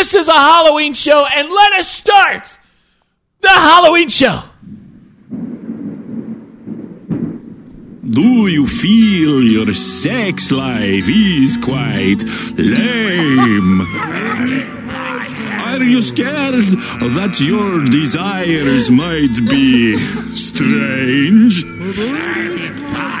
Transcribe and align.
This 0.00 0.14
is 0.14 0.28
a 0.28 0.32
Halloween 0.32 0.94
show, 0.94 1.26
and 1.30 1.50
let 1.50 1.72
us 1.74 1.86
start 1.86 2.58
the 3.42 3.50
Halloween 3.50 4.08
show. 4.08 4.42
Do 8.08 8.46
you 8.46 8.66
feel 8.66 9.42
your 9.42 9.74
sex 9.74 10.50
life 10.50 11.04
is 11.06 11.58
quite 11.58 12.24
lame? 12.56 13.82
Are 15.68 15.84
you 15.84 16.00
scared 16.00 16.64
that 17.18 17.38
your 17.38 17.84
desires 17.84 18.90
might 18.90 19.36
be 19.50 19.98
strange? 20.34 21.62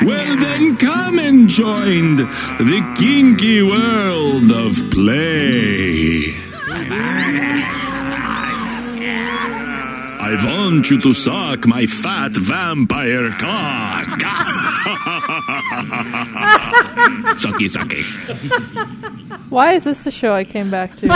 Well, 0.02 0.36
then 0.38 0.78
come 0.78 1.18
and 1.18 1.46
join 1.46 2.16
the 2.16 2.96
kinky 2.98 3.60
world 3.62 4.50
of 4.50 4.90
play. 4.90 6.49
I 10.22 10.42
want 10.44 10.90
you 10.90 11.00
to 11.00 11.12
suck 11.12 11.66
my 11.66 11.86
fat 11.86 12.32
vampire 12.32 13.30
cock. 13.30 14.08
sucky, 17.36 17.68
sucky. 17.70 18.02
Why 19.50 19.72
is 19.72 19.84
this 19.84 20.02
the 20.04 20.10
show 20.10 20.34
I 20.34 20.44
came 20.44 20.70
back 20.70 20.96
to? 20.96 21.06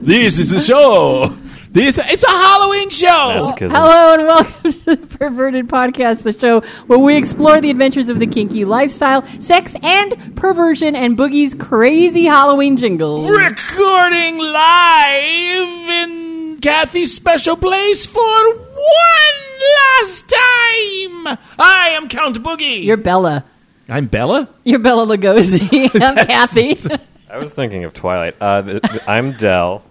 This 0.00 0.38
is 0.38 0.50
the 0.50 0.60
show. 0.60 1.36
This 1.72 1.98
it's 2.02 2.24
a 2.24 2.26
Halloween 2.26 2.90
show. 2.90 3.52
Hello 3.56 4.14
and 4.14 4.26
welcome 4.26 4.72
to 4.72 4.96
the 4.96 4.96
Perverted 4.96 5.68
Podcast, 5.68 6.24
the 6.24 6.32
show 6.32 6.62
where 6.88 6.98
we 6.98 7.16
explore 7.16 7.60
the 7.60 7.70
adventures 7.70 8.08
of 8.08 8.18
the 8.18 8.26
kinky 8.26 8.64
lifestyle, 8.64 9.24
sex, 9.40 9.76
and 9.80 10.34
perversion, 10.36 10.96
and 10.96 11.16
Boogie's 11.16 11.54
crazy 11.54 12.24
Halloween 12.24 12.76
jingles. 12.76 13.28
Recording 13.30 14.38
live 14.38 15.88
in 16.08 16.58
Kathy's 16.60 17.14
special 17.14 17.54
place 17.56 18.04
for 18.04 18.20
one 18.20 19.36
last 19.76 20.28
time. 20.28 21.38
I 21.56 21.90
am 21.92 22.08
Count 22.08 22.42
Boogie. 22.42 22.82
You're 22.82 22.96
Bella. 22.96 23.44
I'm 23.88 24.06
Bella. 24.06 24.48
You're 24.64 24.80
Bela 24.80 25.06
Lugosi. 25.06 25.88
I'm 26.02 26.16
Kathy. 26.26 26.76
I 27.30 27.38
was 27.38 27.54
thinking 27.54 27.84
of 27.84 27.94
Twilight. 27.94 28.34
Uh, 28.40 28.62
th- 28.62 28.82
th- 28.82 29.02
I'm 29.06 29.32
Dell. 29.34 29.84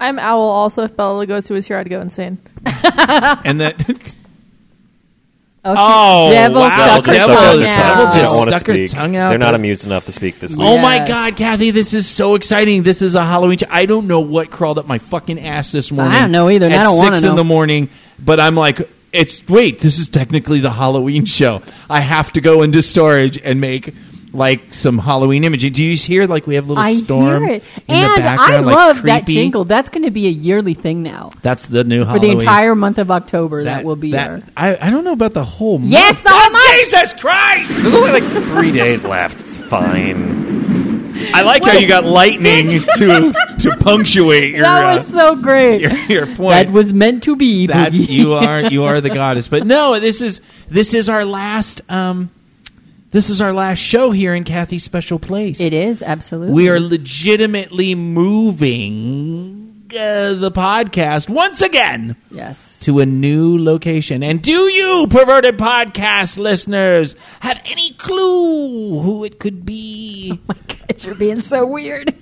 I'm 0.00 0.18
Owl. 0.18 0.40
Also, 0.40 0.84
if 0.84 0.96
Bela 0.96 1.26
Lugosi 1.26 1.50
was 1.50 1.66
here, 1.66 1.76
I'd 1.76 1.88
go 1.90 2.00
insane. 2.00 2.38
And 2.64 3.60
that 3.60 3.84
Oh, 5.64 5.74
Oh, 5.76 6.30
Devil 6.32 6.60
wow. 6.62 6.70
stuck 6.70 7.06
her 7.06 7.12
Devil- 7.12 7.34
tongue 7.36 7.60
Devil 7.60 7.76
out. 7.76 8.04
just 8.04 8.14
They 8.14 8.22
don't 8.22 8.36
want 8.36 8.50
to 8.50 8.56
stuck 8.56 8.66
her 8.68 8.74
speak. 8.74 8.90
tongue 8.90 9.16
out. 9.16 9.28
They're 9.30 9.38
not 9.38 9.54
amused 9.56 9.84
enough 9.84 10.06
to 10.06 10.12
speak 10.12 10.38
this 10.38 10.54
week. 10.54 10.66
Oh 10.66 10.78
my 10.78 10.96
Yes. 10.96 11.08
God, 11.08 11.36
Kathy, 11.36 11.72
this 11.72 11.92
is 11.94 12.06
so 12.06 12.36
exciting. 12.36 12.84
This 12.84 13.02
is 13.02 13.14
a 13.16 13.24
Halloween. 13.24 13.58
Show. 13.58 13.66
I 13.68 13.84
don't 13.84 14.06
know 14.06 14.20
what 14.20 14.50
crawled 14.50 14.78
up 14.78 14.86
my 14.86 14.98
fucking 14.98 15.40
ass 15.40 15.72
this 15.72 15.90
morning. 15.90 16.14
I 16.14 16.20
don't 16.20 16.32
know 16.32 16.48
either, 16.48 16.66
and 16.66 16.74
At 16.74 16.80
I 16.80 16.84
don't 16.84 16.96
wanna 16.96 17.16
six 17.16 17.24
in 17.24 17.30
know. 17.30 17.36
the 17.36 17.44
morning, 17.44 17.88
but 18.24 18.40
I'm 18.40 18.54
like, 18.54 18.88
it's 19.12 19.46
wait. 19.48 19.80
This 19.80 19.98
is 19.98 20.08
technically 20.08 20.60
the 20.60 20.70
Halloween 20.70 21.24
show. 21.24 21.60
I 21.90 22.00
have 22.00 22.32
to 22.34 22.40
go 22.40 22.62
into 22.62 22.80
storage 22.80 23.36
and 23.36 23.60
make 23.60 23.92
like 24.32 24.74
some 24.74 24.98
Halloween 24.98 25.44
imaging. 25.44 25.72
Do 25.72 25.84
you 25.84 25.96
hear 25.96 26.26
like 26.26 26.46
we 26.46 26.56
have 26.56 26.64
a 26.66 26.68
little 26.68 26.82
I 26.84 26.94
storm 26.94 27.44
hear 27.46 27.54
it. 27.56 27.64
in 27.88 27.94
and 27.96 28.12
the 28.16 28.20
background? 28.20 28.54
I 28.54 28.60
like 28.60 28.76
love 28.76 29.02
that 29.04 29.26
jingle. 29.26 29.64
That's 29.64 29.88
going 29.88 30.04
to 30.04 30.10
be 30.10 30.26
a 30.26 30.30
yearly 30.30 30.74
thing 30.74 31.02
now. 31.02 31.30
That's 31.42 31.66
the 31.66 31.84
new 31.84 32.04
Halloween. 32.04 32.06
For 32.06 32.20
Halloween. 32.20 32.38
the 32.38 32.44
entire 32.44 32.74
month 32.74 32.98
of 32.98 33.10
October, 33.10 33.64
that, 33.64 33.84
will 33.84 33.96
be 33.96 34.12
that- 34.12 34.42
I, 34.56 34.76
I 34.76 34.90
don't 34.90 35.04
know 35.04 35.12
about 35.12 35.32
the 35.34 35.44
whole 35.44 35.78
month. 35.78 35.90
Yes, 35.90 36.20
the 36.22 36.30
whole 36.30 36.50
month! 36.50 36.74
Jesus 36.84 37.14
Christ! 37.14 37.70
There's 37.82 37.94
only 37.94 38.20
like 38.20 38.44
three 38.48 38.72
days 38.72 39.04
left. 39.04 39.40
It's 39.40 39.56
fine. 39.56 40.48
I 41.34 41.42
like 41.42 41.64
how 41.64 41.72
you 41.72 41.88
got 41.88 42.04
lightning 42.04 42.80
to 42.80 43.32
to 43.58 43.76
punctuate 43.80 44.50
your 44.52 44.62
That 44.62 44.84
uh, 44.84 44.96
was 44.98 45.06
so 45.08 45.34
great. 45.34 45.80
your, 45.80 45.92
your 45.92 46.26
point. 46.26 46.68
That 46.68 46.70
was 46.70 46.94
meant 46.94 47.24
to 47.24 47.34
be. 47.34 47.66
that 47.66 47.92
you 47.92 48.34
are 48.34 48.62
you 48.62 48.84
are 48.84 49.00
the 49.00 49.10
goddess. 49.14 49.48
But 49.48 49.66
no, 49.66 49.98
this 49.98 50.20
is 50.20 50.40
this 50.68 50.94
is 50.94 51.08
our 51.08 51.24
last 51.24 51.80
um 51.88 52.30
this 53.10 53.30
is 53.30 53.40
our 53.40 53.52
last 53.52 53.78
show 53.78 54.10
here 54.10 54.34
in 54.34 54.44
Kathy's 54.44 54.84
special 54.84 55.18
place. 55.18 55.60
It 55.60 55.72
is 55.72 56.02
absolutely. 56.02 56.54
We 56.54 56.68
are 56.68 56.78
legitimately 56.78 57.94
moving 57.94 59.84
uh, 59.90 60.34
the 60.34 60.50
podcast 60.50 61.30
once 61.30 61.62
again 61.62 62.16
yes. 62.30 62.78
to 62.80 62.98
a 62.98 63.06
new 63.06 63.56
location. 63.56 64.22
And 64.22 64.42
do 64.42 64.52
you, 64.52 65.06
perverted 65.08 65.56
podcast 65.56 66.36
listeners, 66.36 67.16
have 67.40 67.60
any 67.64 67.92
clue 67.92 69.00
who 69.00 69.24
it 69.24 69.38
could 69.38 69.64
be? 69.64 70.38
Oh 70.48 70.54
my 70.54 70.54
God, 70.68 71.04
you're 71.04 71.14
being 71.14 71.40
so 71.40 71.66
weird. 71.66 72.14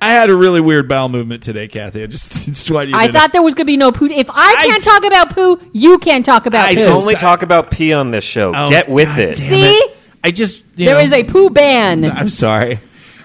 I 0.00 0.10
had 0.10 0.28
a 0.30 0.36
really 0.36 0.60
weird 0.60 0.88
bowel 0.88 1.08
movement 1.08 1.42
today, 1.42 1.68
Kathy. 1.68 2.02
I 2.02 2.06
just, 2.06 2.30
just 2.46 2.70
want 2.70 2.88
you 2.88 2.94
I 2.96 3.06
know. 3.06 3.12
thought 3.14 3.32
there 3.32 3.42
was 3.42 3.54
going 3.54 3.64
to 3.66 3.72
be 3.72 3.76
no 3.76 3.92
poo. 3.92 4.06
If 4.06 4.28
I 4.30 4.34
I- 4.58 4.66
can't 4.66 4.84
talk 4.84 5.04
about 5.04 5.34
poo, 5.34 5.58
you 5.72 5.98
can't 5.98 6.24
talk 6.24 6.46
about 6.46 6.66
I 6.68 6.74
poo. 6.74 6.80
just- 6.80 6.90
Only 6.90 7.14
talk 7.14 7.42
about 7.42 7.70
pee 7.70 7.92
on 7.92 8.10
this 8.10 8.24
show. 8.24 8.52
Oh, 8.54 8.68
Get 8.68 8.88
with 8.88 9.08
God 9.08 9.18
it. 9.20 9.36
damn 9.38 9.48
See? 9.50 9.88
I 10.24 10.30
just 10.32 10.58
you 10.76 10.86
There 10.86 10.94
know, 10.96 11.00
is 11.00 11.12
a 11.12 11.24
poo 11.24 11.50
ban. 11.50 12.04
I'm 12.10 12.28
sorry. 12.28 12.78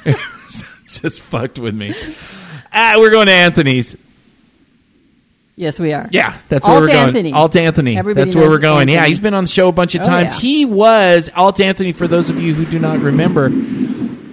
just 0.88 1.22
fucked 1.22 1.58
with 1.60 1.76
me. 1.76 1.94
Ah, 2.72 2.96
we're 2.98 3.10
going 3.12 3.28
to 3.28 3.34
Anthony's. 3.34 3.98
yes, 5.56 5.80
we 5.80 5.94
are. 5.94 6.08
Yeah, 6.12 6.38
that's 6.48 6.66
Alt 6.66 6.74
where 6.74 6.82
we're 6.82 6.88
going. 6.94 7.08
Anthony. 7.08 7.34
Alt 7.34 7.56
Anthony. 7.56 7.98
Everybody 7.98 8.24
that's 8.26 8.36
where 8.36 8.46
knows 8.46 8.52
we're 8.54 8.60
going. 8.60 8.88
Yeah, 8.90 9.06
he's 9.06 9.20
been 9.20 9.34
on 9.34 9.44
the 9.44 9.50
show 9.50 9.68
a 9.68 9.72
bunch 9.72 9.96
of 9.96 10.02
Oh, 10.02 10.06
times. 10.06 10.36
yeah. 10.36 10.40
He 10.40 10.66
was 10.66 11.30
Alt 11.36 11.60
Anthony. 11.60 11.92
For 11.92 12.08
those 12.08 12.30
of 12.30 12.40
you 12.40 12.54
who 12.54 12.66
do 12.66 12.80
not 12.80 13.00
remember, 13.00 13.50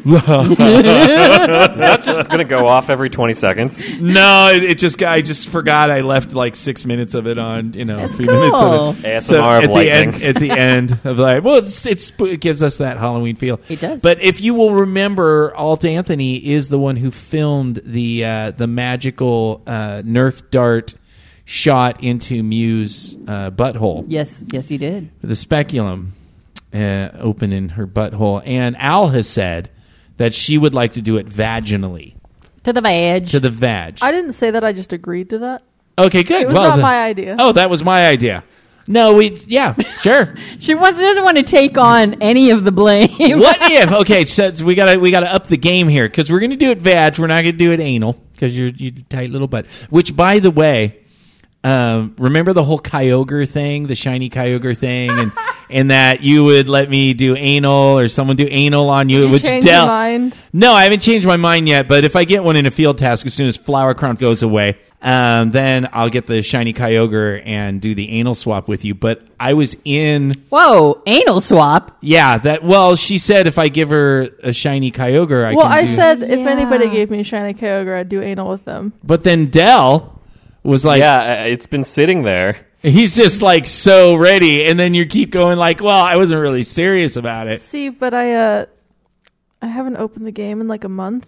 Is 0.09 1.81
that 1.81 2.03
just 2.03 2.29
going 2.29 2.39
to 2.39 2.45
go 2.45 2.67
off 2.67 2.91
every 2.91 3.11
20 3.11 3.35
seconds? 3.35 3.83
no, 4.01 4.51
it, 4.53 4.63
it 4.63 4.79
just 4.79 5.03
I 5.03 5.21
just 5.21 5.49
forgot 5.49 5.91
I 5.91 6.01
left 6.01 6.33
like 6.33 6.57
six 6.57 6.85
minutes 6.85 7.15
of 7.15 7.27
it 7.27 7.39
on. 7.39 7.75
You 7.75 7.85
know, 7.85 7.97
a 7.99 8.09
few 8.09 8.27
cool. 8.27 8.41
minutes 8.41 8.61
of 8.61 8.99
it. 8.99 9.07
ASMR 9.07 9.59
of 9.59 9.71
at 9.71 9.75
the 9.75 9.91
end, 9.91 10.23
at 10.23 10.37
the 10.37 10.51
end 10.51 10.99
of 11.05 11.19
like, 11.19 11.45
well, 11.45 11.57
it's, 11.57 11.85
it's 11.87 12.13
it 12.21 12.41
gives 12.41 12.63
us 12.63 12.79
that 12.79 12.97
Halloween 12.97 13.37
feel. 13.37 13.61
It 13.69 13.81
does. 13.81 14.01
But 14.01 14.23
if 14.23 14.41
you 14.41 14.55
will 14.55 14.75
remember, 14.75 15.55
Alt 15.55 15.85
Anthony 15.85 16.37
is 16.37 16.69
the 16.69 16.79
one 16.79 16.97
who 16.97 17.11
filmed 17.11 17.81
the 17.85 18.25
uh, 18.25 18.51
the 18.53 18.67
magical 18.67 19.63
uh, 19.67 20.03
Nerf 20.05 20.51
dart 20.51 20.95
shot 21.45 22.03
into 22.03 22.43
Mew's 22.43 23.17
uh, 23.27 23.51
butthole. 23.51 24.05
Yes, 24.09 24.45
yes, 24.49 24.69
he 24.69 24.77
did. 24.79 25.11
the 25.23 25.35
speculum 25.35 26.13
uh, 26.75 27.09
open 27.19 27.53
in 27.53 27.71
her 27.71 27.87
butthole. 27.87 28.43
And 28.45 28.77
Al 28.77 29.09
has 29.09 29.29
said 29.29 29.71
that 30.19 30.35
she 30.35 30.59
would 30.59 30.75
like 30.75 30.93
to 30.93 31.03
do 31.03 31.17
it 31.17 31.27
vaginally 31.27 32.15
To 32.65 32.73
the 32.73 32.81
vag. 32.81 33.29
to 33.29 33.41
the 33.41 33.51
vag. 33.51 33.99
I 34.03 34.13
didn't 34.13 34.35
say 34.35 34.51
that. 34.53 34.63
I 34.63 34.73
just 34.73 34.93
agreed 34.93 35.31
to 35.31 35.39
that. 35.39 35.63
okay, 35.99 36.23
good. 36.23 36.43
It 36.43 36.47
was 36.47 36.55
well, 36.55 36.69
not 36.69 36.77
then- 36.77 36.83
my 36.83 37.03
idea. 37.05 37.37
Oh, 37.39 37.53
that 37.53 37.71
was 37.71 37.83
my 37.83 38.07
idea. 38.07 38.45
No, 38.91 39.13
we 39.15 39.37
yeah, 39.47 39.75
sure. 40.01 40.35
she 40.61 40.75
wants, 40.75 40.99
doesn't 40.99 41.23
want 41.23 41.37
to 41.37 41.43
take 41.43 41.77
on 41.77 42.23
any 42.23 42.51
of 42.51 42.65
the 42.65 42.73
blame. 42.73 43.11
what 43.39 43.59
if? 43.71 43.93
Okay, 43.93 44.25
so 44.25 44.51
we 44.65 44.75
gotta 44.75 44.99
we 44.99 45.11
gotta 45.11 45.31
up 45.31 45.47
the 45.47 45.59
game 45.59 45.89
here 45.89 46.09
because 46.09 46.33
we're 46.33 46.41
gonna 46.41 46.57
do 46.57 46.71
it 46.71 46.79
vag. 46.79 47.19
We're 47.19 47.27
not 47.27 47.43
gonna 47.43 47.53
do 47.53 47.73
it 47.73 47.81
anal 47.81 48.15
because 48.33 48.57
you're 48.57 48.69
you 48.69 48.91
tight 48.93 49.29
little 49.31 49.47
butt. 49.49 49.67
Which, 49.91 50.17
by 50.17 50.39
the 50.39 50.51
way. 50.51 51.01
Um, 51.65 52.15
remember 52.19 52.53
the 52.53 52.63
whole 52.63 52.79
Kyogre 52.79 53.47
thing, 53.47 53.89
the 53.89 53.97
shiny 53.97 54.31
Kyogre 54.31 54.79
thing, 54.79 55.11
and 55.11 55.33
and 55.71 55.91
that 55.91 56.23
you 56.23 56.45
would 56.45 56.69
let 56.69 56.89
me 56.91 57.15
do 57.15 57.37
anal 57.37 57.99
or 57.99 58.09
someone 58.09 58.37
do 58.37 58.47
anal 58.49 58.89
on 58.91 59.09
you, 59.09 59.19
Did 59.21 59.27
you 59.27 59.33
which 59.33 59.43
change 59.45 59.65
Del- 59.65 59.85
your 59.85 59.93
mind? 59.93 60.37
No, 60.53 60.73
I 60.73 60.85
haven't 60.85 61.01
changed 61.01 61.27
my 61.27 61.37
mind 61.37 61.69
yet. 61.69 61.89
But 61.89 62.05
if 62.05 62.17
I 62.17 62.25
get 62.25 62.43
one 62.45 62.57
in 62.57 62.67
a 62.67 62.71
field 62.71 62.99
task, 62.99 63.27
as 63.27 63.35
soon 63.35 63.47
as 63.47 63.57
Flower 63.57 63.95
Crown 63.95 64.15
goes 64.17 64.43
away, 64.43 64.79
um, 65.01 65.51
then 65.53 65.89
I'll 65.93 66.09
get 66.09 66.27
the 66.27 66.43
shiny 66.43 66.73
Kyogre 66.73 67.41
and 67.47 67.81
do 67.81 67.95
the 67.95 68.11
anal 68.11 68.35
swap 68.35 68.67
with 68.67 68.85
you. 68.85 68.95
But 68.95 69.23
I 69.39 69.55
was 69.55 69.77
in, 69.85 70.35
Whoa, 70.51 71.03
anal 71.07 71.41
swap. 71.41 71.99
yeah, 72.01 72.39
that. 72.39 72.65
Well, 72.65 72.97
she 72.97 73.19
said 73.19 73.47
if 73.47 73.59
I 73.59 73.69
give 73.69 73.91
her 73.91 74.29
a 74.43 74.53
shiny 74.53 74.91
Kyogre, 74.91 75.45
I 75.45 75.55
Well, 75.55 75.63
can 75.67 75.73
I 75.73 75.81
do. 75.83 75.95
said 75.95 76.23
if 76.23 76.41
Yeah. 76.41 76.49
anybody 76.49 76.89
gave 76.91 77.11
me 77.11 77.21
a 77.21 77.25
shiny 77.25 77.55
Kyogre, 77.55 77.97
I'd 78.01 78.09
do 78.09 78.21
anal 78.23 78.49
with 78.49 78.65
them. 78.65 78.93
but 79.05 79.23
then 79.23 79.47
Dell 79.51 80.21
was 80.65 80.85
like, 80.85 80.99
yeah, 80.99 81.43
uh, 81.43 81.45
it's 81.47 81.67
been 81.69 81.85
sitting 81.85 82.23
there. 82.25 82.57
He's 82.83 83.17
just 83.17 83.43
like 83.43 83.67
so 83.67 84.15
ready, 84.17 84.67
and 84.67 84.79
then 84.79 84.95
you 84.95 85.07
keep 85.07 85.31
going 85.31 85.59
like, 85.59 85.81
well, 85.83 86.03
I 86.03 86.17
wasn't 86.17 86.41
really 86.41 86.63
serious 86.63 87.17
about 87.17 87.47
it. 87.49 87.61
See, 87.61 87.89
but 87.89 88.15
I 88.15 88.35
uh, 88.35 88.67
I 89.63 89.67
haven't 89.67 89.97
opened 89.97 90.27
the 90.27 90.33
game 90.33 90.61
in 90.61 90.69
like 90.69 90.85
a 90.85 90.89
month, 90.89 91.27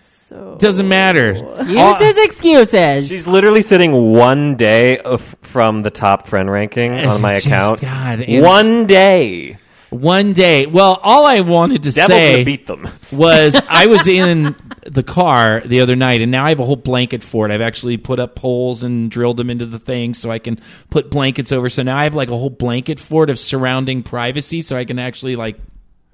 so 0.00 0.56
Doesn't 0.58 0.88
matter. 0.88 1.32
Uses 1.32 2.18
excuses. 2.18 3.08
She's 3.08 3.26
literally 3.26 3.62
sitting 3.62 4.12
one 4.12 4.56
day 4.56 4.98
of, 4.98 5.20
from 5.42 5.82
the 5.82 5.90
top 5.90 6.26
friend 6.28 6.50
ranking 6.50 6.92
on 6.92 7.20
my 7.20 7.34
just- 7.34 7.46
account. 7.46 7.80
God, 7.80 8.20
and- 8.20 8.44
one 8.44 8.86
day. 8.86 9.58
One 9.90 10.32
day. 10.32 10.66
Well, 10.66 10.98
all 11.02 11.26
I 11.26 11.40
wanted 11.40 11.82
to 11.82 11.90
Devil's 11.92 12.16
say 12.18 12.32
gonna 12.32 12.44
beat 12.44 12.66
them. 12.66 12.88
was 13.12 13.60
I 13.68 13.86
was 13.86 14.06
in 14.06 14.54
the 14.86 15.02
car 15.02 15.60
the 15.60 15.80
other 15.80 15.96
night, 15.96 16.20
and 16.20 16.30
now 16.30 16.44
I 16.44 16.50
have 16.50 16.60
a 16.60 16.64
whole 16.64 16.76
blanket 16.76 17.22
for 17.22 17.44
it. 17.46 17.52
I've 17.52 17.60
actually 17.60 17.96
put 17.96 18.18
up 18.18 18.36
poles 18.36 18.82
and 18.84 19.10
drilled 19.10 19.36
them 19.36 19.50
into 19.50 19.66
the 19.66 19.78
thing 19.78 20.14
so 20.14 20.30
I 20.30 20.38
can 20.38 20.60
put 20.90 21.10
blankets 21.10 21.50
over. 21.52 21.68
So 21.68 21.82
now 21.82 21.96
I 21.96 22.04
have 22.04 22.14
like 22.14 22.28
a 22.28 22.36
whole 22.38 22.50
blanket 22.50 23.00
for 23.00 23.24
it 23.24 23.30
of 23.30 23.38
surrounding 23.38 24.02
privacy, 24.02 24.62
so 24.62 24.76
I 24.76 24.84
can 24.84 24.98
actually 24.98 25.36
like. 25.36 25.58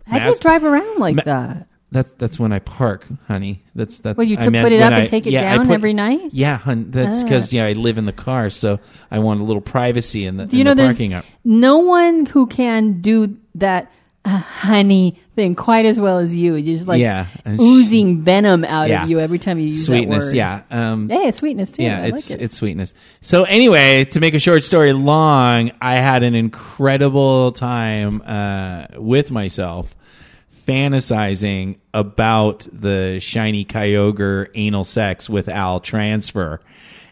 How 0.06 0.18
do 0.18 0.24
you 0.24 0.30
mas- 0.30 0.40
drive 0.40 0.64
around 0.64 0.98
like 0.98 1.16
Ma- 1.16 1.22
that? 1.24 1.68
That's 1.92 2.10
that's 2.18 2.38
when 2.40 2.52
I 2.52 2.58
park, 2.58 3.06
honey. 3.28 3.62
That's 3.74 3.98
that's. 3.98 4.16
Well, 4.18 4.26
you 4.26 4.36
I 4.38 4.42
took- 4.42 4.52
meant 4.52 4.64
put 4.66 4.72
it 4.72 4.82
up 4.82 4.92
and 4.92 5.08
take 5.08 5.26
it 5.26 5.32
yeah, 5.32 5.56
down 5.56 5.66
put- 5.66 5.74
every 5.74 5.92
night? 5.92 6.30
Yeah, 6.32 6.58
hun. 6.58 6.90
That's 6.90 7.20
Ah. 7.20 7.22
because 7.22 7.52
yeah, 7.52 7.64
I 7.64 7.72
live 7.74 7.96
in 7.96 8.06
the 8.06 8.12
car, 8.12 8.50
so 8.50 8.80
I 9.10 9.20
want 9.20 9.40
a 9.40 9.44
little 9.44 9.62
privacy 9.62 10.26
in 10.26 10.36
the, 10.36 10.46
you 10.46 10.60
in 10.60 10.64
know, 10.64 10.74
the 10.74 10.84
parking 10.86 11.12
lot. 11.12 11.24
no 11.44 11.78
one 11.78 12.26
who 12.26 12.48
can 12.48 13.00
do 13.02 13.36
that 13.54 13.90
uh, 14.24 14.30
honey 14.38 15.20
thing 15.36 15.54
quite 15.54 15.84
as 15.86 16.00
well 16.00 16.18
as 16.18 16.34
you. 16.34 16.56
You're 16.56 16.76
just 16.76 16.88
like 16.88 16.98
Yeah, 17.00 17.26
oozing 17.46 18.22
venom 18.22 18.64
out 18.64 18.88
Yeah. 18.88 19.04
of 19.04 19.10
you 19.10 19.20
every 19.20 19.38
time 19.38 19.60
you 19.60 19.66
use 19.66 19.86
Sweetness, 19.86 20.24
that 20.24 20.30
word. 20.30 20.36
yeah. 20.36 20.62
Um, 20.72 21.08
Hey, 21.08 21.28
it's 21.28 21.38
sweetness 21.38 21.70
too. 21.70 21.84
yeah, 21.84 22.02
I 22.02 22.06
it's 22.06 22.30
like 22.30 22.40
it. 22.40 22.42
it's 22.44 22.56
sweetness. 22.56 22.94
So 23.20 23.44
anyway, 23.44 24.06
to 24.06 24.18
make 24.18 24.34
a 24.34 24.40
short 24.40 24.64
story 24.64 24.92
long, 24.92 25.70
I 25.80 25.94
had 26.00 26.24
an 26.24 26.34
incredible 26.34 27.52
time 27.52 28.22
uh, 28.26 28.86
with 29.00 29.30
myself, 29.30 29.94
fantasizing 30.66 31.78
about 31.94 32.66
the 32.72 33.18
shiny 33.20 33.64
Kyogre 33.64 34.48
anal 34.54 34.84
sex 34.84 35.30
with 35.30 35.48
Al 35.48 35.80
transfer. 35.80 36.60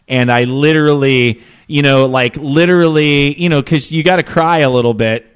And 0.07 0.31
I 0.31 0.43
literally, 0.43 1.41
you 1.67 1.81
know, 1.81 2.05
like 2.05 2.35
literally, 2.37 3.39
you 3.41 3.49
know, 3.49 3.61
because 3.61 3.91
you 3.91 4.03
got 4.03 4.17
to 4.17 4.23
cry 4.23 4.59
a 4.59 4.69
little 4.69 4.93
bit 4.93 5.34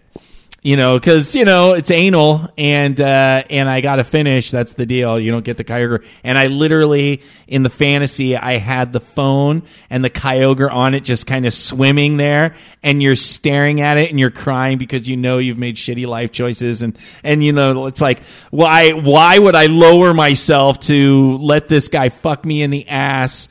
you 0.62 0.76
know, 0.76 1.00
because 1.00 1.36
you 1.36 1.46
know 1.46 1.74
it's 1.74 1.90
anal, 1.90 2.50
and 2.58 3.00
uh, 3.00 3.44
and 3.50 3.70
I 3.70 3.80
got 3.80 3.96
to 3.96 4.04
finish. 4.04 4.52
That's 4.52 4.74
the 4.74 4.86
deal. 4.86 5.18
You 5.18 5.32
don't 5.32 5.46
get 5.46 5.56
the 5.56 5.64
Kyogre, 5.64 6.04
and 6.24 6.38
I 6.38 6.48
literally 6.48 7.22
in 7.48 7.64
the 7.64 7.70
fantasy 7.70 8.36
I 8.36 8.58
had 8.58 8.92
the 8.92 9.00
phone 9.00 9.64
and 9.90 10.04
the 10.04 10.10
Kyogre 10.10 10.70
on 10.70 10.96
it, 10.96 11.06
just 11.06 11.28
kind 11.28 11.46
of 11.46 11.54
swimming 11.54 12.18
there, 12.18 12.56
and 12.84 13.02
you're 13.02 13.16
staring 13.16 13.80
at 13.80 13.98
it 13.98 14.10
and 14.10 14.20
you're 14.20 14.32
crying 14.32 14.78
because 14.78 15.08
you 15.08 15.16
know 15.16 15.38
you've 15.38 15.58
made 15.58 15.78
shitty 15.78 16.06
life 16.06 16.32
choices, 16.34 16.82
and 16.82 16.98
and 17.24 17.42
you 17.42 17.54
know 17.54 17.86
it's 17.86 18.02
like 18.02 18.22
why 18.52 18.92
why 18.92 19.40
would 19.40 19.56
I 19.56 19.68
lower 19.68 20.14
myself 20.14 20.80
to 20.82 21.38
let 21.38 21.70
this 21.70 21.88
guy 21.88 22.10
fuck 22.10 22.44
me 22.44 22.64
in 22.64 22.70
the 22.70 22.88
ass 22.90 23.48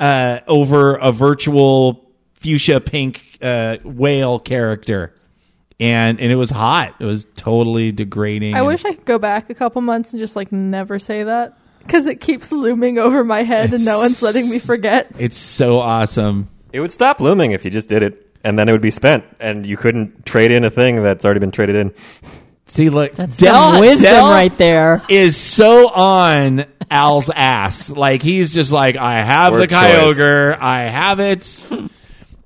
uh, 0.00 0.40
over 0.48 0.96
a 0.96 1.12
virtual 1.12 2.10
fuchsia 2.34 2.80
pink 2.80 3.38
uh, 3.40 3.76
whale 3.84 4.40
character? 4.40 5.14
And 5.80 6.20
and 6.20 6.32
it 6.32 6.36
was 6.36 6.50
hot. 6.50 6.94
It 7.00 7.04
was 7.04 7.26
totally 7.36 7.92
degrading. 7.92 8.54
I 8.54 8.58
and- 8.58 8.66
wish 8.66 8.84
I 8.84 8.94
could 8.94 9.04
go 9.04 9.18
back 9.18 9.50
a 9.50 9.54
couple 9.54 9.80
months 9.82 10.12
and 10.12 10.20
just 10.20 10.36
like 10.36 10.50
never 10.52 10.98
say 10.98 11.22
that 11.24 11.58
because 11.82 12.06
it 12.06 12.20
keeps 12.20 12.52
looming 12.52 12.98
over 12.98 13.24
my 13.24 13.42
head 13.42 13.72
and 13.72 13.84
no 13.84 13.98
one's 13.98 14.22
letting 14.22 14.48
me 14.50 14.58
forget. 14.58 15.12
it's 15.18 15.38
so 15.38 15.78
awesome. 15.80 16.48
It 16.72 16.80
would 16.80 16.92
stop 16.92 17.20
looming 17.20 17.52
if 17.52 17.64
you 17.64 17.70
just 17.70 17.88
did 17.88 18.02
it, 18.02 18.26
and 18.44 18.58
then 18.58 18.68
it 18.68 18.72
would 18.72 18.82
be 18.82 18.90
spent, 18.90 19.24
and 19.40 19.66
you 19.66 19.78
couldn't 19.78 20.26
trade 20.26 20.50
in 20.50 20.64
a 20.64 20.70
thing 20.70 21.02
that's 21.02 21.24
already 21.24 21.40
been 21.40 21.50
traded 21.50 21.76
in. 21.76 21.94
See, 22.66 22.90
look, 22.90 23.12
That's 23.12 23.38
Del, 23.38 23.72
some 23.72 23.80
wisdom 23.80 24.10
Del 24.10 24.30
right 24.30 24.58
there. 24.58 25.02
Is 25.08 25.38
so 25.38 25.88
on 25.88 26.66
Al's 26.90 27.30
ass. 27.30 27.88
Like 27.90 28.20
he's 28.20 28.52
just 28.52 28.70
like, 28.70 28.98
I 28.98 29.22
have 29.22 29.54
Word 29.54 29.62
the 29.62 29.66
choice. 29.68 30.18
Kyogre. 30.18 30.58
I 30.60 30.82
have 30.82 31.20
it. 31.20 31.64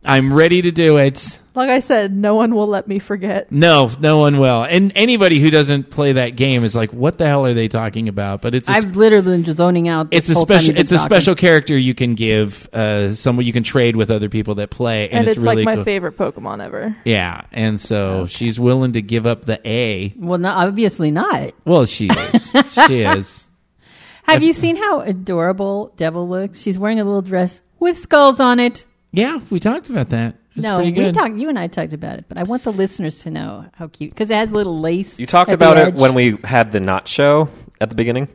I'm 0.04 0.32
ready 0.32 0.62
to 0.62 0.70
do 0.70 0.98
it. 0.98 1.40
Like 1.54 1.68
I 1.68 1.80
said, 1.80 2.14
no 2.14 2.34
one 2.34 2.54
will 2.54 2.66
let 2.66 2.88
me 2.88 2.98
forget. 2.98 3.52
No, 3.52 3.90
no 4.00 4.16
one 4.16 4.38
will. 4.38 4.62
And 4.64 4.90
anybody 4.94 5.38
who 5.38 5.50
doesn't 5.50 5.90
play 5.90 6.12
that 6.14 6.30
game 6.30 6.64
is 6.64 6.74
like, 6.74 6.92
what 6.94 7.18
the 7.18 7.26
hell 7.26 7.44
are 7.44 7.52
they 7.52 7.68
talking 7.68 8.08
about? 8.08 8.40
But 8.40 8.54
it's 8.54 8.70
a 8.70 8.72
I've 8.72 8.96
literally 8.96 9.24
been 9.26 9.44
just 9.44 9.58
zoning 9.58 9.86
out. 9.86 10.08
it's 10.12 10.28
this 10.28 10.36
a 10.36 10.38
whole 10.38 10.46
time 10.46 10.56
special 10.60 10.66
you've 10.68 10.74
been 10.76 10.82
it's 10.82 10.92
a 10.92 10.98
special 10.98 11.34
character 11.34 11.76
you 11.76 11.94
can 11.94 12.14
give 12.14 12.70
uh 12.72 13.12
someone 13.12 13.44
you 13.44 13.52
can 13.52 13.64
trade 13.64 13.96
with 13.96 14.10
other 14.10 14.30
people 14.30 14.54
that 14.56 14.70
play 14.70 15.10
and, 15.10 15.20
And, 15.20 15.28
it's, 15.28 15.36
really 15.36 15.56
like 15.56 15.64
my 15.66 15.74
cool. 15.74 15.84
favorite 15.84 16.16
Pokemon 16.16 16.64
ever. 16.64 16.96
Yeah, 17.04 17.42
and 17.52 17.78
so 17.78 18.26
she's 18.26 18.58
willing 18.58 18.92
to 18.92 19.02
give 19.02 19.26
up 19.26 19.44
the 19.44 19.60
A. 19.68 20.14
Well, 20.16 20.38
no, 20.38 20.48
obviously 20.48 21.10
not. 21.10 21.52
Well, 21.66 21.84
she 21.84 22.08
is. 22.08 22.50
she 22.86 23.00
is. 23.02 23.48
Have 24.24 24.42
you 24.42 24.52
seen 24.54 24.76
how 24.76 25.00
adorable 25.00 25.92
Devil 25.96 26.28
looks? 26.28 26.60
She's 26.60 26.78
wearing 26.78 26.98
a 27.00 27.04
little 27.04 27.22
dress 27.22 27.60
with 27.78 27.98
skulls 27.98 28.40
on 28.40 28.58
it. 28.60 28.86
Yeah, 29.10 29.40
we 29.50 29.58
talked 29.60 29.90
about 29.90 30.08
that. 30.10 30.36
It's 30.54 30.64
no, 30.66 30.76
pretty 30.76 30.92
we 30.92 31.12
talked. 31.12 31.36
You 31.36 31.48
and 31.48 31.58
I 31.58 31.66
talked 31.66 31.94
about 31.94 32.18
it, 32.18 32.26
but 32.28 32.38
I 32.38 32.42
want 32.42 32.62
the 32.64 32.72
listeners 32.72 33.20
to 33.20 33.30
know 33.30 33.66
how 33.74 33.88
cute 33.88 34.10
because 34.10 34.30
it 34.30 34.34
has 34.34 34.52
little 34.52 34.78
lace. 34.80 35.18
You 35.18 35.24
talked 35.24 35.50
at 35.50 35.58
the 35.58 35.64
about 35.64 35.78
it 35.78 35.94
when 35.94 36.12
we 36.14 36.36
had 36.44 36.72
the 36.72 36.80
not 36.80 37.08
show 37.08 37.48
at 37.80 37.88
the 37.88 37.94
beginning. 37.94 38.28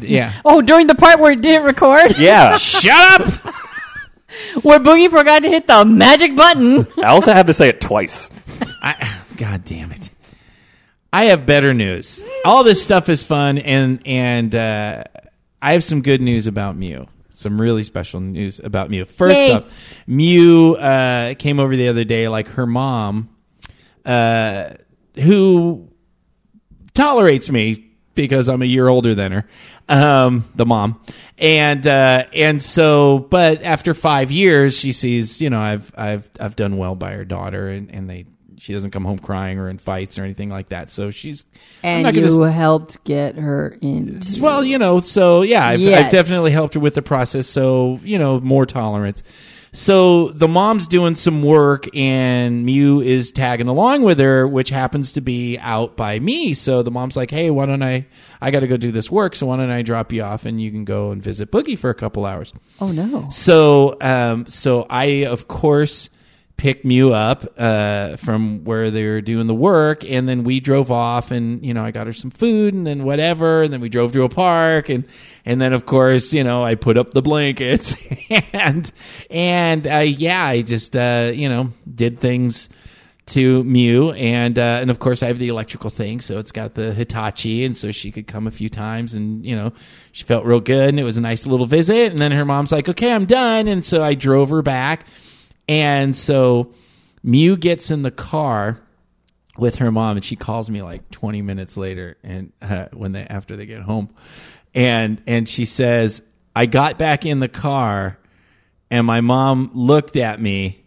yeah. 0.00 0.32
Oh, 0.44 0.62
during 0.62 0.86
the 0.86 0.94
part 0.94 1.18
where 1.18 1.32
it 1.32 1.42
didn't 1.42 1.64
record, 1.64 2.14
Yeah, 2.18 2.56
Shut 2.56 3.20
up. 3.20 3.54
where 4.62 4.78
Boogie 4.78 5.10
forgot 5.10 5.40
to 5.40 5.48
hit 5.48 5.66
the 5.66 5.84
magic 5.84 6.36
button. 6.36 6.86
I 7.02 7.08
also 7.08 7.32
had 7.32 7.48
to 7.48 7.52
say 7.52 7.68
it 7.68 7.80
twice. 7.80 8.30
I, 8.82 9.18
God 9.36 9.64
damn 9.64 9.90
it. 9.92 10.10
I 11.12 11.26
have 11.26 11.46
better 11.46 11.74
news. 11.74 12.22
All 12.44 12.62
this 12.62 12.82
stuff 12.82 13.08
is 13.08 13.22
fun, 13.22 13.58
and 13.58 14.00
and 14.06 14.54
uh, 14.54 15.04
I 15.62 15.72
have 15.72 15.82
some 15.82 16.02
good 16.02 16.20
news 16.20 16.46
about 16.46 16.76
Mew. 16.76 17.06
Some 17.36 17.60
really 17.60 17.82
special 17.82 18.20
news 18.20 18.60
about 18.60 18.88
Mew. 18.88 19.04
First 19.04 19.36
Yay. 19.36 19.52
up, 19.52 19.68
Mew 20.06 20.74
uh, 20.74 21.34
came 21.34 21.60
over 21.60 21.76
the 21.76 21.88
other 21.88 22.04
day. 22.04 22.28
Like 22.28 22.48
her 22.48 22.64
mom, 22.64 23.28
uh, 24.06 24.70
who 25.16 25.90
tolerates 26.94 27.50
me 27.50 27.90
because 28.14 28.48
I'm 28.48 28.62
a 28.62 28.66
year 28.66 28.88
older 28.88 29.14
than 29.14 29.32
her, 29.32 29.46
um, 29.86 30.48
the 30.54 30.64
mom, 30.64 30.98
and 31.36 31.86
uh, 31.86 32.24
and 32.32 32.62
so, 32.62 33.18
but 33.18 33.62
after 33.62 33.92
five 33.92 34.30
years, 34.30 34.78
she 34.78 34.92
sees, 34.92 35.42
you 35.42 35.50
know, 35.50 35.60
I've 35.60 35.92
I've 35.94 36.30
I've 36.40 36.56
done 36.56 36.78
well 36.78 36.94
by 36.94 37.12
her 37.12 37.26
daughter, 37.26 37.68
and 37.68 37.90
and 37.90 38.08
they 38.08 38.24
she 38.58 38.72
doesn't 38.72 38.90
come 38.90 39.04
home 39.04 39.18
crying 39.18 39.58
or 39.58 39.68
in 39.68 39.78
fights 39.78 40.18
or 40.18 40.24
anything 40.24 40.48
like 40.50 40.68
that. 40.70 40.90
So 40.90 41.10
she's 41.10 41.44
And 41.82 42.14
you 42.16 42.42
helped 42.42 43.02
get 43.04 43.36
her 43.36 43.76
into. 43.80 44.40
well, 44.40 44.64
you 44.64 44.78
know, 44.78 45.00
so 45.00 45.42
yeah, 45.42 45.66
I've, 45.66 45.80
I've 45.80 46.10
definitely 46.10 46.52
helped 46.52 46.74
her 46.74 46.80
with 46.80 46.94
the 46.94 47.02
process. 47.02 47.46
So 47.46 48.00
you 48.02 48.18
know, 48.18 48.40
more 48.40 48.66
tolerance. 48.66 49.22
So 49.72 50.28
the 50.28 50.48
mom's 50.48 50.86
doing 50.86 51.14
some 51.16 51.42
work, 51.42 51.94
and 51.94 52.64
Mew 52.64 53.02
is 53.02 53.30
tagging 53.30 53.68
along 53.68 54.02
with 54.02 54.18
her, 54.18 54.48
which 54.48 54.70
happens 54.70 55.12
to 55.12 55.20
be 55.20 55.58
out 55.58 55.98
by 55.98 56.18
me. 56.18 56.54
So 56.54 56.82
the 56.82 56.90
mom's 56.90 57.14
like, 57.14 57.30
"Hey, 57.30 57.50
why 57.50 57.66
don't 57.66 57.82
I? 57.82 58.06
I 58.40 58.50
got 58.50 58.60
to 58.60 58.68
go 58.68 58.78
do 58.78 58.90
this 58.90 59.10
work. 59.10 59.34
So 59.34 59.46
why 59.46 59.58
don't 59.58 59.70
I 59.70 59.82
drop 59.82 60.12
you 60.12 60.22
off, 60.22 60.46
and 60.46 60.62
you 60.62 60.70
can 60.70 60.86
go 60.86 61.10
and 61.10 61.22
visit 61.22 61.50
Boogie 61.50 61.78
for 61.78 61.90
a 61.90 61.94
couple 61.94 62.24
hours." 62.24 62.54
Oh 62.80 62.90
no! 62.90 63.28
So, 63.30 63.98
um, 64.00 64.46
so 64.46 64.86
I 64.88 65.26
of 65.26 65.46
course 65.46 66.08
picked 66.56 66.84
Mew 66.84 67.12
up 67.12 67.52
uh, 67.58 68.16
from 68.16 68.64
where 68.64 68.90
they 68.90 69.04
were 69.04 69.20
doing 69.20 69.46
the 69.46 69.54
work, 69.54 70.04
and 70.04 70.28
then 70.28 70.44
we 70.44 70.60
drove 70.60 70.90
off, 70.90 71.30
and 71.30 71.64
you 71.64 71.74
know 71.74 71.84
I 71.84 71.90
got 71.90 72.06
her 72.06 72.12
some 72.12 72.30
food, 72.30 72.74
and 72.74 72.86
then 72.86 73.04
whatever, 73.04 73.62
and 73.62 73.72
then 73.72 73.80
we 73.80 73.88
drove 73.88 74.12
to 74.12 74.22
a 74.22 74.28
park, 74.28 74.88
and 74.88 75.04
and 75.44 75.60
then 75.60 75.72
of 75.72 75.86
course 75.86 76.32
you 76.32 76.44
know 76.44 76.64
I 76.64 76.74
put 76.74 76.96
up 76.96 77.12
the 77.12 77.22
blankets, 77.22 77.94
and 78.52 78.90
and 79.30 79.86
uh, 79.86 79.98
yeah, 79.98 80.46
I 80.46 80.62
just 80.62 80.96
uh, 80.96 81.30
you 81.34 81.48
know 81.48 81.72
did 81.92 82.20
things 82.20 82.68
to 83.26 83.64
Mew, 83.64 84.12
and 84.12 84.58
uh, 84.58 84.78
and 84.80 84.90
of 84.90 84.98
course 84.98 85.22
I 85.22 85.26
have 85.26 85.38
the 85.38 85.48
electrical 85.48 85.90
thing, 85.90 86.20
so 86.20 86.38
it's 86.38 86.52
got 86.52 86.74
the 86.74 86.94
Hitachi, 86.94 87.64
and 87.64 87.76
so 87.76 87.90
she 87.90 88.12
could 88.12 88.26
come 88.26 88.46
a 88.46 88.52
few 88.52 88.68
times, 88.68 89.14
and 89.14 89.44
you 89.44 89.56
know 89.56 89.72
she 90.12 90.24
felt 90.24 90.44
real 90.44 90.60
good, 90.60 90.88
and 90.88 91.00
it 91.00 91.04
was 91.04 91.16
a 91.16 91.20
nice 91.20 91.44
little 91.44 91.66
visit. 91.66 92.12
And 92.12 92.20
then 92.20 92.32
her 92.32 92.44
mom's 92.44 92.70
like, 92.70 92.88
"Okay, 92.88 93.12
I'm 93.12 93.26
done," 93.26 93.66
and 93.66 93.84
so 93.84 94.02
I 94.02 94.14
drove 94.14 94.50
her 94.50 94.62
back, 94.62 95.06
and 95.68 96.14
so 96.14 96.72
Mew 97.22 97.56
gets 97.56 97.90
in 97.90 98.02
the 98.02 98.10
car 98.10 98.80
with 99.58 99.76
her 99.76 99.90
mom, 99.90 100.16
and 100.16 100.24
she 100.24 100.36
calls 100.36 100.68
me 100.68 100.82
like 100.82 101.10
20 101.10 101.42
minutes 101.42 101.76
later, 101.76 102.16
and 102.22 102.52
uh, 102.60 102.86
when 102.92 103.12
they 103.12 103.24
after 103.24 103.56
they 103.56 103.66
get 103.66 103.82
home, 103.82 104.10
and 104.74 105.22
and 105.26 105.48
she 105.48 105.64
says, 105.64 106.22
"I 106.54 106.66
got 106.66 106.98
back 106.98 107.26
in 107.26 107.40
the 107.40 107.48
car, 107.48 108.18
and 108.90 109.06
my 109.06 109.20
mom 109.20 109.70
looked 109.74 110.16
at 110.16 110.40
me." 110.40 110.82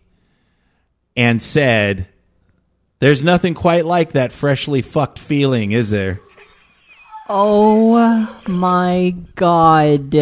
And 1.15 1.41
said, 1.41 2.07
there's 2.99 3.23
nothing 3.23 3.53
quite 3.53 3.85
like 3.85 4.11
that 4.11 4.33
freshly 4.33 4.81
fucked 4.81 5.19
feeling, 5.19 5.71
is 5.71 5.89
there? 5.89 6.19
Oh 7.29 8.41
my 8.47 9.15
god! 9.35 10.13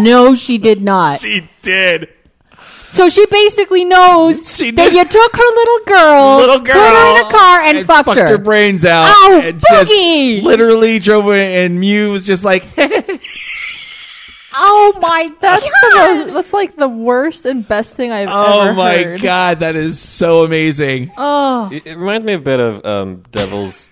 No, 0.00 0.34
she 0.34 0.58
did 0.58 0.82
not. 0.82 1.20
She 1.20 1.48
did. 1.60 2.08
So 2.92 3.08
she 3.08 3.24
basically 3.26 3.84
knows 3.84 4.56
She 4.56 4.70
that 4.70 4.90
did. 4.90 4.92
you 4.94 5.04
took 5.04 5.36
her 5.36 5.42
little 5.42 5.84
girl, 5.86 6.36
Little 6.38 6.60
girl. 6.60 6.74
put 6.74 6.92
her 6.92 7.20
in 7.20 7.26
a 7.26 7.30
car, 7.30 7.60
and, 7.62 7.86
fucked, 7.86 8.18
her. 8.18 8.28
her 8.28 8.38
brains 8.38 8.84
out. 8.84 9.06
Oh, 9.08 9.40
and 9.42 9.58
just 9.58 9.90
Boogie! 9.90 10.42
literally 10.42 10.98
drove 10.98 11.24
away, 11.24 11.64
and 11.64 11.80
Mew 11.80 12.10
was 12.12 12.22
just 12.22 12.44
like, 12.44 12.64
Oh 14.54 14.98
my! 15.00 15.32
That's 15.40 15.64
the 15.64 15.90
most. 15.94 16.34
That's 16.34 16.52
like 16.52 16.76
the 16.76 16.88
worst 16.88 17.46
and 17.46 17.66
best 17.66 17.94
thing 17.94 18.12
I've 18.12 18.28
ever 18.28 18.30
seen. 18.30 18.52
oh 18.52 18.62
ever 18.64 18.72
my 18.74 18.96
heard. 18.98 19.20
god, 19.22 19.60
that 19.60 19.76
is 19.76 19.98
so 19.98 20.44
amazing. 20.44 21.10
Oh, 21.16 21.70
It, 21.72 21.86
it 21.86 21.96
reminds 21.96 22.26
me 22.26 22.34
a 22.34 22.38
bit 22.38 22.60
of 22.60 22.84
um, 22.84 23.22
Devil's 23.32 23.88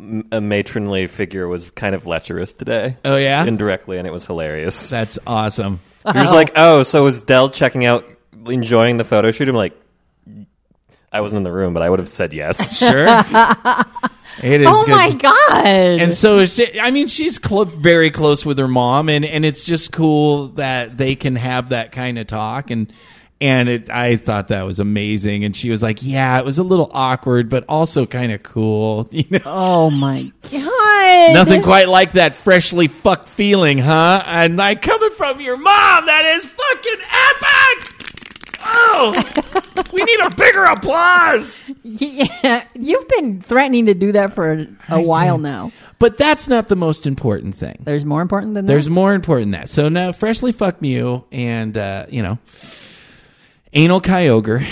m- 0.00 0.26
a 0.32 0.40
matronly 0.40 1.06
figure 1.06 1.46
was 1.46 1.70
kind 1.72 1.94
of 1.94 2.06
lecherous 2.06 2.54
today. 2.54 2.96
Oh, 3.04 3.16
yeah? 3.16 3.44
indirectly, 3.44 3.98
and 3.98 4.06
it 4.06 4.10
was 4.10 4.24
hilarious. 4.24 4.88
That's 4.88 5.18
awesome. 5.26 5.80
You're 6.06 6.14
just 6.14 6.32
like, 6.32 6.52
oh, 6.56 6.82
so 6.82 7.04
was 7.04 7.22
Dell 7.22 7.50
checking 7.50 7.84
out, 7.84 8.06
enjoying 8.50 8.96
the 8.98 9.04
photo 9.04 9.30
shoot? 9.30 9.48
I'm 9.48 9.54
like, 9.54 9.74
I 11.12 11.20
wasn't 11.20 11.38
in 11.38 11.42
the 11.44 11.52
room, 11.52 11.74
but 11.74 11.82
I 11.82 11.90
would 11.90 11.98
have 11.98 12.08
said 12.08 12.32
yes. 12.32 12.78
Sure. 12.78 13.06
It 14.42 14.62
is. 14.62 14.66
oh 14.70 14.84
good. 14.86 14.92
my 14.92 15.12
god! 15.12 15.66
And 15.66 16.14
so, 16.14 16.46
she, 16.46 16.80
I 16.80 16.92
mean, 16.92 17.08
she's 17.08 17.42
cl- 17.42 17.64
very 17.64 18.10
close 18.10 18.46
with 18.46 18.58
her 18.58 18.68
mom, 18.68 19.08
and, 19.08 19.24
and 19.24 19.44
it's 19.44 19.66
just 19.66 19.92
cool 19.92 20.48
that 20.50 20.96
they 20.96 21.14
can 21.14 21.36
have 21.36 21.70
that 21.70 21.92
kind 21.92 22.18
of 22.18 22.26
talk. 22.26 22.70
And 22.70 22.90
and 23.40 23.68
it, 23.68 23.90
I 23.90 24.16
thought 24.16 24.48
that 24.48 24.62
was 24.62 24.80
amazing. 24.80 25.44
And 25.44 25.54
she 25.56 25.68
was 25.68 25.82
like, 25.82 25.98
"Yeah, 26.02 26.38
it 26.38 26.44
was 26.44 26.58
a 26.58 26.62
little 26.62 26.90
awkward, 26.94 27.48
but 27.50 27.64
also 27.68 28.06
kind 28.06 28.32
of 28.32 28.42
cool." 28.42 29.08
You 29.20 29.24
know, 29.30 29.40
oh 29.44 29.90
my 29.90 30.30
god! 30.50 31.32
nothing 31.34 31.62
quite 31.62 31.88
like 31.88 32.12
that 32.12 32.34
freshly 32.34 32.88
fucked 32.88 33.28
feeling, 33.28 33.78
huh? 33.78 34.22
And 34.24 34.56
like 34.56 34.80
coming 34.80 35.10
from 35.10 35.40
your 35.40 35.56
mom, 35.56 36.06
that 36.06 36.24
is 36.24 36.44
fucking 36.44 37.00
epic. 37.10 37.99
Oh, 38.72 39.84
we 39.92 40.02
need 40.02 40.20
a 40.20 40.30
bigger 40.34 40.64
applause. 40.64 41.62
Yeah, 41.82 42.64
you've 42.74 43.08
been 43.08 43.40
threatening 43.40 43.86
to 43.86 43.94
do 43.94 44.12
that 44.12 44.32
for 44.32 44.52
a, 44.52 44.66
a 44.90 45.00
while 45.00 45.38
now. 45.38 45.72
But 45.98 46.16
that's 46.16 46.48
not 46.48 46.68
the 46.68 46.76
most 46.76 47.06
important 47.06 47.54
thing. 47.56 47.82
There's 47.84 48.04
more 48.04 48.22
important 48.22 48.54
than 48.54 48.66
There's 48.66 48.84
that. 48.86 48.90
more 48.90 49.12
important 49.12 49.52
than 49.52 49.60
that. 49.62 49.68
So 49.68 49.88
now, 49.88 50.12
freshly 50.12 50.52
fuck 50.52 50.80
Mew 50.80 51.24
and 51.32 51.76
uh, 51.76 52.06
you 52.08 52.22
know, 52.22 52.38
anal 53.72 54.00
kyogre. 54.00 54.66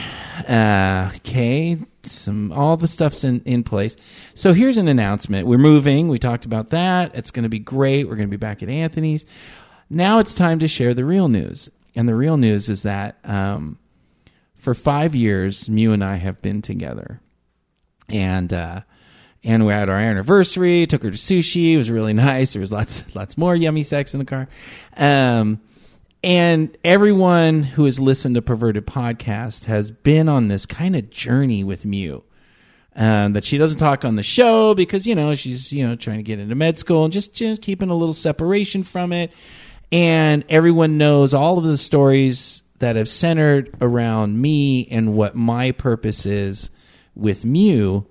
Uh, 0.49 1.11
okay, 1.17 1.76
some 2.05 2.52
all 2.52 2.76
the 2.76 2.88
stuff's 2.88 3.25
in 3.25 3.40
in 3.45 3.64
place. 3.64 3.97
So 4.35 4.55
here's 4.55 4.78
an 4.78 4.88
announcement. 4.88 5.47
We're 5.47 5.59
moving. 5.59 6.09
We 6.09 6.19
talked 6.19 6.45
about 6.45 6.71
that. 6.71 7.14
It's 7.14 7.31
going 7.31 7.43
to 7.43 7.49
be 7.49 7.59
great. 7.59 8.05
We're 8.09 8.17
going 8.17 8.28
to 8.28 8.31
be 8.31 8.37
back 8.37 8.62
at 8.62 8.69
Anthony's. 8.69 9.26
Now 9.90 10.19
it's 10.19 10.35
time 10.35 10.59
to 10.61 10.69
share 10.69 10.95
the 10.95 11.05
real 11.05 11.28
news. 11.28 11.71
And 11.97 12.09
the 12.09 12.14
real 12.14 12.37
news 12.37 12.69
is 12.69 12.85
that 12.85 13.19
um, 13.25 13.78
for 14.58 14.74
five 14.74 15.14
years, 15.14 15.68
Mew 15.68 15.92
and 15.92 16.04
I 16.04 16.16
have 16.16 16.42
been 16.42 16.62
together 16.62 17.20
and 18.08 18.52
uh, 18.52 18.80
and 19.44 19.66
we 19.66 19.72
had 19.72 19.88
our 19.88 19.98
anniversary. 19.98 20.86
Took 20.86 21.02
her 21.02 21.10
to 21.10 21.16
sushi. 21.16 21.74
It 21.74 21.78
was 21.78 21.90
really 21.90 22.12
nice. 22.14 22.52
There 22.52 22.60
was 22.60 22.72
lots 22.72 23.04
lots 23.14 23.36
more 23.36 23.54
yummy 23.54 23.82
sex 23.82 24.14
in 24.14 24.18
the 24.18 24.24
car. 24.24 24.48
Um, 24.96 25.60
and 26.22 26.76
everyone 26.82 27.62
who 27.62 27.84
has 27.84 28.00
listened 28.00 28.34
to 28.34 28.42
Perverted 28.42 28.86
Podcast 28.86 29.66
has 29.66 29.90
been 29.92 30.28
on 30.28 30.48
this 30.48 30.66
kind 30.66 30.96
of 30.96 31.10
journey 31.10 31.62
with 31.62 31.84
Mew. 31.84 32.24
Um, 32.96 33.34
that 33.34 33.44
she 33.44 33.58
doesn't 33.58 33.78
talk 33.78 34.04
on 34.04 34.16
the 34.16 34.24
show 34.24 34.74
because 34.74 35.06
you 35.06 35.14
know 35.14 35.36
she's 35.36 35.72
you 35.72 35.86
know 35.86 35.94
trying 35.94 36.16
to 36.16 36.24
get 36.24 36.40
into 36.40 36.56
med 36.56 36.80
school 36.80 37.04
and 37.04 37.12
just, 37.12 37.32
just 37.32 37.62
keeping 37.62 37.90
a 37.90 37.94
little 37.94 38.14
separation 38.14 38.82
from 38.82 39.12
it. 39.12 39.32
And 39.92 40.44
everyone 40.48 40.98
knows 40.98 41.32
all 41.32 41.58
of 41.58 41.64
the 41.64 41.76
stories 41.78 42.62
that 42.78 42.97
have 42.97 43.08
centered 43.08 43.75
around 43.80 44.40
me 44.40 44.87
and 44.90 45.14
what 45.14 45.35
my 45.35 45.73
purpose 45.73 46.25
is 46.26 46.70
with 47.14 47.44
Mew 47.44 48.06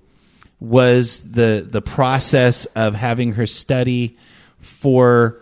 was 0.60 1.22
the 1.30 1.66
the 1.68 1.80
process 1.80 2.66
of 2.74 2.94
having 2.94 3.34
her 3.34 3.46
study 3.46 4.16
for 4.58 5.40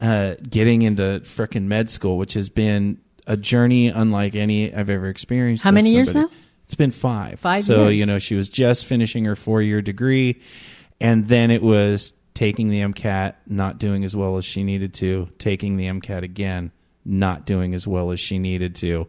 uh, 0.00 0.34
getting 0.48 0.82
into 0.82 1.20
frickin' 1.24 1.64
med 1.64 1.88
school, 1.90 2.18
which 2.18 2.34
has 2.34 2.48
been 2.48 2.98
a 3.26 3.36
journey 3.36 3.88
unlike 3.88 4.34
any 4.34 4.74
I've 4.74 4.90
ever 4.90 5.06
experienced. 5.08 5.62
How 5.64 5.70
many 5.70 5.90
years 5.90 6.12
now? 6.14 6.28
It's 6.64 6.74
been 6.74 6.90
five. 6.90 7.40
Five 7.40 7.64
So 7.64 7.88
years. 7.88 7.96
you 7.96 8.06
know 8.06 8.18
she 8.18 8.34
was 8.34 8.48
just 8.48 8.86
finishing 8.86 9.26
her 9.26 9.36
four 9.36 9.60
year 9.62 9.82
degree, 9.82 10.40
and 11.00 11.28
then 11.28 11.50
it 11.50 11.62
was 11.62 12.14
taking 12.32 12.68
the 12.68 12.80
MCAT, 12.80 13.34
not 13.46 13.78
doing 13.78 14.02
as 14.02 14.16
well 14.16 14.38
as 14.38 14.44
she 14.44 14.64
needed 14.64 14.92
to, 14.94 15.28
taking 15.38 15.76
the 15.76 15.84
MCAT 15.86 16.22
again, 16.22 16.72
not 17.04 17.44
doing 17.46 17.74
as 17.74 17.86
well 17.86 18.10
as 18.10 18.20
she 18.20 18.38
needed 18.38 18.74
to, 18.76 19.06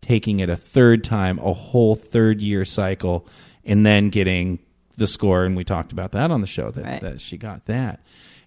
taking 0.00 0.40
it 0.40 0.48
a 0.48 0.56
third 0.56 1.02
time, 1.04 1.38
a 1.38 1.52
whole 1.52 1.94
third 1.94 2.40
year 2.40 2.64
cycle, 2.64 3.26
and 3.64 3.84
then 3.84 4.08
getting 4.10 4.58
the 4.96 5.06
score. 5.06 5.44
And 5.44 5.56
we 5.56 5.64
talked 5.64 5.92
about 5.92 6.12
that 6.12 6.30
on 6.30 6.40
the 6.40 6.46
show 6.46 6.70
that, 6.70 6.84
Right. 6.84 7.00
that 7.00 7.20
she 7.20 7.36
got 7.36 7.66
that. 7.66 8.00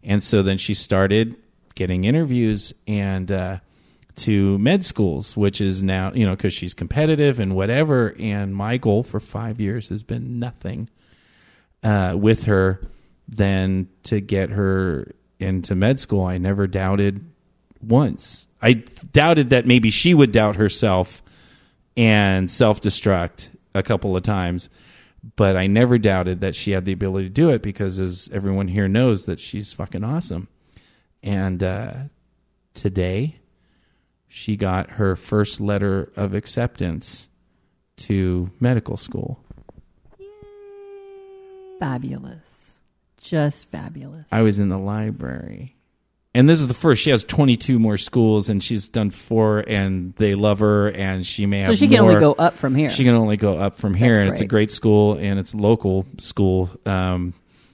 And 0.03 0.23
so 0.23 0.41
then 0.41 0.57
she 0.57 0.73
started 0.73 1.35
getting 1.75 2.03
interviews 2.05 2.73
and 2.87 3.31
uh, 3.31 3.59
to 4.15 4.57
med 4.59 4.83
schools, 4.83 5.35
which 5.37 5.61
is 5.61 5.83
now, 5.83 6.11
you 6.13 6.25
know, 6.25 6.35
because 6.35 6.53
she's 6.53 6.73
competitive 6.73 7.39
and 7.39 7.55
whatever. 7.55 8.15
And 8.19 8.55
my 8.55 8.77
goal 8.77 9.03
for 9.03 9.19
five 9.19 9.59
years 9.59 9.89
has 9.89 10.03
been 10.03 10.39
nothing 10.39 10.89
uh, 11.83 12.15
with 12.17 12.43
her 12.43 12.81
than 13.27 13.87
to 14.03 14.19
get 14.19 14.49
her 14.49 15.11
into 15.39 15.75
med 15.75 15.99
school. 15.99 16.25
I 16.25 16.37
never 16.37 16.67
doubted 16.67 17.23
once. 17.81 18.47
I 18.61 18.73
doubted 18.73 19.51
that 19.51 19.65
maybe 19.65 19.89
she 19.89 20.13
would 20.13 20.31
doubt 20.31 20.57
herself 20.57 21.21
and 21.95 22.49
self 22.49 22.81
destruct 22.81 23.49
a 23.73 23.83
couple 23.83 24.15
of 24.15 24.23
times, 24.23 24.69
but 25.35 25.55
I 25.55 25.67
never 25.67 25.97
doubted 25.97 26.41
that 26.41 26.55
she 26.55 26.71
had 26.71 26.85
the 26.85 26.91
ability 26.91 27.27
to 27.27 27.33
do 27.33 27.49
it 27.49 27.61
because, 27.61 27.99
as 27.99 28.29
everyone 28.33 28.67
here 28.67 28.87
knows, 28.87 29.25
that 29.25 29.39
she's 29.39 29.73
fucking 29.73 30.03
awesome. 30.03 30.47
And 31.23 31.63
uh, 31.63 31.93
today, 32.73 33.39
she 34.27 34.55
got 34.55 34.91
her 34.91 35.15
first 35.15 35.59
letter 35.59 36.11
of 36.15 36.33
acceptance 36.33 37.29
to 37.97 38.51
medical 38.59 38.95
school. 38.95 39.43
Fabulous, 41.79 42.79
just 43.21 43.69
fabulous. 43.71 44.25
I 44.31 44.41
was 44.41 44.59
in 44.59 44.69
the 44.69 44.77
library. 44.77 45.75
And 46.39 46.47
this 46.47 46.61
is 46.61 46.67
the 46.67 46.73
first. 46.73 47.01
She 47.01 47.09
has 47.09 47.25
22 47.25 47.79
more 47.79 47.97
schools, 47.97 48.47
and 48.49 48.63
she's 48.63 48.87
done 48.87 49.09
four, 49.11 49.59
and 49.59 50.13
they 50.15 50.35
love 50.35 50.59
her, 50.59 50.87
and 50.89 51.27
she 51.27 51.45
may 51.45 51.63
so 51.63 51.67
have 51.67 51.75
So 51.77 51.85
she 51.85 51.89
can 51.89 51.99
more. 52.01 52.11
only 52.11 52.21
go 52.21 52.31
up 52.31 52.55
from 52.55 52.75
here. 52.75 52.89
She 52.89 53.03
can 53.03 53.13
only 53.13 53.35
go 53.35 53.57
up 53.57 53.75
from 53.75 53.93
here, 53.93 54.13
That's 54.13 54.19
and 54.19 54.31
it's 54.31 54.39
a 54.39 54.45
great. 54.45 54.49
great 54.67 54.71
school, 54.71 55.15
and 55.15 55.37
it's 55.37 55.53
a 55.53 55.57
local 55.57 56.05
school. 56.17 56.69
Um, 56.85 57.33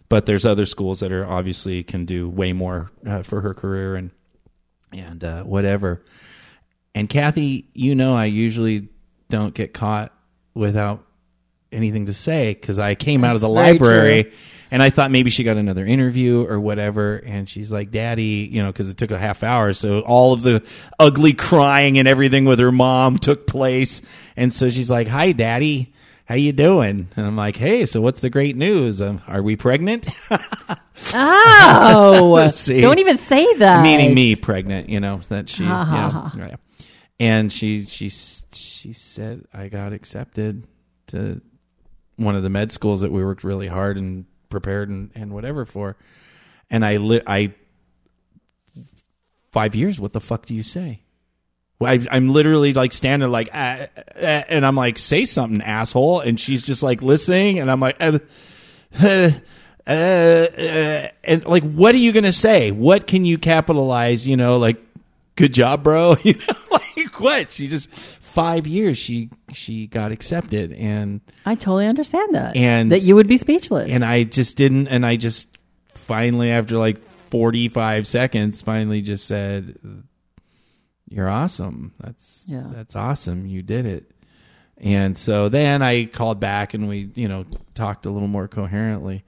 but 0.09 0.25
there's 0.25 0.47
other 0.47 0.65
schools 0.65 1.01
that 1.01 1.11
are 1.11 1.27
obviously 1.27 1.83
can 1.83 2.05
do 2.05 2.27
way 2.27 2.53
more 2.53 2.89
uh, 3.05 3.21
for 3.21 3.41
her 3.41 3.53
career 3.53 3.93
and 3.93 4.09
and 4.91 5.23
uh, 5.23 5.43
whatever. 5.43 6.01
And 6.95 7.07
Kathy, 7.07 7.69
you 7.75 7.93
know, 7.93 8.15
I 8.15 8.25
usually 8.25 8.89
don't 9.29 9.53
get 9.53 9.75
caught 9.75 10.11
without 10.55 11.04
anything 11.75 12.07
to 12.07 12.13
say 12.13 12.53
because 12.53 12.79
I 12.79 12.95
came 12.95 13.23
out 13.23 13.35
of 13.35 13.41
the 13.41 13.49
library 13.49 14.23
true. 14.23 14.31
and 14.71 14.81
I 14.81 14.89
thought 14.89 15.11
maybe 15.11 15.29
she 15.29 15.43
got 15.43 15.57
another 15.57 15.85
interview 15.85 16.45
or 16.47 16.59
whatever. 16.59 17.17
And 17.17 17.49
she's 17.49 17.71
like, 17.71 17.91
Daddy, 17.91 18.49
you 18.51 18.63
know, 18.63 18.71
because 18.71 18.89
it 18.89 18.97
took 18.97 19.11
a 19.11 19.19
half 19.19 19.43
hour. 19.43 19.73
So 19.73 19.99
all 20.01 20.33
of 20.33 20.41
the 20.41 20.65
ugly 20.99 21.33
crying 21.33 21.97
and 21.99 22.07
everything 22.07 22.45
with 22.45 22.59
her 22.59 22.71
mom 22.71 23.17
took 23.19 23.45
place. 23.45 24.01
And 24.35 24.51
so 24.53 24.69
she's 24.69 24.89
like, 24.89 25.07
Hi, 25.07 25.31
Daddy. 25.33 25.91
How 26.27 26.33
you 26.33 26.53
doing? 26.53 27.07
And 27.15 27.25
I'm 27.27 27.35
like, 27.35 27.55
Hey, 27.55 27.85
so 27.85 28.01
what's 28.01 28.19
the 28.21 28.31
great 28.31 28.55
news? 28.55 28.99
Um, 28.99 29.21
are 29.27 29.43
we 29.43 29.55
pregnant? 29.55 30.07
oh, 31.13 32.47
See? 32.51 32.81
don't 32.81 32.99
even 32.99 33.17
say 33.17 33.53
that. 33.57 33.83
meaning 33.83 34.13
me 34.15 34.35
pregnant 34.35 34.89
you 34.89 34.99
know 34.99 35.19
that 35.29 35.49
she 35.49 35.63
you 35.63 35.69
Ha, 35.69 35.83
ha, 35.83 36.37
know, 36.37 36.55
and 37.19 37.51
she 37.51 37.83
she 37.85 38.09
she 38.09 38.93
said 38.93 39.45
i 39.53 39.67
got 39.67 39.93
accepted 39.93 40.65
to 41.07 41.41
one 42.17 42.35
of 42.35 42.43
the 42.43 42.49
med 42.49 42.71
schools 42.71 43.01
that 43.01 43.11
we 43.11 43.23
worked 43.23 43.43
really 43.43 43.67
hard 43.67 43.97
and 43.97 44.25
prepared 44.49 44.89
and, 44.89 45.11
and 45.15 45.33
whatever 45.33 45.65
for 45.65 45.95
and 46.69 46.85
i 46.85 46.97
lit 46.97 47.23
i 47.27 47.53
five 49.51 49.75
years 49.75 49.99
what 49.99 50.13
the 50.13 50.21
fuck 50.21 50.45
do 50.45 50.53
you 50.53 50.63
say 50.63 51.01
well, 51.79 51.91
I, 51.91 52.05
I'm 52.09 52.29
literally 52.29 52.73
like 52.73 52.93
standing 52.93 53.29
like, 53.29 53.49
uh, 53.53 53.87
uh, 54.15 54.43
and 54.47 54.65
I'm 54.65 54.75
like, 54.75 54.97
say 54.97 55.25
something, 55.25 55.61
asshole. 55.61 56.21
And 56.21 56.39
she's 56.39 56.65
just 56.65 56.81
like 56.81 57.01
listening, 57.01 57.59
and 57.59 57.69
I'm 57.69 57.79
like, 57.79 57.97
uh, 57.99 58.19
uh, 59.01 59.31
uh, 59.87 61.09
and 61.23 61.45
like, 61.45 61.63
what 61.63 61.93
are 61.93 61.99
you 61.99 62.11
gonna 62.13 62.31
say? 62.31 62.71
What 62.71 63.07
can 63.07 63.25
you 63.25 63.37
capitalize? 63.37 64.27
You 64.27 64.37
know, 64.37 64.57
like, 64.57 64.81
good 65.35 65.53
job, 65.53 65.83
bro. 65.83 66.15
You 66.23 66.35
know, 66.35 66.55
like 66.71 67.19
what? 67.19 67.51
She 67.51 67.67
just 67.67 67.89
five 68.35 68.67
years. 68.67 68.97
She 68.99 69.31
she 69.53 69.87
got 69.87 70.11
accepted, 70.11 70.71
and 70.73 71.21
I 71.45 71.55
totally 71.55 71.87
understand 71.87 72.35
that. 72.35 72.55
And- 72.55 72.91
that 72.91 73.01
you 73.01 73.15
would 73.15 73.27
be 73.27 73.37
speechless. 73.37 73.89
and 73.89 74.05
I 74.05 74.23
just 74.23 74.55
didn't, 74.57 74.87
and 74.89 75.03
I 75.05 75.15
just 75.15 75.47
finally 75.95 76.51
after 76.51 76.77
like 76.77 76.99
45 77.31 78.05
seconds, 78.05 78.61
finally 78.61 79.01
just 79.01 79.25
said, 79.25 79.77
"You're 81.09 81.29
awesome. 81.29 81.93
That's 81.99 82.43
Yeah. 82.47 82.67
that's 82.73 82.95
awesome. 82.95 83.45
You 83.45 83.61
did 83.63 83.85
it." 83.85 84.11
And 84.77 85.17
so 85.17 85.47
then 85.49 85.81
I 85.81 86.05
called 86.05 86.39
back 86.41 86.73
and 86.73 86.89
we, 86.89 87.09
you 87.15 87.27
know, 87.29 87.45
talked 87.75 88.05
a 88.05 88.09
little 88.09 88.27
more 88.27 88.47
coherently. 88.49 89.23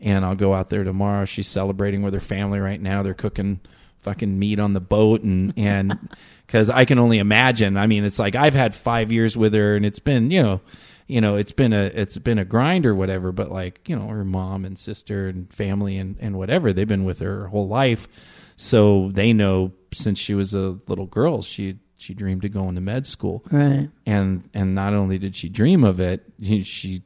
And 0.00 0.24
I'll 0.24 0.34
go 0.36 0.54
out 0.54 0.70
there 0.70 0.84
tomorrow. 0.84 1.24
She's 1.24 1.48
celebrating 1.48 2.02
with 2.02 2.14
her 2.14 2.20
family 2.20 2.58
right 2.60 2.80
now. 2.80 3.02
They're 3.02 3.14
cooking 3.14 3.60
fucking 3.98 4.38
meat 4.38 4.58
on 4.60 4.72
the 4.72 4.80
boat 4.80 5.22
and 5.22 5.52
and 5.56 6.08
because 6.48 6.70
I 6.70 6.86
can 6.86 6.98
only 6.98 7.18
imagine. 7.18 7.76
I 7.76 7.86
mean, 7.86 8.04
it's 8.04 8.18
like 8.18 8.34
I've 8.34 8.54
had 8.54 8.74
five 8.74 9.12
years 9.12 9.36
with 9.36 9.52
her, 9.54 9.76
and 9.76 9.86
it's 9.86 10.00
been 10.00 10.30
you 10.30 10.42
know, 10.42 10.60
you 11.06 11.20
know, 11.20 11.36
it's 11.36 11.52
been 11.52 11.72
a 11.72 11.84
it's 11.84 12.18
been 12.18 12.38
a 12.38 12.44
grind 12.44 12.86
or 12.86 12.94
whatever. 12.94 13.30
But 13.30 13.52
like 13.52 13.86
you 13.86 13.94
know, 13.94 14.08
her 14.08 14.24
mom 14.24 14.64
and 14.64 14.76
sister 14.76 15.28
and 15.28 15.52
family 15.52 15.98
and 15.98 16.16
and 16.18 16.36
whatever 16.36 16.72
they've 16.72 16.88
been 16.88 17.04
with 17.04 17.20
her 17.20 17.40
her 17.40 17.46
whole 17.48 17.68
life, 17.68 18.08
so 18.56 19.10
they 19.12 19.32
know 19.32 19.72
since 19.92 20.18
she 20.18 20.34
was 20.34 20.54
a 20.54 20.78
little 20.88 21.06
girl 21.06 21.42
she 21.42 21.78
she 21.96 22.14
dreamed 22.14 22.44
of 22.44 22.52
going 22.52 22.74
to 22.74 22.80
med 22.80 23.06
school 23.06 23.42
right. 23.50 23.88
and 24.04 24.48
and 24.52 24.74
not 24.74 24.92
only 24.92 25.16
did 25.16 25.34
she 25.34 25.48
dream 25.48 25.82
of 25.82 25.98
it 25.98 26.24
she 26.42 26.62
she, 26.62 27.02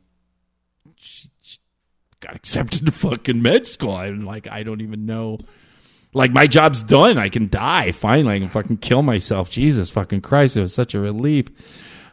she, 0.97 1.29
she 1.41 1.59
got 2.23 2.35
accepted 2.35 2.87
to 2.87 2.93
fucking 2.93 3.43
med 3.43 3.67
school. 3.67 3.95
I'm 3.97 4.25
like, 4.25 4.47
I 4.49 4.63
don't 4.63 4.81
even 4.81 5.05
know. 5.05 5.39
Like 6.15 6.31
my 6.33 6.47
job's 6.47 6.83
done. 6.83 7.17
I 7.19 7.29
can 7.31 7.49
die 7.49 7.93
finally. 7.93 8.35
I 8.37 8.39
can 8.41 8.49
fucking 8.49 8.77
kill 8.79 9.03
myself. 9.03 9.51
Jesus 9.51 9.89
fucking 9.91 10.21
Christ! 10.21 10.57
It 10.57 10.61
was 10.61 10.75
such 10.75 10.95
a 10.95 11.01
relief. 11.01 11.47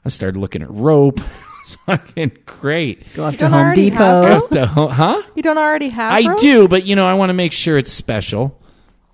I 0.06 0.10
started 0.10 0.40
looking 0.40 0.62
at 0.62 0.70
rope. 0.72 1.20
It's 1.62 1.76
fucking 1.86 2.32
great. 2.48 3.04
Go 3.14 3.26
up 3.26 3.34
You 3.34 3.38
to 3.40 3.44
don't 3.44 3.52
Home 3.52 3.62
already 3.66 3.90
have 3.90 4.24
Depot. 4.24 4.28
rope? 4.40 4.50
The 4.50 4.66
ho- 4.66 4.88
huh? 4.88 5.22
You 5.36 5.44
don't 5.44 5.58
already 5.60 5.90
have 5.90 6.14
I 6.14 6.28
rope? 6.30 6.40
do, 6.40 6.68
but 6.68 6.88
you 6.88 6.96
know, 6.96 7.06
I 7.06 7.14
want 7.14 7.30
to 7.30 7.34
make 7.36 7.52
sure 7.52 7.78
it's 7.78 7.92
special. 7.94 8.58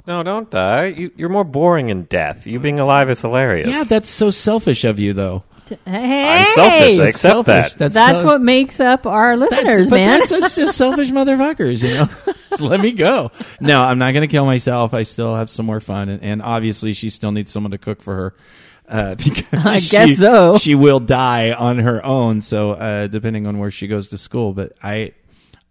No, 0.08 0.24
don't 0.24 0.50
die. 0.50 0.86
You, 0.86 1.12
you're 1.18 1.27
more 1.27 1.44
boring 1.44 1.89
in 1.89 2.04
death. 2.04 2.48
You 2.48 2.60
being 2.60 2.80
alive 2.80 3.10
is 3.10 3.20
hilarious. 3.22 3.68
Yeah, 3.68 3.84
that's 3.84 4.08
so 4.08 4.32
selfish 4.32 4.86
of 4.86 5.00
you, 5.00 5.12
though. 5.12 5.44
Hey, 5.86 6.27
I'm 6.27 6.45
selfish. 6.55 7.00
I 7.00 7.07
accept 7.07 7.17
selfish. 7.17 7.74
that. 7.74 7.77
That's, 7.79 7.93
That's 7.93 8.19
so- 8.19 8.25
what 8.25 8.41
makes 8.41 8.79
up 8.79 9.05
our 9.05 9.36
listeners, 9.38 9.89
but 9.89 9.98
man. 9.98 10.19
That's, 10.19 10.29
that's 10.29 10.55
just 10.55 10.77
selfish 10.77 11.10
motherfuckers, 11.12 11.84
you 11.84 11.93
know. 11.95 12.34
just 12.50 12.62
let 12.62 12.79
me 12.79 12.91
go. 12.91 13.31
No, 13.60 13.81
I'm 13.81 13.98
not 13.98 14.12
going 14.13 14.27
to 14.27 14.31
kill 14.31 14.45
myself. 14.45 14.93
I 14.93 15.03
still 15.03 15.36
have 15.36 15.50
some 15.50 15.65
more 15.65 15.79
fun, 15.79 16.10
and, 16.10 16.24
and 16.24 16.41
obviously, 16.41 16.93
she 16.93 17.10
still 17.10 17.31
needs 17.31 17.51
someone 17.51 17.72
to 17.72 17.77
cook 17.77 18.01
for 18.01 18.15
her. 18.15 18.36
Uh, 18.88 19.15
because 19.24 19.65
I 19.65 19.79
she- 19.79 19.89
guess 19.91 20.17
so. 20.19 20.57
She 20.57 20.75
will 20.75 21.00
die 21.00 21.51
on 21.53 21.79
her 21.79 22.05
own. 22.05 22.41
So, 22.41 22.72
uh, 22.74 23.07
depending 23.07 23.48
on 23.48 23.57
where 23.60 23.72
she 23.72 23.88
goes 23.88 24.10
to 24.10 24.17
school, 24.17 24.53
but 24.53 24.74
I, 24.84 25.13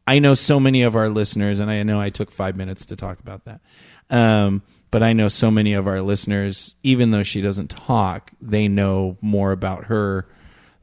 I 0.06 0.18
know 0.18 0.34
so 0.34 0.58
many 0.58 0.82
of 0.82 0.96
our 0.96 1.08
listeners, 1.08 1.60
and 1.60 1.70
I 1.70 1.82
know 1.84 2.00
I 2.00 2.10
took 2.10 2.30
five 2.30 2.56
minutes 2.56 2.86
to 2.86 2.96
talk 2.96 3.20
about 3.20 3.44
that. 3.44 3.60
Um, 4.10 4.62
but 4.94 5.02
I 5.02 5.12
know 5.12 5.26
so 5.26 5.50
many 5.50 5.72
of 5.72 5.88
our 5.88 6.00
listeners, 6.02 6.76
even 6.84 7.10
though 7.10 7.24
she 7.24 7.40
doesn't 7.40 7.68
talk, 7.68 8.30
they 8.40 8.68
know 8.68 9.18
more 9.20 9.50
about 9.50 9.86
her 9.86 10.28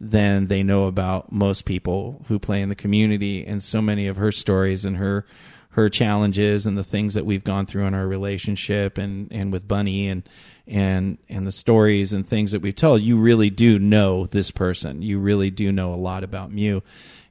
than 0.01 0.47
they 0.47 0.63
know 0.63 0.87
about 0.87 1.31
most 1.31 1.63
people 1.63 2.25
who 2.27 2.37
play 2.37 2.61
in 2.61 2.67
the 2.67 2.75
community. 2.75 3.47
And 3.47 3.63
so 3.63 3.81
many 3.81 4.07
of 4.07 4.17
her 4.17 4.33
stories 4.33 4.83
and 4.83 4.97
her 4.97 5.25
her 5.69 5.87
challenges 5.87 6.65
and 6.65 6.77
the 6.77 6.83
things 6.83 7.13
that 7.13 7.25
we've 7.25 7.45
gone 7.45 7.65
through 7.65 7.85
in 7.85 7.93
our 7.93 8.05
relationship 8.05 8.97
and, 8.97 9.31
and 9.31 9.53
with 9.53 9.65
Bunny 9.65 10.09
and 10.09 10.27
and 10.67 11.17
and 11.29 11.47
the 11.47 11.51
stories 11.53 12.11
and 12.11 12.27
things 12.27 12.51
that 12.51 12.61
we've 12.61 12.75
told, 12.75 13.01
you 13.01 13.15
really 13.15 13.49
do 13.49 13.79
know 13.79 14.25
this 14.25 14.51
person. 14.51 15.01
You 15.01 15.19
really 15.19 15.51
do 15.51 15.71
know 15.71 15.93
a 15.93 15.95
lot 15.95 16.25
about 16.25 16.51
Mew. 16.51 16.83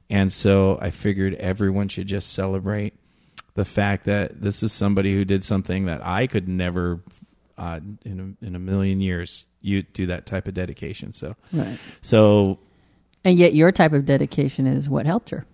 And 0.09 0.33
so 0.33 0.79
I 0.81 0.89
figured 0.89 1.35
everyone 1.35 1.89
should 1.89 2.07
just 2.07 2.33
celebrate 2.33 2.95
the 3.53 3.65
fact 3.65 4.05
that 4.05 4.41
this 4.41 4.63
is 4.63 4.71
somebody 4.71 5.13
who 5.13 5.25
did 5.25 5.43
something 5.43 5.85
that 5.85 6.05
I 6.05 6.27
could 6.27 6.47
never 6.47 7.01
uh, 7.57 7.79
in 8.05 8.35
a, 8.41 8.45
in 8.45 8.55
a 8.55 8.59
million 8.59 9.01
years 9.01 9.47
you 9.61 9.83
do 9.83 10.07
that 10.07 10.25
type 10.25 10.47
of 10.47 10.53
dedication. 10.53 11.11
So 11.11 11.35
Right. 11.53 11.77
so 12.01 12.59
And 13.23 13.37
yet, 13.37 13.53
your 13.53 13.71
type 13.71 13.93
of 13.93 14.05
dedication 14.05 14.65
is 14.65 14.89
what 14.89 15.05
helped 15.05 15.29
her. 15.29 15.45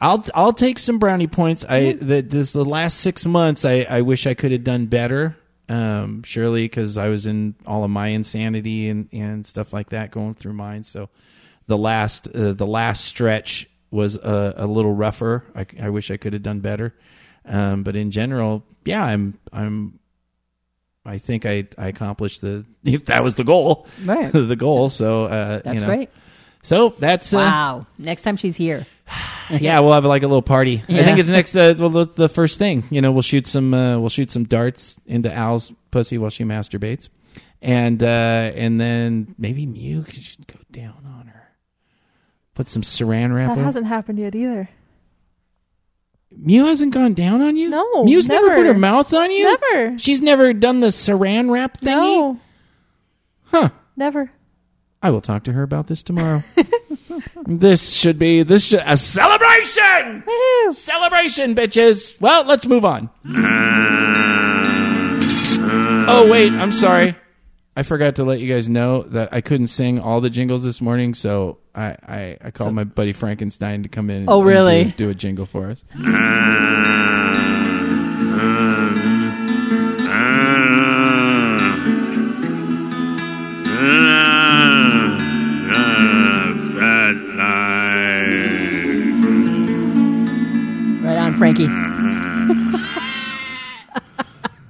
I'll 0.00 0.24
I'll 0.34 0.52
take 0.52 0.78
some 0.78 0.98
brownie 0.98 1.26
points. 1.26 1.64
I 1.68 1.94
that 1.94 2.30
just 2.30 2.52
the 2.52 2.64
last 2.64 2.98
six 3.00 3.24
months. 3.26 3.64
I 3.64 3.86
I 3.88 4.02
wish 4.02 4.26
I 4.26 4.34
could 4.34 4.52
have 4.52 4.62
done 4.64 4.86
better. 4.86 5.36
Um, 5.68 6.22
surely 6.22 6.64
because 6.66 6.96
I 6.96 7.08
was 7.08 7.26
in 7.26 7.56
all 7.66 7.82
of 7.82 7.90
my 7.90 8.08
insanity 8.08 8.88
and 8.88 9.08
and 9.10 9.44
stuff 9.44 9.72
like 9.72 9.88
that 9.90 10.10
going 10.12 10.34
through 10.34 10.52
mine. 10.52 10.84
So 10.84 11.08
the 11.66 11.78
last 11.78 12.28
uh, 12.28 12.52
the 12.52 12.66
last 12.66 13.04
stretch 13.04 13.68
was 13.90 14.16
a, 14.16 14.54
a 14.56 14.66
little 14.66 14.92
rougher. 14.92 15.44
I, 15.54 15.66
I 15.80 15.90
wish 15.90 16.10
I 16.10 16.16
could 16.16 16.32
have 16.32 16.42
done 16.42 16.60
better. 16.60 16.94
Um, 17.44 17.82
but 17.82 17.96
in 17.96 18.10
general, 18.10 18.64
yeah, 18.84 19.04
I'm 19.04 19.38
I'm. 19.52 19.98
I 21.04 21.18
think 21.18 21.46
I 21.46 21.68
I 21.78 21.86
accomplished 21.88 22.40
the 22.40 22.64
that 23.06 23.22
was 23.22 23.36
the 23.36 23.44
goal. 23.44 23.86
Right. 24.04 24.32
the 24.32 24.56
goal. 24.56 24.88
So 24.88 25.24
uh, 25.26 25.60
That's 25.64 25.74
you 25.74 25.80
know. 25.80 25.94
great. 25.94 26.10
So 26.62 26.94
that's 26.98 27.32
uh, 27.32 27.36
Wow. 27.36 27.86
Next 27.96 28.22
time 28.22 28.36
she's 28.36 28.56
here. 28.56 28.86
yeah, 29.50 29.78
we'll 29.78 29.92
have 29.92 30.04
like 30.04 30.24
a 30.24 30.26
little 30.26 30.42
party. 30.42 30.82
I 30.88 31.04
think 31.04 31.20
it's 31.20 31.28
next. 31.28 31.54
Uh, 31.54 31.74
well, 31.78 31.90
the, 31.90 32.06
the 32.06 32.28
first 32.28 32.58
thing, 32.58 32.82
you 32.90 33.00
know, 33.00 33.12
we'll 33.12 33.22
shoot 33.22 33.46
some. 33.46 33.72
Uh, 33.72 34.00
we'll 34.00 34.08
shoot 34.08 34.32
some 34.32 34.44
darts 34.44 34.98
into 35.06 35.32
Al's 35.32 35.72
pussy 35.92 36.18
while 36.18 36.30
she 36.30 36.42
masturbates, 36.42 37.08
and 37.62 38.02
uh, 38.02 38.06
and 38.06 38.80
then 38.80 39.36
maybe 39.38 39.64
Mew 39.64 40.04
should 40.10 40.48
go 40.48 40.58
down 40.72 41.06
on 41.06 41.28
her. 41.28 41.35
Put 42.56 42.66
some 42.68 42.82
Saran 42.82 43.32
wrap. 43.34 43.50
On. 43.50 43.54
That 43.56 43.60
on- 43.60 43.64
hasn't 43.66 43.86
happened 43.86 44.18
yet 44.18 44.34
either. 44.34 44.68
Mew 46.36 46.64
hasn't 46.66 46.92
gone 46.92 47.14
down 47.14 47.40
on 47.40 47.56
you. 47.56 47.68
No, 47.70 48.02
Mew's 48.04 48.28
never, 48.28 48.48
never. 48.48 48.58
put 48.62 48.66
her 48.66 48.74
mouth 48.78 49.14
on 49.14 49.30
you. 49.30 49.44
Never. 49.72 49.96
She's 49.98 50.20
never 50.20 50.52
done 50.52 50.80
the 50.80 50.88
Saran 50.88 51.50
wrap 51.50 51.78
thingy. 51.78 51.86
No, 51.86 52.40
Huh. 53.44 53.68
never. 53.96 54.32
I 55.02 55.10
will 55.10 55.20
talk 55.20 55.44
to 55.44 55.52
her 55.52 55.62
about 55.62 55.86
this 55.86 56.02
tomorrow. 56.02 56.42
this 57.46 57.92
should 57.94 58.18
be 58.18 58.42
this 58.42 58.64
should, 58.64 58.82
a 58.84 58.96
celebration. 58.96 60.24
Woohoo. 60.26 60.72
Celebration, 60.72 61.54
bitches. 61.54 62.20
Well, 62.20 62.44
let's 62.44 62.66
move 62.66 62.84
on. 62.84 63.08
Oh 66.08 66.28
wait, 66.30 66.52
I'm 66.52 66.72
sorry. 66.72 67.16
I 67.78 67.82
forgot 67.82 68.14
to 68.16 68.24
let 68.24 68.40
you 68.40 68.50
guys 68.50 68.70
know 68.70 69.02
that 69.02 69.28
I 69.32 69.42
couldn't 69.42 69.66
sing 69.66 70.00
all 70.00 70.22
the 70.22 70.30
jingles 70.30 70.64
this 70.64 70.80
morning, 70.80 71.12
so 71.12 71.58
I 71.74 71.96
I, 72.08 72.38
I 72.40 72.50
called 72.50 72.72
my 72.72 72.84
buddy 72.84 73.12
Frankenstein 73.12 73.82
to 73.82 73.90
come 73.90 74.08
in. 74.08 74.24
Oh, 74.28 74.38
and 74.38 74.48
really? 74.48 74.84
do, 74.84 74.90
do 74.92 75.08
a 75.10 75.14
jingle 75.14 75.44
for 75.44 75.68
us. 75.68 75.84
Right 91.02 91.18
on, 91.18 91.34
Frankie. 91.34 91.68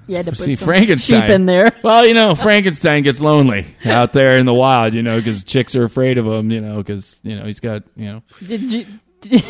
You 0.08 0.16
had 0.16 0.26
to 0.26 0.32
put 0.32 0.40
See 0.40 0.54
some 0.56 0.66
Frankenstein 0.66 1.20
sheep 1.22 1.30
in 1.30 1.46
there. 1.46 1.72
Well, 1.82 2.04
you 2.06 2.14
know, 2.14 2.34
Frankenstein 2.34 3.02
gets 3.02 3.20
lonely 3.20 3.66
out 3.84 4.12
there 4.12 4.38
in 4.38 4.46
the 4.46 4.54
wild, 4.54 4.94
you 4.94 5.02
know, 5.02 5.18
because 5.18 5.44
chicks 5.44 5.74
are 5.76 5.84
afraid 5.84 6.18
of 6.18 6.26
him, 6.26 6.50
you 6.50 6.60
know, 6.60 6.78
because 6.78 7.20
you 7.22 7.36
know 7.36 7.44
he's 7.44 7.60
got, 7.60 7.82
you 7.96 8.06
know, 8.06 8.22
Did 8.46 8.62
you? 8.62 8.86
Did, 9.20 9.44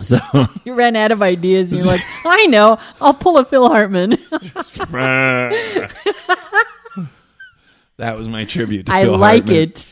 so 0.00 0.18
you 0.64 0.74
ran 0.74 0.94
out 0.96 1.10
of 1.12 1.22
ideas. 1.22 1.72
And 1.72 1.80
you're 1.80 1.90
like, 1.90 2.02
I 2.24 2.46
know. 2.46 2.78
I'll 3.00 3.14
pull 3.14 3.38
a 3.38 3.44
Phil 3.44 3.66
Hartman. 3.68 4.10
that 7.96 8.16
was 8.16 8.28
my 8.28 8.44
tribute. 8.44 8.86
to 8.86 8.92
I 8.92 9.02
Phil 9.04 9.16
like 9.16 9.46
Hartman. 9.48 9.56
it. 9.56 9.86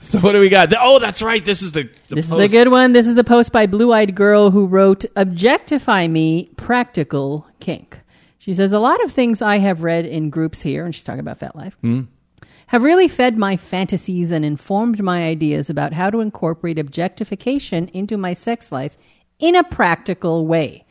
So 0.00 0.18
what 0.20 0.32
do 0.32 0.40
we 0.40 0.48
got? 0.50 0.72
Oh, 0.78 0.98
that's 0.98 1.22
right. 1.22 1.42
This 1.44 1.62
is 1.62 1.72
the, 1.72 1.84
the 2.08 2.16
This 2.16 2.30
post. 2.30 2.44
is 2.44 2.54
a 2.54 2.56
good 2.58 2.70
one. 2.70 2.92
This 2.92 3.06
is 3.06 3.16
a 3.16 3.24
post 3.24 3.52
by 3.52 3.66
Blue 3.66 3.92
Eyed 3.92 4.14
Girl 4.14 4.50
who 4.50 4.66
wrote, 4.66 5.04
Objectify 5.16 6.06
Me, 6.08 6.50
Practical 6.56 7.46
Kink. 7.60 8.00
She 8.44 8.52
says, 8.52 8.74
A 8.74 8.78
lot 8.78 9.02
of 9.02 9.10
things 9.10 9.40
I 9.40 9.56
have 9.56 9.82
read 9.82 10.04
in 10.04 10.28
groups 10.28 10.60
here, 10.60 10.84
and 10.84 10.94
she's 10.94 11.02
talking 11.02 11.20
about 11.26 11.40
FetLife, 11.40 11.72
hmm. 11.80 12.02
have 12.66 12.82
really 12.82 13.08
fed 13.08 13.38
my 13.38 13.56
fantasies 13.56 14.30
and 14.30 14.44
informed 14.44 15.02
my 15.02 15.24
ideas 15.24 15.70
about 15.70 15.94
how 15.94 16.10
to 16.10 16.20
incorporate 16.20 16.78
objectification 16.78 17.88
into 17.94 18.18
my 18.18 18.34
sex 18.34 18.70
life 18.70 18.98
in 19.38 19.56
a 19.56 19.64
practical 19.64 20.46
way. 20.46 20.84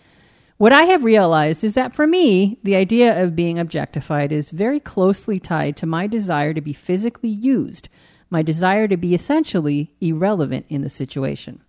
What 0.58 0.74
I 0.74 0.86
have 0.86 1.04
realized 1.04 1.64
is 1.64 1.76
that 1.76 1.94
for 1.94 2.08
me, 2.08 2.58
the 2.64 2.76
idea 2.76 3.24
of 3.24 3.36
being 3.36 3.60
objectified 3.60 4.32
is 4.32 4.50
very 4.50 4.80
closely 4.80 5.40
tied 5.40 5.78
to 5.78 5.86
my 5.86 6.08
desire 6.08 6.56
to 6.56 6.62
be 6.62 6.74
physically 6.74 7.30
used, 7.30 7.88
my 8.32 8.42
desire 8.42 8.88
to 8.88 8.98
be 8.98 9.14
essentially 9.14 9.94
irrelevant 10.02 10.66
in 10.70 10.82
the 10.82 10.90
situation. 10.90 11.62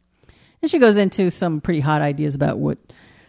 And 0.63 0.71
she 0.71 0.79
goes 0.79 0.97
into 0.97 1.31
some 1.31 1.61
pretty 1.61 1.81
hot 1.81 2.01
ideas 2.01 2.35
about 2.35 2.57
what 2.57 2.79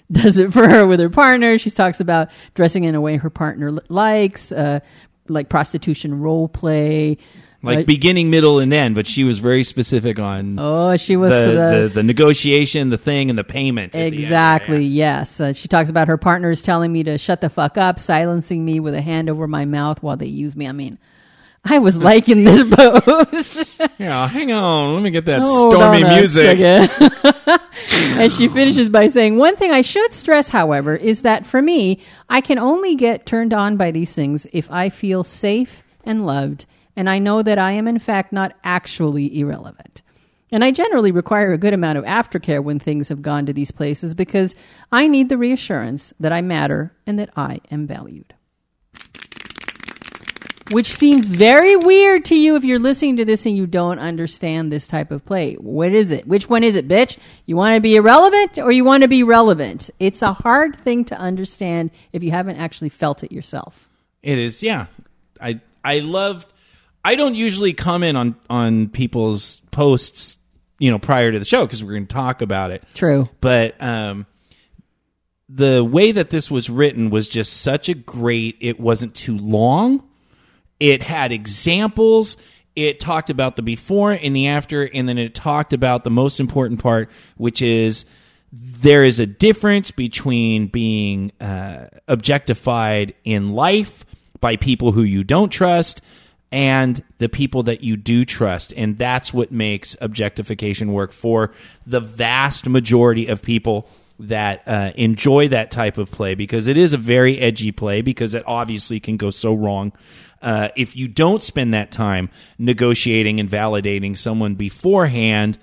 does 0.11 0.37
it 0.37 0.53
for 0.53 0.67
her 0.67 0.85
with 0.85 0.99
her 0.99 1.09
partner. 1.09 1.57
She 1.57 1.69
talks 1.69 1.99
about 1.99 2.29
dressing 2.53 2.83
in 2.83 2.95
a 2.95 3.01
way 3.01 3.17
her 3.17 3.29
partner 3.29 3.71
li- 3.71 3.81
likes, 3.89 4.51
uh, 4.51 4.79
like 5.27 5.49
prostitution 5.49 6.21
role 6.21 6.47
play. 6.47 7.17
like 7.63 7.87
beginning, 7.87 8.29
middle, 8.29 8.59
and 8.59 8.71
end. 8.71 8.93
But 8.93 9.07
she 9.07 9.23
was 9.23 9.39
very 9.39 9.63
specific 9.63 10.19
on 10.19 10.59
oh, 10.59 10.97
she 10.97 11.15
was 11.15 11.31
the, 11.31 11.51
the, 11.51 11.79
the 11.87 11.89
the 11.95 12.03
negotiation, 12.03 12.89
the 12.89 12.97
thing, 12.97 13.29
and 13.29 13.39
the 13.39 13.43
payment. 13.43 13.95
at 13.95 14.11
the. 14.11 14.23
Exactly. 14.23 14.83
Yes. 14.83 15.39
Uh, 15.39 15.53
she 15.53 15.67
talks 15.67 15.89
about 15.89 16.07
her 16.07 16.17
partners 16.17 16.61
telling 16.61 16.91
me 16.91 17.03
to 17.03 17.17
shut 17.17 17.41
the 17.41 17.49
fuck 17.49 17.77
up, 17.77 17.99
silencing 17.99 18.63
me 18.63 18.79
with 18.79 18.93
a 18.93 19.01
hand 19.01 19.29
over 19.29 19.47
my 19.47 19.65
mouth 19.65 20.03
while 20.03 20.17
they 20.17 20.27
use 20.27 20.55
me. 20.55 20.67
I 20.67 20.71
mean, 20.71 20.99
I 21.65 21.79
was 21.79 21.97
liking 21.97 22.43
this 22.43 22.63
pose. 22.75 23.79
Yeah, 23.97 24.27
hang 24.27 24.51
on. 24.51 24.93
Let 24.93 25.03
me 25.03 25.09
get 25.09 25.25
that 25.25 25.41
Hold 25.41 25.73
stormy 25.73 26.03
music. 26.03 26.59
and 28.19 28.31
she 28.31 28.47
finishes 28.47 28.87
by 28.87 29.07
saying, 29.07 29.37
One 29.37 29.55
thing 29.55 29.71
I 29.71 29.81
should 29.81 30.13
stress, 30.13 30.49
however, 30.49 30.95
is 30.95 31.23
that 31.23 31.45
for 31.45 31.61
me, 31.61 31.99
I 32.29 32.41
can 32.41 32.59
only 32.59 32.95
get 32.95 33.25
turned 33.25 33.53
on 33.53 33.77
by 33.77 33.91
these 33.91 34.13
things 34.13 34.45
if 34.53 34.69
I 34.69 34.89
feel 34.89 35.23
safe 35.23 35.83
and 36.03 36.25
loved, 36.25 36.67
and 36.95 37.09
I 37.09 37.17
know 37.17 37.41
that 37.41 37.57
I 37.57 37.71
am, 37.71 37.87
in 37.87 37.99
fact, 37.99 38.31
not 38.31 38.53
actually 38.63 39.39
irrelevant. 39.39 40.03
And 40.51 40.63
I 40.63 40.71
generally 40.71 41.11
require 41.11 41.51
a 41.51 41.57
good 41.57 41.73
amount 41.73 41.97
of 41.97 42.05
aftercare 42.05 42.63
when 42.63 42.79
things 42.79 43.09
have 43.09 43.23
gone 43.23 43.47
to 43.47 43.53
these 43.53 43.71
places 43.71 44.13
because 44.13 44.55
I 44.91 45.07
need 45.07 45.29
the 45.29 45.37
reassurance 45.37 46.13
that 46.19 46.31
I 46.31 46.41
matter 46.41 46.93
and 47.07 47.17
that 47.19 47.31
I 47.35 47.59
am 47.71 47.87
valued. 47.87 48.35
Which 50.71 50.93
seems 50.93 51.25
very 51.25 51.75
weird 51.75 52.25
to 52.25 52.35
you 52.35 52.55
if 52.55 52.63
you're 52.63 52.79
listening 52.79 53.17
to 53.17 53.25
this 53.25 53.45
and 53.45 53.55
you 53.55 53.67
don't 53.67 53.99
understand 53.99 54.71
this 54.71 54.87
type 54.87 55.11
of 55.11 55.23
play. 55.25 55.53
What 55.55 55.93
is 55.93 56.11
it? 56.11 56.27
Which 56.27 56.49
one 56.49 56.63
is 56.63 56.75
it, 56.75 56.87
bitch? 56.87 57.17
You 57.45 57.55
want 57.55 57.75
to 57.75 57.81
be 57.81 57.95
irrelevant 57.95 58.57
or 58.57 58.71
you 58.71 58.83
want 58.83 59.03
to 59.03 59.09
be 59.09 59.23
relevant? 59.23 59.89
It's 59.99 60.21
a 60.21 60.33
hard 60.33 60.79
thing 60.81 61.05
to 61.05 61.15
understand 61.15 61.91
if 62.13 62.23
you 62.23 62.31
haven't 62.31 62.57
actually 62.57 62.89
felt 62.89 63.23
it 63.23 63.31
yourself. 63.31 63.89
It 64.23 64.39
is, 64.39 64.63
yeah. 64.63 64.87
I 65.39 65.61
I 65.83 65.99
loved. 65.99 66.51
I 67.03 67.15
don't 67.15 67.35
usually 67.35 67.73
comment 67.73 68.17
on 68.17 68.35
on 68.49 68.89
people's 68.89 69.61
posts, 69.69 70.37
you 70.79 70.89
know, 70.89 70.97
prior 70.97 71.31
to 71.31 71.37
the 71.37 71.45
show 71.45 71.63
because 71.63 71.83
we're 71.83 71.93
going 71.93 72.07
to 72.07 72.13
talk 72.13 72.41
about 72.41 72.71
it. 72.71 72.83
True. 72.95 73.29
But 73.39 73.79
um, 73.79 74.25
the 75.47 75.83
way 75.83 76.11
that 76.11 76.31
this 76.31 76.49
was 76.49 76.71
written 76.71 77.11
was 77.11 77.29
just 77.29 77.61
such 77.61 77.87
a 77.87 77.93
great. 77.93 78.57
It 78.61 78.79
wasn't 78.79 79.13
too 79.13 79.37
long. 79.37 80.09
It 80.79 81.01
had 81.01 81.31
examples. 81.31 82.37
It 82.75 82.99
talked 82.99 83.29
about 83.29 83.55
the 83.55 83.61
before 83.61 84.11
and 84.11 84.35
the 84.35 84.47
after, 84.47 84.83
and 84.83 85.07
then 85.07 85.17
it 85.17 85.33
talked 85.33 85.73
about 85.73 86.03
the 86.03 86.09
most 86.09 86.39
important 86.39 86.81
part, 86.81 87.09
which 87.37 87.61
is 87.61 88.05
there 88.51 89.03
is 89.03 89.19
a 89.19 89.25
difference 89.25 89.91
between 89.91 90.67
being 90.67 91.31
uh, 91.39 91.87
objectified 92.07 93.13
in 93.23 93.49
life 93.49 94.05
by 94.39 94.55
people 94.55 94.91
who 94.91 95.03
you 95.03 95.23
don't 95.23 95.49
trust 95.49 96.01
and 96.51 97.03
the 97.17 97.27
people 97.27 97.63
that 97.63 97.83
you 97.83 97.97
do 97.97 98.23
trust. 98.23 98.73
And 98.77 98.97
that's 98.97 99.33
what 99.33 99.51
makes 99.51 99.97
objectification 99.99 100.93
work 100.93 101.11
for 101.11 101.51
the 101.85 101.99
vast 101.99 102.67
majority 102.67 103.27
of 103.27 103.41
people 103.41 103.89
that 104.19 104.63
uh, 104.65 104.91
enjoy 104.95 105.49
that 105.49 105.71
type 105.71 105.97
of 105.97 106.11
play 106.11 106.35
because 106.35 106.67
it 106.67 106.77
is 106.77 106.93
a 106.93 106.97
very 106.97 107.37
edgy 107.39 107.71
play 107.71 108.01
because 108.01 108.33
it 108.33 108.43
obviously 108.47 108.99
can 108.99 109.17
go 109.17 109.29
so 109.29 109.53
wrong. 109.53 109.91
Uh, 110.45 110.69
if 110.75 110.95
you 110.95 111.07
don't 111.07 111.41
spend 111.41 111.73
that 111.73 111.91
time 111.91 112.29
negotiating 112.59 113.39
and 113.39 113.49
validating 113.49 114.15
someone 114.15 114.53
beforehand, 114.53 115.57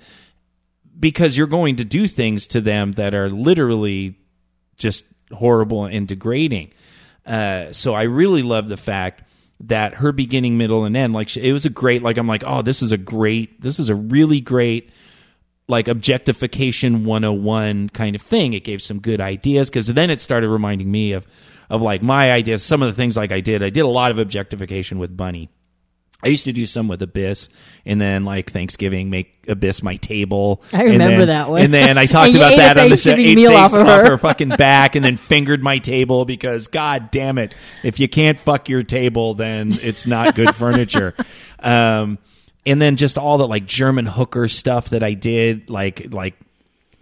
because 0.99 1.37
you're 1.37 1.47
going 1.47 1.77
to 1.77 1.85
do 1.85 2.05
things 2.05 2.47
to 2.47 2.59
them 2.59 2.91
that 2.91 3.13
are 3.13 3.29
literally 3.29 4.19
just 4.75 5.05
horrible 5.31 5.85
and 5.85 6.05
degrading. 6.05 6.73
Uh, 7.25 7.71
so 7.71 7.93
I 7.93 8.03
really 8.03 8.43
love 8.43 8.67
the 8.67 8.75
fact 8.75 9.23
that 9.61 9.93
her 9.93 10.11
beginning, 10.11 10.57
middle, 10.57 10.83
and 10.83 10.97
end, 10.97 11.13
like 11.13 11.29
she, 11.29 11.41
it 11.41 11.53
was 11.53 11.65
a 11.65 11.69
great, 11.69 12.03
like 12.03 12.17
I'm 12.17 12.27
like, 12.27 12.43
oh, 12.45 12.61
this 12.61 12.81
is 12.81 12.91
a 12.91 12.97
great, 12.97 13.61
this 13.61 13.79
is 13.79 13.87
a 13.87 13.95
really 13.95 14.41
great, 14.41 14.89
like 15.69 15.87
objectification 15.87 17.05
101 17.05 17.87
kind 17.87 18.17
of 18.17 18.21
thing. 18.21 18.51
It 18.51 18.65
gave 18.65 18.81
some 18.81 18.99
good 18.99 19.21
ideas 19.21 19.69
because 19.69 19.87
then 19.87 20.09
it 20.09 20.19
started 20.19 20.49
reminding 20.49 20.91
me 20.91 21.13
of, 21.13 21.25
of 21.69 21.81
like 21.81 22.01
my 22.01 22.31
ideas. 22.31 22.63
Some 22.63 22.81
of 22.81 22.87
the 22.87 22.93
things 22.93 23.17
like 23.17 23.31
I 23.31 23.39
did, 23.41 23.63
I 23.63 23.69
did 23.69 23.81
a 23.81 23.87
lot 23.87 24.11
of 24.11 24.19
objectification 24.19 24.99
with 24.99 25.15
Bunny. 25.15 25.49
I 26.25 26.29
used 26.29 26.45
to 26.45 26.53
do 26.53 26.65
some 26.65 26.87
with 26.87 27.01
Abyss, 27.01 27.49
and 27.85 27.99
then 27.99 28.23
like 28.23 28.49
Thanksgiving, 28.49 29.09
make 29.09 29.43
Abyss 29.49 29.83
my 29.83 29.97
table. 29.97 30.63
I 30.71 30.83
remember 30.83 31.17
then- 31.25 31.27
that 31.27 31.49
one. 31.49 31.61
And 31.63 31.73
then 31.73 31.97
I 31.97 32.05
talked 32.07 32.33
about 32.33 32.55
that 32.55 32.77
on 32.77 32.89
the 32.89 32.95
show. 32.95 33.11
Ate 33.11 33.35
meal 33.35 33.53
off 33.53 33.73
of 33.73 33.85
her. 33.85 34.11
her 34.11 34.17
fucking 34.17 34.49
back, 34.49 34.95
and 34.95 35.03
then 35.03 35.17
fingered 35.17 35.61
my 35.61 35.79
table 35.79 36.23
because 36.23 36.67
God 36.69 37.11
damn 37.11 37.37
it, 37.37 37.53
if 37.83 37.99
you 37.99 38.07
can't 38.07 38.39
fuck 38.39 38.69
your 38.69 38.83
table, 38.83 39.33
then 39.33 39.71
it's 39.81 40.07
not 40.07 40.33
good 40.35 40.55
furniture. 40.55 41.13
Um, 41.59 42.19
and 42.65 42.81
then 42.81 42.95
just 42.95 43.17
all 43.17 43.37
the 43.37 43.45
like 43.47 43.65
German 43.65 44.05
hooker 44.05 44.47
stuff 44.47 44.91
that 44.91 45.03
I 45.03 45.15
did, 45.15 45.69
like 45.69 46.13
like 46.13 46.35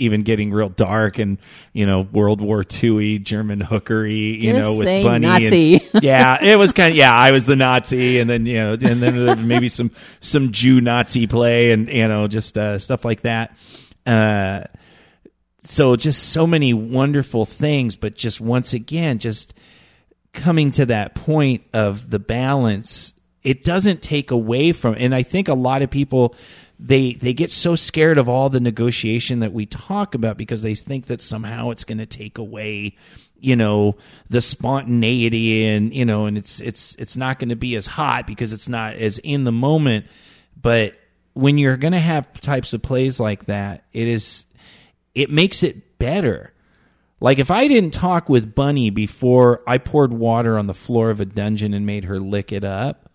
even 0.02 0.22
getting 0.22 0.52
real 0.52 0.70
dark 0.70 1.20
and 1.20 1.38
you 1.74 1.86
know 1.86 2.02
World 2.02 2.42
War 2.42 2.64
II 2.84 3.20
German 3.20 3.60
hookery, 3.60 4.42
you 4.42 4.52
Just 4.52 4.60
know, 4.60 4.76
with 4.76 5.04
Bunny. 5.04 5.28
Nazi. 5.28 5.90
And, 5.94 6.04
yeah, 6.04 6.44
it 6.44 6.56
was 6.56 6.74
kind 6.74 6.92
of 6.92 6.98
yeah. 6.98 7.14
I 7.14 7.32
was 7.32 7.46
the 7.46 7.56
Nazi, 7.56 8.20
and 8.20 8.30
then 8.30 8.46
you 8.46 8.56
know, 8.56 8.72
and 8.74 9.02
then 9.02 9.48
maybe 9.48 9.70
some 9.70 9.92
some 10.20 10.52
Jew 10.52 10.82
Nazi 10.82 11.28
play, 11.28 11.72
and 11.72 11.88
you 11.88 12.08
know, 12.08 12.28
just 12.28 12.58
uh, 12.58 12.80
stuff 12.80 13.06
like 13.06 13.22
that. 13.22 13.56
Uh, 14.06 14.64
so 15.64 15.96
just 15.96 16.30
so 16.30 16.48
many 16.48 16.74
wonderful 16.74 17.46
things, 17.46 17.96
but 17.96 18.16
just 18.16 18.42
once 18.42 18.74
again, 18.74 19.20
just 19.20 19.54
coming 20.34 20.72
to 20.72 20.86
that 20.88 21.14
point 21.14 21.64
of 21.74 22.10
the 22.10 22.20
balance 22.20 23.14
it 23.44 23.64
doesn't 23.64 24.02
take 24.02 24.32
away 24.32 24.72
from 24.72 24.96
and 24.98 25.14
i 25.14 25.24
think 25.24 25.48
a 25.48 25.54
lot 25.54 25.82
of 25.82 25.90
people 25.90 26.36
they 26.82 27.14
they 27.14 27.34
get 27.34 27.52
so 27.52 27.76
scared 27.76 28.18
of 28.18 28.28
all 28.28 28.50
the 28.50 28.60
negotiation 28.60 29.40
that 29.40 29.54
we 29.54 29.68
talk 29.68 30.16
about 30.16 30.36
because 30.36 30.64
they 30.64 30.74
think 30.74 31.06
that 31.08 31.22
somehow 31.22 31.70
it's 31.70 31.84
going 31.84 32.00
to 32.00 32.08
take 32.08 32.40
away 32.40 32.96
you 33.40 33.56
know 33.56 33.96
the 34.30 34.42
spontaneity 34.42 35.66
and 35.66 35.94
you 35.94 36.06
know 36.06 36.26
and 36.26 36.38
it's 36.38 36.60
it's 36.60 36.96
it's 36.96 37.16
not 37.16 37.38
going 37.38 37.50
to 37.50 37.56
be 37.56 37.76
as 37.76 37.86
hot 37.86 38.26
because 38.26 38.52
it's 38.52 38.68
not 38.68 38.96
as 38.96 39.20
in 39.20 39.44
the 39.44 39.52
moment. 39.52 40.08
But 40.60 40.96
when 41.34 41.58
you're 41.58 41.78
going 41.78 41.94
to 41.94 42.00
have 42.00 42.32
types 42.42 42.74
of 42.74 42.82
plays 42.82 43.20
like 43.20 43.46
that 43.46 43.84
it 43.94 44.08
is 44.08 44.46
it 45.14 45.30
makes 45.30 45.62
it 45.62 46.00
better. 46.00 46.54
Like 47.20 47.38
if 47.38 47.52
I 47.52 47.68
didn't 47.68 47.92
talk 47.92 48.28
with 48.28 48.56
Bunny 48.56 48.90
before 48.90 49.62
I 49.68 49.78
poured 49.78 50.14
water 50.14 50.58
on 50.58 50.66
the 50.66 50.74
floor 50.74 51.12
of 51.12 51.20
a 51.20 51.26
dungeon 51.26 51.76
and 51.76 51.86
made 51.86 52.06
her 52.06 52.20
lick 52.20 52.52
it 52.52 52.64
up, 52.64 53.11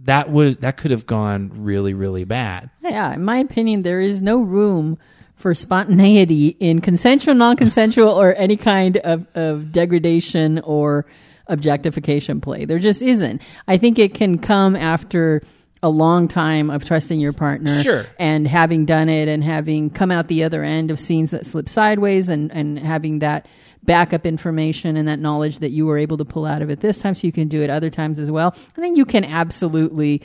that 0.00 0.30
would 0.30 0.60
that 0.60 0.76
could 0.76 0.90
have 0.90 1.06
gone 1.06 1.50
really 1.54 1.94
really 1.94 2.24
bad. 2.24 2.70
Yeah, 2.82 3.14
in 3.14 3.24
my 3.24 3.38
opinion, 3.38 3.82
there 3.82 4.00
is 4.00 4.22
no 4.22 4.40
room 4.40 4.98
for 5.36 5.52
spontaneity 5.54 6.56
in 6.60 6.80
consensual, 6.80 7.34
non-consensual, 7.34 8.08
or 8.08 8.34
any 8.36 8.56
kind 8.56 8.96
of, 8.98 9.26
of 9.34 9.70
degradation 9.70 10.58
or 10.60 11.04
objectification 11.46 12.40
play. 12.40 12.64
There 12.64 12.78
just 12.78 13.02
isn't. 13.02 13.42
I 13.68 13.76
think 13.76 13.98
it 13.98 14.14
can 14.14 14.38
come 14.38 14.74
after 14.74 15.42
a 15.82 15.88
long 15.88 16.26
time 16.28 16.70
of 16.70 16.84
trusting 16.84 17.20
your 17.20 17.32
partner 17.32 17.82
Sure. 17.82 18.06
and 18.18 18.46
having 18.48 18.86
done 18.86 19.08
it 19.08 19.28
and 19.28 19.44
having 19.44 19.90
come 19.90 20.10
out 20.10 20.28
the 20.28 20.42
other 20.44 20.64
end 20.64 20.90
of 20.90 20.98
scenes 20.98 21.30
that 21.32 21.46
slip 21.46 21.68
sideways 21.68 22.28
and, 22.28 22.50
and 22.52 22.78
having 22.78 23.18
that 23.20 23.46
backup 23.84 24.26
information 24.26 24.96
and 24.96 25.06
that 25.06 25.18
knowledge 25.20 25.60
that 25.60 25.70
you 25.70 25.86
were 25.86 25.98
able 25.98 26.16
to 26.16 26.24
pull 26.24 26.44
out 26.46 26.62
of 26.62 26.70
it 26.70 26.80
this 26.80 26.98
time 26.98 27.14
so 27.14 27.26
you 27.26 27.32
can 27.32 27.46
do 27.46 27.62
it 27.62 27.70
other 27.70 27.90
times 27.90 28.18
as 28.18 28.30
well. 28.30 28.54
And 28.74 28.84
then 28.84 28.96
you 28.96 29.04
can 29.04 29.22
absolutely 29.24 30.22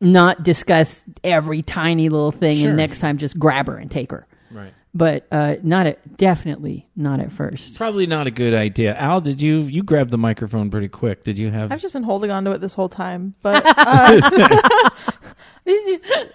not 0.00 0.42
discuss 0.42 1.04
every 1.24 1.62
tiny 1.62 2.08
little 2.08 2.30
thing 2.32 2.58
Sure. 2.58 2.68
and 2.68 2.76
next 2.76 2.98
time 3.00 3.18
just 3.18 3.38
grab 3.38 3.66
her 3.68 3.76
and 3.76 3.90
take 3.90 4.10
her. 4.12 4.26
Right. 4.94 5.22
But 5.30 5.34
uh, 5.34 5.56
not 5.62 5.86
at 5.86 6.16
definitely 6.18 6.86
not 6.94 7.18
at 7.20 7.32
first. 7.32 7.76
Probably 7.76 8.06
not 8.06 8.26
a 8.26 8.30
good 8.30 8.52
idea. 8.52 8.94
Al, 8.96 9.20
did 9.22 9.40
you 9.40 9.60
you 9.60 9.82
grabbed 9.82 10.10
the 10.10 10.18
microphone 10.18 10.70
pretty 10.70 10.88
quick? 10.88 11.24
Did 11.24 11.38
you 11.38 11.50
have 11.50 11.72
I've 11.72 11.80
just 11.80 11.94
been 11.94 12.02
holding 12.02 12.30
on 12.30 12.44
to 12.44 12.50
it 12.52 12.60
this 12.60 12.74
whole 12.74 12.90
time, 12.90 13.34
but 13.42 13.64
uh, 13.78 14.90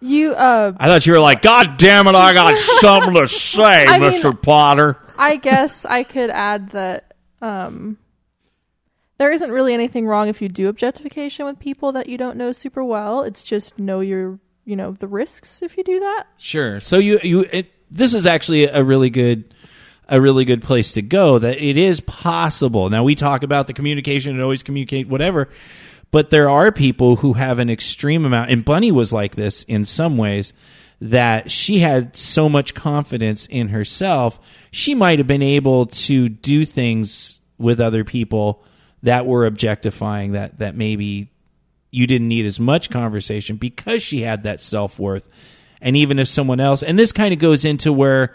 you. 0.00 0.32
Uh, 0.34 0.72
I 0.78 0.86
thought 0.86 1.06
you 1.06 1.12
were 1.12 1.20
like, 1.20 1.42
God 1.42 1.78
damn 1.78 2.06
it, 2.06 2.14
I 2.14 2.32
got 2.32 2.58
something 2.80 3.14
to 3.14 3.26
say, 3.28 3.86
I 3.86 3.98
mean- 3.98 4.12
Mr. 4.12 4.40
Potter. 4.40 4.98
I 5.18 5.36
guess 5.36 5.84
I 5.84 6.04
could 6.04 6.30
add 6.30 6.70
that 6.70 7.14
um, 7.40 7.96
there 9.18 9.30
isn't 9.32 9.50
really 9.50 9.74
anything 9.74 10.06
wrong 10.06 10.28
if 10.28 10.42
you 10.42 10.48
do 10.48 10.68
objectification 10.68 11.46
with 11.46 11.58
people 11.58 11.92
that 11.92 12.08
you 12.08 12.18
don't 12.18 12.36
know 12.36 12.52
super 12.52 12.84
well. 12.84 13.22
It's 13.22 13.42
just 13.42 13.78
know 13.78 14.00
your, 14.00 14.38
you 14.64 14.76
know, 14.76 14.92
the 14.92 15.08
risks 15.08 15.62
if 15.62 15.76
you 15.78 15.84
do 15.84 16.00
that. 16.00 16.26
Sure. 16.36 16.80
So 16.80 16.98
you 16.98 17.18
you 17.22 17.40
it, 17.50 17.72
this 17.90 18.14
is 18.14 18.26
actually 18.26 18.64
a 18.64 18.82
really 18.82 19.10
good 19.10 19.52
a 20.08 20.20
really 20.20 20.44
good 20.44 20.62
place 20.62 20.92
to 20.92 21.02
go 21.02 21.38
that 21.38 21.58
it 21.58 21.76
is 21.76 22.00
possible. 22.00 22.88
Now 22.90 23.02
we 23.02 23.16
talk 23.16 23.42
about 23.42 23.66
the 23.66 23.72
communication 23.72 24.34
and 24.34 24.42
always 24.42 24.62
communicate 24.62 25.08
whatever, 25.08 25.48
but 26.12 26.30
there 26.30 26.48
are 26.48 26.70
people 26.70 27.16
who 27.16 27.32
have 27.32 27.58
an 27.58 27.68
extreme 27.68 28.24
amount 28.24 28.50
and 28.50 28.64
Bunny 28.64 28.92
was 28.92 29.12
like 29.12 29.34
this 29.34 29.64
in 29.64 29.84
some 29.84 30.16
ways 30.16 30.52
that 31.00 31.50
she 31.50 31.80
had 31.80 32.16
so 32.16 32.48
much 32.48 32.74
confidence 32.74 33.46
in 33.46 33.68
herself, 33.68 34.40
she 34.70 34.94
might 34.94 35.18
have 35.18 35.26
been 35.26 35.42
able 35.42 35.86
to 35.86 36.28
do 36.28 36.64
things 36.64 37.42
with 37.58 37.80
other 37.80 38.04
people 38.04 38.62
that 39.02 39.26
were 39.26 39.46
objectifying 39.46 40.32
that 40.32 40.58
that 40.58 40.74
maybe 40.74 41.30
you 41.90 42.06
didn't 42.06 42.28
need 42.28 42.46
as 42.46 42.60
much 42.60 42.90
conversation 42.90 43.56
because 43.56 44.02
she 44.02 44.22
had 44.22 44.42
that 44.42 44.60
self 44.60 44.98
worth. 44.98 45.28
And 45.80 45.96
even 45.96 46.18
if 46.18 46.28
someone 46.28 46.60
else, 46.60 46.82
and 46.82 46.98
this 46.98 47.12
kind 47.12 47.32
of 47.32 47.38
goes 47.38 47.64
into 47.64 47.92
where 47.92 48.34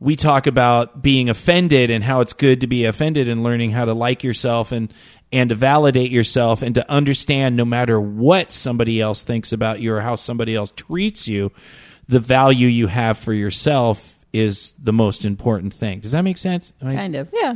we 0.00 0.14
talk 0.14 0.46
about 0.46 1.02
being 1.02 1.28
offended 1.28 1.90
and 1.90 2.04
how 2.04 2.20
it's 2.20 2.32
good 2.32 2.60
to 2.60 2.66
be 2.68 2.84
offended 2.84 3.28
and 3.28 3.42
learning 3.42 3.72
how 3.72 3.84
to 3.84 3.92
like 3.94 4.22
yourself 4.22 4.70
and 4.72 4.92
and 5.32 5.50
to 5.50 5.54
validate 5.56 6.10
yourself 6.10 6.62
and 6.62 6.74
to 6.76 6.90
understand 6.90 7.56
no 7.56 7.64
matter 7.64 8.00
what 8.00 8.50
somebody 8.52 9.00
else 9.00 9.24
thinks 9.24 9.52
about 9.52 9.80
you 9.80 9.92
or 9.92 10.00
how 10.00 10.14
somebody 10.14 10.54
else 10.54 10.72
treats 10.74 11.28
you, 11.28 11.50
the 12.08 12.20
value 12.20 12.66
you 12.68 12.86
have 12.86 13.18
for 13.18 13.32
yourself 13.34 14.16
is 14.32 14.72
the 14.82 14.92
most 14.92 15.24
important 15.26 15.74
thing. 15.74 16.00
Does 16.00 16.12
that 16.12 16.22
make 16.22 16.38
sense? 16.38 16.72
Am 16.80 16.88
I- 16.88 16.94
Kind 16.94 17.14
of. 17.16 17.28
Yeah. 17.32 17.54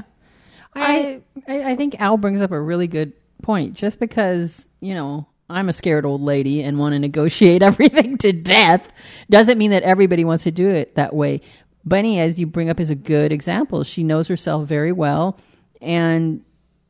I, 0.74 1.20
I 1.46 1.72
I 1.72 1.76
think 1.76 2.00
Al 2.00 2.16
brings 2.16 2.42
up 2.42 2.50
a 2.50 2.60
really 2.60 2.86
good 2.88 3.12
point. 3.42 3.74
Just 3.74 3.98
because 4.00 4.68
you 4.80 4.94
know 4.94 5.26
I'm 5.52 5.68
a 5.68 5.72
scared 5.72 6.04
old 6.04 6.22
lady 6.22 6.62
and 6.62 6.78
want 6.78 6.94
to 6.94 6.98
negotiate 6.98 7.62
everything 7.62 8.18
to 8.18 8.32
death 8.32 8.88
doesn't 9.30 9.58
mean 9.58 9.70
that 9.70 9.82
everybody 9.82 10.24
wants 10.24 10.44
to 10.44 10.50
do 10.50 10.68
it 10.68 10.94
that 10.96 11.14
way. 11.14 11.40
Bunny, 11.84 12.20
as 12.20 12.38
you 12.38 12.46
bring 12.46 12.70
up, 12.70 12.80
is 12.80 12.90
a 12.90 12.94
good 12.94 13.32
example. 13.32 13.84
She 13.84 14.04
knows 14.04 14.28
herself 14.28 14.68
very 14.68 14.92
well, 14.92 15.38
and 15.80 16.44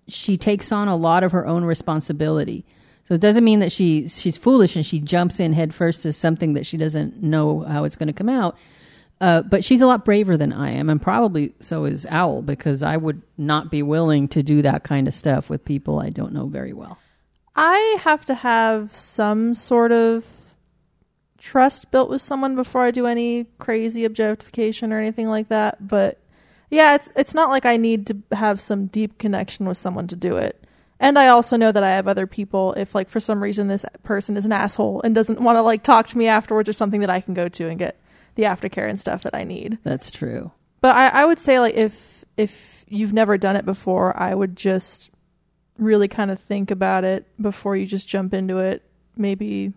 she 0.06 0.36
takes 0.36 0.70
on 0.70 0.88
a 0.88 0.96
lot 0.96 1.24
of 1.24 1.32
her 1.32 1.46
own 1.46 1.64
responsibility. 1.64 2.66
So 3.08 3.14
it 3.14 3.20
doesn't 3.20 3.44
mean 3.44 3.60
that 3.60 3.72
she 3.72 4.06
she's 4.08 4.36
foolish 4.36 4.76
and 4.76 4.86
she 4.86 5.00
jumps 5.00 5.40
in 5.40 5.52
headfirst 5.54 6.02
to 6.02 6.12
something 6.12 6.52
that 6.54 6.66
she 6.66 6.76
doesn't 6.76 7.22
know 7.22 7.60
how 7.60 7.84
it's 7.84 7.96
going 7.96 8.06
to 8.08 8.12
come 8.12 8.28
out. 8.28 8.56
Uh, 9.20 9.42
but 9.42 9.64
she's 9.64 9.80
a 9.80 9.86
lot 9.86 10.04
braver 10.04 10.36
than 10.36 10.52
I 10.52 10.72
am, 10.72 10.90
and 10.90 11.00
probably 11.00 11.54
so 11.60 11.84
is 11.84 12.04
Owl, 12.06 12.42
because 12.42 12.82
I 12.82 12.96
would 12.96 13.22
not 13.38 13.70
be 13.70 13.82
willing 13.82 14.28
to 14.28 14.42
do 14.42 14.62
that 14.62 14.82
kind 14.82 15.06
of 15.06 15.14
stuff 15.14 15.48
with 15.48 15.64
people 15.64 16.00
I 16.00 16.10
don't 16.10 16.32
know 16.32 16.46
very 16.46 16.72
well. 16.72 16.98
I 17.54 17.98
have 18.00 18.24
to 18.26 18.34
have 18.34 18.94
some 18.94 19.54
sort 19.54 19.92
of 19.92 20.24
trust 21.38 21.90
built 21.90 22.08
with 22.08 22.22
someone 22.22 22.54
before 22.54 22.82
I 22.82 22.92
do 22.92 23.06
any 23.06 23.44
crazy 23.58 24.04
objectification 24.04 24.92
or 24.92 24.98
anything 24.98 25.28
like 25.28 25.48
that. 25.48 25.86
But 25.86 26.18
yeah, 26.70 26.94
it's 26.94 27.10
it's 27.16 27.34
not 27.34 27.50
like 27.50 27.66
I 27.66 27.76
need 27.76 28.06
to 28.06 28.16
have 28.32 28.60
some 28.60 28.86
deep 28.86 29.18
connection 29.18 29.66
with 29.66 29.76
someone 29.76 30.06
to 30.08 30.16
do 30.16 30.36
it. 30.36 30.64
And 30.98 31.18
I 31.18 31.28
also 31.28 31.56
know 31.56 31.72
that 31.72 31.82
I 31.82 31.90
have 31.90 32.06
other 32.06 32.28
people 32.28 32.74
if 32.74 32.94
like 32.94 33.08
for 33.08 33.20
some 33.20 33.42
reason 33.42 33.66
this 33.66 33.84
person 34.04 34.36
is 34.36 34.44
an 34.44 34.52
asshole 34.52 35.02
and 35.02 35.14
doesn't 35.14 35.40
want 35.40 35.58
to 35.58 35.62
like 35.62 35.82
talk 35.82 36.06
to 36.06 36.18
me 36.18 36.28
afterwards 36.28 36.68
or 36.68 36.72
something 36.72 37.00
that 37.00 37.10
I 37.10 37.20
can 37.20 37.34
go 37.34 37.48
to 37.48 37.68
and 37.68 37.78
get 37.78 38.00
the 38.36 38.44
aftercare 38.44 38.88
and 38.88 38.98
stuff 38.98 39.24
that 39.24 39.34
I 39.34 39.44
need. 39.44 39.78
That's 39.82 40.10
true. 40.10 40.52
But 40.80 40.96
I, 40.96 41.08
I 41.08 41.24
would 41.24 41.38
say 41.38 41.60
like 41.60 41.74
if 41.74 42.24
if 42.36 42.86
you've 42.88 43.12
never 43.12 43.36
done 43.36 43.56
it 43.56 43.64
before, 43.64 44.16
I 44.16 44.34
would 44.34 44.56
just 44.56 45.10
really 45.78 46.08
kind 46.08 46.30
of 46.30 46.38
think 46.40 46.70
about 46.70 47.04
it 47.04 47.26
before 47.40 47.76
you 47.76 47.86
just 47.86 48.08
jump 48.08 48.34
into 48.34 48.58
it. 48.58 48.82
Maybe 49.16 49.72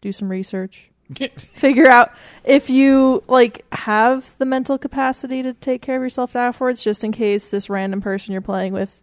do 0.00 0.12
some 0.12 0.28
research. 0.28 0.90
Figure 1.36 1.88
out 1.88 2.12
if 2.44 2.70
you 2.70 3.22
like 3.28 3.64
have 3.72 4.36
the 4.38 4.46
mental 4.46 4.78
capacity 4.78 5.42
to 5.42 5.52
take 5.52 5.82
care 5.82 5.96
of 5.96 6.02
yourself 6.02 6.34
afterwards, 6.34 6.82
just 6.82 7.04
in 7.04 7.12
case 7.12 7.48
this 7.48 7.68
random 7.68 8.00
person 8.00 8.32
you're 8.32 8.40
playing 8.40 8.72
with 8.72 9.02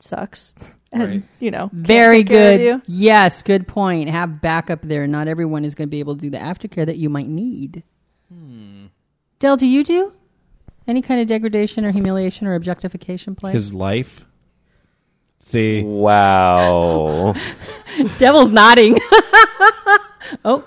sucks. 0.00 0.54
And 0.92 1.02
Right. 1.04 1.22
you 1.38 1.52
know, 1.52 1.70
Very 1.72 2.24
take 2.24 2.28
care 2.30 2.52
of 2.74 2.82
good. 2.82 2.90
Yes, 2.92 3.44
good 3.44 3.68
point. 3.68 4.08
Have 4.10 4.40
backup 4.42 4.80
there. 4.82 5.06
Not 5.06 5.28
everyone 5.28 5.64
is 5.64 5.76
going 5.76 5.86
to 5.86 5.90
be 5.90 6.00
able 6.00 6.16
to 6.16 6.20
do 6.20 6.30
the 6.30 6.38
aftercare 6.38 6.84
that 6.84 6.96
you 6.96 7.08
might 7.08 7.28
need. 7.28 7.84
Hmm. 8.28 8.86
Del, 9.38 9.56
do 9.56 9.68
you 9.68 9.84
do 9.84 10.12
any 10.88 11.00
kind 11.00 11.20
of 11.20 11.28
degradation 11.28 11.84
or 11.84 11.92
humiliation 11.92 12.48
or 12.48 12.54
objectification 12.56 13.36
play? 13.36 13.52
His 13.52 13.72
life. 13.72 14.26
See, 15.40 15.82
Wow. 15.82 17.34
Devil's 18.18 18.50
nodding. 18.52 18.98
oh, 20.44 20.64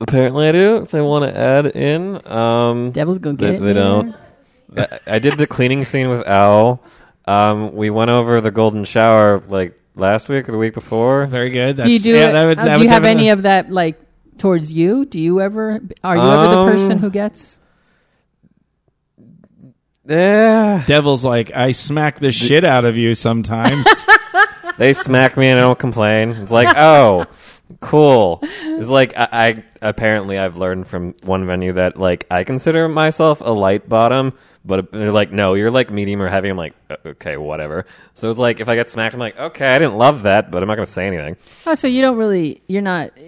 Apparently, 0.00 0.48
I 0.48 0.52
do. 0.52 0.76
If 0.78 0.90
they 0.90 1.00
want 1.00 1.24
to 1.32 1.38
add 1.38 1.66
in, 1.66 2.20
um, 2.30 2.90
Devil's 2.90 3.18
gonna 3.18 3.36
get 3.36 3.52
they, 3.52 3.56
it. 3.56 3.60
they 3.60 3.72
don't. 3.72 4.14
I- 4.76 4.98
I 5.06 5.18
did 5.18 5.38
the 5.38 5.46
cleaning 5.46 5.84
scene 5.84 6.08
with 6.10 6.26
Al. 6.26 6.82
Um, 7.26 7.72
we 7.74 7.88
went 7.90 8.10
over 8.10 8.40
the 8.40 8.50
golden 8.50 8.84
shower 8.84 9.38
like 9.48 9.78
last 9.94 10.28
week 10.28 10.48
or 10.48 10.52
the 10.52 10.58
week 10.58 10.74
before. 10.74 11.26
very 11.26 11.50
good. 11.50 11.76
That's, 11.76 11.86
Do 11.86 11.92
you 11.92 11.98
do 12.00 12.10
yeah, 12.12 12.28
it? 12.28 12.32
that 12.32 12.44
would- 12.46 12.58
uh, 12.58 12.64
that 12.64 12.76
do 12.78 12.82
you 12.84 12.88
have 12.90 13.04
any 13.04 13.28
of 13.30 13.42
that 13.42 13.70
like 13.70 13.98
towards 14.38 14.72
you? 14.72 15.04
Do 15.06 15.18
you 15.20 15.40
ever? 15.40 15.80
Are 16.04 16.16
you 16.16 16.22
ever 16.22 16.48
the 16.48 16.58
Um, 16.58 16.72
person 16.72 16.98
who 16.98 17.10
gets? 17.10 17.58
Yeah, 20.04 20.82
Devil's 20.86 21.24
like, 21.24 21.52
I 21.54 21.70
smack 21.72 22.18
the 22.18 22.32
shit 22.32 22.64
out 22.64 22.84
of 22.84 22.96
you 22.96 23.14
sometimes. 23.14 23.86
they 24.78 24.92
smack 24.92 25.36
me 25.36 25.48
and 25.48 25.58
I 25.58 25.62
don't 25.62 25.78
complain. 25.78 26.30
It's 26.30 26.50
like, 26.50 26.74
oh, 26.76 27.26
cool. 27.80 28.40
It's 28.42 28.88
like 28.88 29.16
I, 29.16 29.28
I 29.32 29.64
apparently 29.80 30.38
I've 30.38 30.56
learned 30.56 30.88
from 30.88 31.14
one 31.22 31.46
venue 31.46 31.74
that 31.74 31.96
like 31.96 32.26
I 32.30 32.44
consider 32.44 32.88
myself 32.88 33.40
a 33.40 33.50
light 33.50 33.88
bottom, 33.88 34.32
but 34.64 34.90
they're 34.92 35.12
like, 35.12 35.30
no, 35.32 35.54
you're 35.54 35.70
like 35.70 35.90
medium 35.90 36.20
or 36.20 36.28
heavy. 36.28 36.48
I'm 36.48 36.56
like, 36.56 36.74
"Uh, 36.90 36.96
okay, 37.06 37.36
whatever. 37.36 37.86
So 38.14 38.30
it's 38.30 38.40
like 38.40 38.60
if 38.60 38.68
I 38.68 38.74
get 38.74 38.88
smacked, 38.88 39.14
I'm 39.14 39.20
like, 39.20 39.38
okay, 39.38 39.66
I 39.68 39.78
didn't 39.78 39.96
love 39.98 40.24
that, 40.24 40.50
but 40.50 40.62
I'm 40.62 40.68
not 40.68 40.76
gonna 40.76 40.86
say 40.86 41.06
anything. 41.06 41.36
Oh, 41.66 41.74
so 41.74 41.86
you 41.86 42.02
don't 42.02 42.16
really. 42.16 42.62
You're 42.66 42.82
not 42.82 43.10
uh, 43.18 43.22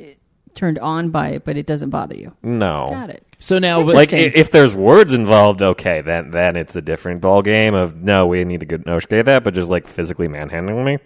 turned 0.54 0.78
on 0.78 1.10
by 1.10 1.30
it, 1.30 1.44
but 1.44 1.56
it 1.56 1.66
doesn't 1.66 1.90
bother 1.90 2.16
you. 2.16 2.34
No. 2.42 2.86
Got 2.90 3.10
it. 3.10 3.26
So 3.44 3.58
now, 3.58 3.84
but, 3.84 3.94
Like 3.94 4.14
if 4.14 4.50
there's 4.50 4.74
words 4.74 5.12
involved, 5.12 5.62
okay, 5.62 6.00
then 6.00 6.30
then 6.30 6.56
it's 6.56 6.76
a 6.76 6.80
different 6.80 7.20
ball 7.20 7.42
game. 7.42 7.74
Of 7.74 8.02
no, 8.02 8.26
we 8.26 8.42
need 8.44 8.60
to 8.60 8.66
go 8.66 8.78
negotiate 8.78 9.26
that, 9.26 9.44
but 9.44 9.52
just 9.52 9.68
like 9.68 9.86
physically 9.86 10.28
manhandling 10.28 10.82
me, 10.82 10.98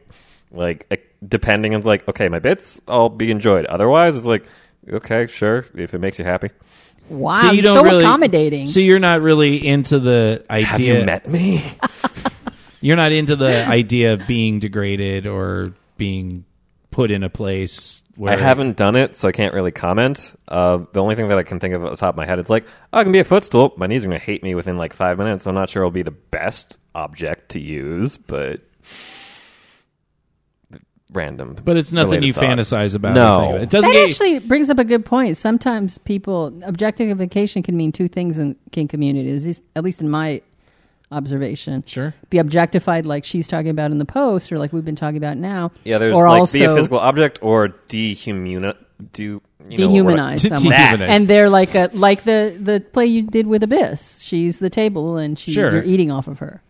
like 0.53 0.87
depending, 1.27 1.73
it's 1.73 1.85
like 1.85 2.07
okay, 2.07 2.29
my 2.29 2.39
bits, 2.39 2.81
I'll 2.87 3.09
be 3.09 3.33
enjoyed. 3.33 3.67
Otherwise, 3.67 4.17
it's 4.17 4.25
like 4.25 4.47
okay, 4.89 5.27
sure, 5.27 5.67
if 5.75 5.95
it 5.95 5.99
makes 5.99 6.21
you 6.21 6.25
happy. 6.25 6.51
Wow, 7.09 7.43
so 7.43 7.51
you 7.51 7.61
don't 7.61 7.79
so 7.79 7.83
really 7.83 8.05
accommodating. 8.05 8.69
So 8.69 8.79
you're 8.79 9.01
not 9.01 9.21
really 9.21 9.67
into 9.67 9.99
the 9.99 10.45
idea. 10.49 10.67
Have 10.67 10.81
you 10.81 11.05
met 11.05 11.29
me? 11.29 11.65
You're 12.81 12.95
not 12.95 13.11
into 13.11 13.35
the 13.35 13.67
idea 13.67 14.13
of 14.13 14.29
being 14.29 14.61
degraded 14.61 15.27
or 15.27 15.75
being 15.97 16.45
put 16.93 17.11
in 17.11 17.25
a 17.25 17.29
place 17.29 18.05
where 18.19 18.33
I 18.33 18.37
haven't 18.37 18.77
done 18.77 18.97
it, 18.97 19.17
so 19.17 19.29
I 19.29 19.33
can't 19.33 19.55
really 19.55 19.71
comment. 19.71 20.35
Uh, 20.49 20.79
the 20.93 21.01
only 21.01 21.15
thing 21.15 21.29
that 21.29 21.39
I 21.39 21.45
can 21.45 21.61
think 21.61 21.75
of 21.75 21.85
at 21.85 21.91
the 21.91 21.97
top 21.97 22.15
of 22.15 22.17
my 22.17 22.27
head, 22.27 22.41
it's 22.41 22.51
like, 22.51 22.67
oh, 22.93 22.99
I 22.99 23.05
can 23.05 23.13
be 23.13 23.21
a 23.21 23.25
footstool. 23.25 23.73
My 23.77 23.87
knees 23.87 24.05
are 24.05 24.09
going 24.09 24.19
to 24.19 24.25
hate 24.27 24.43
me 24.43 24.57
within 24.57 24.77
like 24.77 24.93
five 24.93 25.19
minutes. 25.19 25.47
I'm 25.47 25.55
not 25.55 25.69
sure 25.69 25.83
it'll 25.83 25.93
be 25.93 26.03
the 26.03 26.11
best 26.11 26.79
object 26.97 27.51
to 27.51 27.61
use, 27.61 28.17
but 28.17 28.61
random. 31.13 31.57
But 31.65 31.77
it's 31.77 31.93
nothing 31.93 32.25
you 32.25 32.33
thought. 32.33 32.43
fantasize 32.43 32.97
about. 32.97 33.15
No. 33.15 33.53
or 33.53 33.59
it 33.59 33.71
doesn't 33.71 33.89
that 33.89 33.95
get. 33.95 34.11
actually 34.11 34.41
brings 34.41 34.69
up 34.69 34.81
a 34.81 34.85
good 34.85 35.05
point. 35.05 35.37
Sometimes 35.37 35.99
people 35.99 36.61
objectification 36.65 37.63
can 37.63 37.77
mean 37.77 37.93
two 37.93 38.09
things 38.09 38.41
in 38.41 38.57
kink 38.73 38.91
communities, 38.91 39.63
at 39.77 39.85
least 39.85 40.01
in 40.01 40.11
my 40.11 40.43
observation. 41.11 41.83
Sure. 41.87 42.15
Be 42.31 42.39
objectified 42.39 43.07
like 43.07 43.25
she's 43.25 43.47
talking 43.49 43.71
about 43.71 43.91
in 43.91 43.99
the 43.99 44.05
post, 44.05 44.53
or 44.53 44.59
like 44.59 44.73
we've 44.73 44.85
been 44.85 44.97
talking 44.97 45.17
about 45.17 45.37
now. 45.37 45.71
Yeah, 45.85 45.99
there's 45.99 46.15
or 46.17 46.29
like 46.29 46.41
also 46.41 46.59
be 46.59 46.65
a 46.65 46.75
physical 46.75 46.99
object 46.99 47.39
or 47.43 47.69
dehumanize. 47.89 48.77
Do 49.13 49.41
you 49.69 49.79
know 49.79 49.89
dehumanize 49.89 50.41
To 50.43 50.49
someone. 50.57 50.73
dehumanize. 50.75 51.09
And 51.09 51.29
they're 51.29 51.49
like 51.51 51.75
a 51.75 51.91
like 51.93 52.25
the 52.25 52.57
the 52.61 52.81
play 52.81 53.07
you 53.07 53.23
did 53.23 53.47
with 53.47 53.63
Abyss. 53.63 54.21
She's 54.23 54.59
the 54.59 54.71
table, 54.71 55.17
and 55.17 55.39
she 55.39 55.53
Sure. 55.53 55.73
you're 55.73 55.85
eating 55.85 56.11
off 56.11 56.27
of 56.29 56.39
her. 56.41 56.63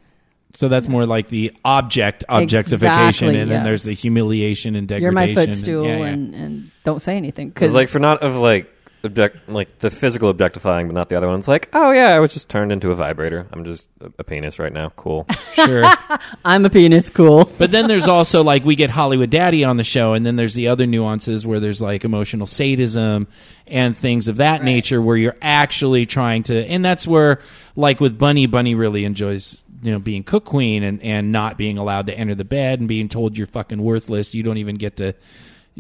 so 0.55 0.69
that's 0.69 0.89
more 0.89 1.07
like 1.07 1.29
the 1.29 1.53
object 1.65 2.25
objectification, 2.29 3.29
Exactly, 3.29 3.41
and 3.41 3.51
then 3.51 3.65
there's 3.65 3.83
the 3.83 3.93
humiliation 3.93 4.75
and 4.77 4.89
degradation. 4.89 5.03
You're 5.05 5.13
my 5.13 5.25
and- 5.25 5.35
footstool, 5.51 5.87
yeah, 5.87 5.99
yeah. 5.99 6.05
and 6.07 6.35
and 6.35 6.71
don't 6.85 7.01
say 7.01 7.17
anything 7.17 7.49
Because 7.51 7.73
like 7.75 7.89
for 7.89 7.99
not 7.99 8.23
of 8.23 8.35
like 8.37 8.71
object 9.05 9.49
like 9.49 9.79
the 9.79 9.91
physical 9.91 10.29
objectifying, 10.29 10.87
but 10.87 10.95
not 10.95 11.09
the 11.09 11.17
other 11.17 11.29
one. 11.29 11.39
It's 11.39 11.49
like, 11.49 11.69
oh 11.73 11.93
yeah, 11.93 12.09
I 12.09 12.21
was 12.21 12.33
just 12.33 12.49
turned 12.49 12.73
into 12.73 12.91
a 12.91 12.95
vibrator. 12.95 13.47
I'm 13.53 13.65
just 13.65 13.89
a, 14.01 14.11
a 14.19 14.25
penis 14.25 14.59
right 14.59 14.73
now. 14.73 14.91
Cool. 14.97 15.27
sure. 15.55 15.85
I'm 16.45 16.65
a 16.65 16.71
penis, 16.71 17.11
cool. 17.11 17.51
But 17.59 17.73
then 17.73 17.89
there's 17.89 18.07
also 18.07 18.45
like 18.45 18.65
we 18.65 18.77
get 18.77 18.91
Hollywood 18.91 19.31
Daddy 19.31 19.65
on 19.65 19.77
the 19.77 19.85
show, 19.85 20.15
and 20.15 20.25
then 20.25 20.37
there's 20.37 20.55
the 20.55 20.69
other 20.69 20.87
nuances 20.87 21.47
where 21.47 21.61
there's 21.61 21.81
like 21.83 22.05
emotional 22.05 22.47
sadism 22.47 23.27
and 23.67 23.97
things 23.97 24.29
of 24.29 24.37
that 24.37 24.63
nature, 24.63 25.03
where 25.03 25.17
you're 25.17 25.37
actually 25.43 26.07
trying 26.07 26.45
to, 26.45 26.65
and 26.67 26.85
that's 26.85 27.07
where 27.07 27.41
like 27.75 28.01
with 28.01 28.19
Bunny, 28.19 28.47
Bunny 28.47 28.75
really 28.75 29.05
enjoys 29.05 29.65
you 29.83 29.93
know 29.93 29.99
being 29.99 30.25
cuckquean 30.25 30.83
and 30.83 31.03
and 31.03 31.33
not 31.33 31.59
being 31.59 31.79
allowed 31.79 32.07
to 32.07 32.17
enter 32.17 32.35
the 32.35 32.45
bed 32.45 32.81
and 32.81 32.89
being 32.89 33.09
told 33.09 33.37
you're 33.37 33.47
fucking 33.47 33.83
worthless. 33.83 34.35
You 34.35 34.43
don't 34.43 34.59
even 34.59 34.77
get 34.77 34.97
to 34.97 35.15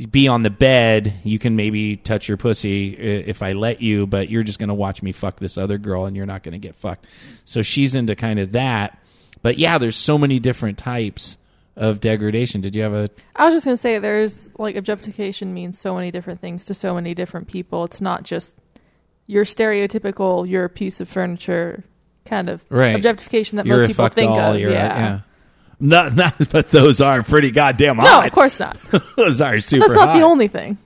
be 0.07 0.29
on 0.29 0.43
the 0.43 0.51
bed. 0.51 1.15
You 1.25 1.39
can 1.39 1.57
maybe 1.57 1.97
touch 1.97 2.29
your 2.29 2.37
pussy 2.37 2.95
if 2.95 3.43
I 3.43 3.53
let 3.53 3.81
you, 3.83 4.07
but 4.07 4.29
you're 4.31 4.43
just 4.45 4.59
going 4.59 4.69
to 4.69 4.75
watch 4.75 5.03
me 5.03 5.13
fuck 5.13 5.41
this 5.41 5.59
other 5.59 5.79
girl 5.79 6.05
and 6.07 6.17
you're 6.17 6.27
not 6.27 6.43
going 6.43 6.53
to 6.53 6.59
get 6.59 6.75
fucked. 6.75 7.07
So 7.45 7.63
she's 7.63 7.95
into 7.95 8.15
kind 8.15 8.39
of 8.39 8.53
that. 8.53 8.99
But 9.43 9.59
yeah, 9.59 9.79
there's 9.79 9.97
so 9.97 10.19
many 10.19 10.39
different 10.39 10.79
types 10.79 11.39
of 11.77 12.01
degradation. 12.01 12.61
Did 12.61 12.75
you 12.75 12.83
have 12.83 12.93
a 12.93 13.09
I 13.37 13.45
was 13.45 13.55
just 13.55 13.65
gonna 13.65 13.77
say, 13.77 13.99
there's 14.01 14.51
like 14.59 14.75
objectification 14.75 15.55
means 15.55 15.79
so 15.79 15.95
many 15.95 16.11
different 16.11 16.41
things 16.41 16.65
to 16.65 16.75
so 16.75 16.93
many 16.93 17.15
different 17.15 17.47
people. 17.47 17.85
It's 17.85 18.01
not 18.01 18.25
just 18.25 18.57
your 19.29 19.45
stereotypical 19.45 20.49
"you're 20.49 20.65
a 20.65 20.69
piece 20.69 21.01
of 21.01 21.09
furniture" 21.09 21.85
kind 22.25 22.49
of 22.49 22.65
Right. 22.69 22.97
objectification 22.97 23.57
that 23.57 23.67
you're 23.67 23.79
most 23.79 23.87
people 23.87 24.09
think 24.09 24.31
doll? 24.31 24.55
of. 24.55 24.61
You're 24.61 24.71
a- 24.71 24.75
yeah. 24.75 25.21
Yeah. 25.81 25.87
Not, 25.89 26.15
not, 26.15 26.35
but 26.51 26.71
those 26.71 27.01
are 27.01 27.23
pretty 27.23 27.51
goddamn 27.51 27.97
hot. 27.99 28.21
No, 28.21 28.27
of 28.27 28.33
course 28.33 28.59
not. 28.61 28.77
those 29.17 29.41
are 29.41 29.61
super 29.61 29.87
That's 29.89 29.99
not 29.99 30.09
hot. 30.09 30.19
the 30.19 30.25
only 30.25 30.49
thing. 30.49 30.79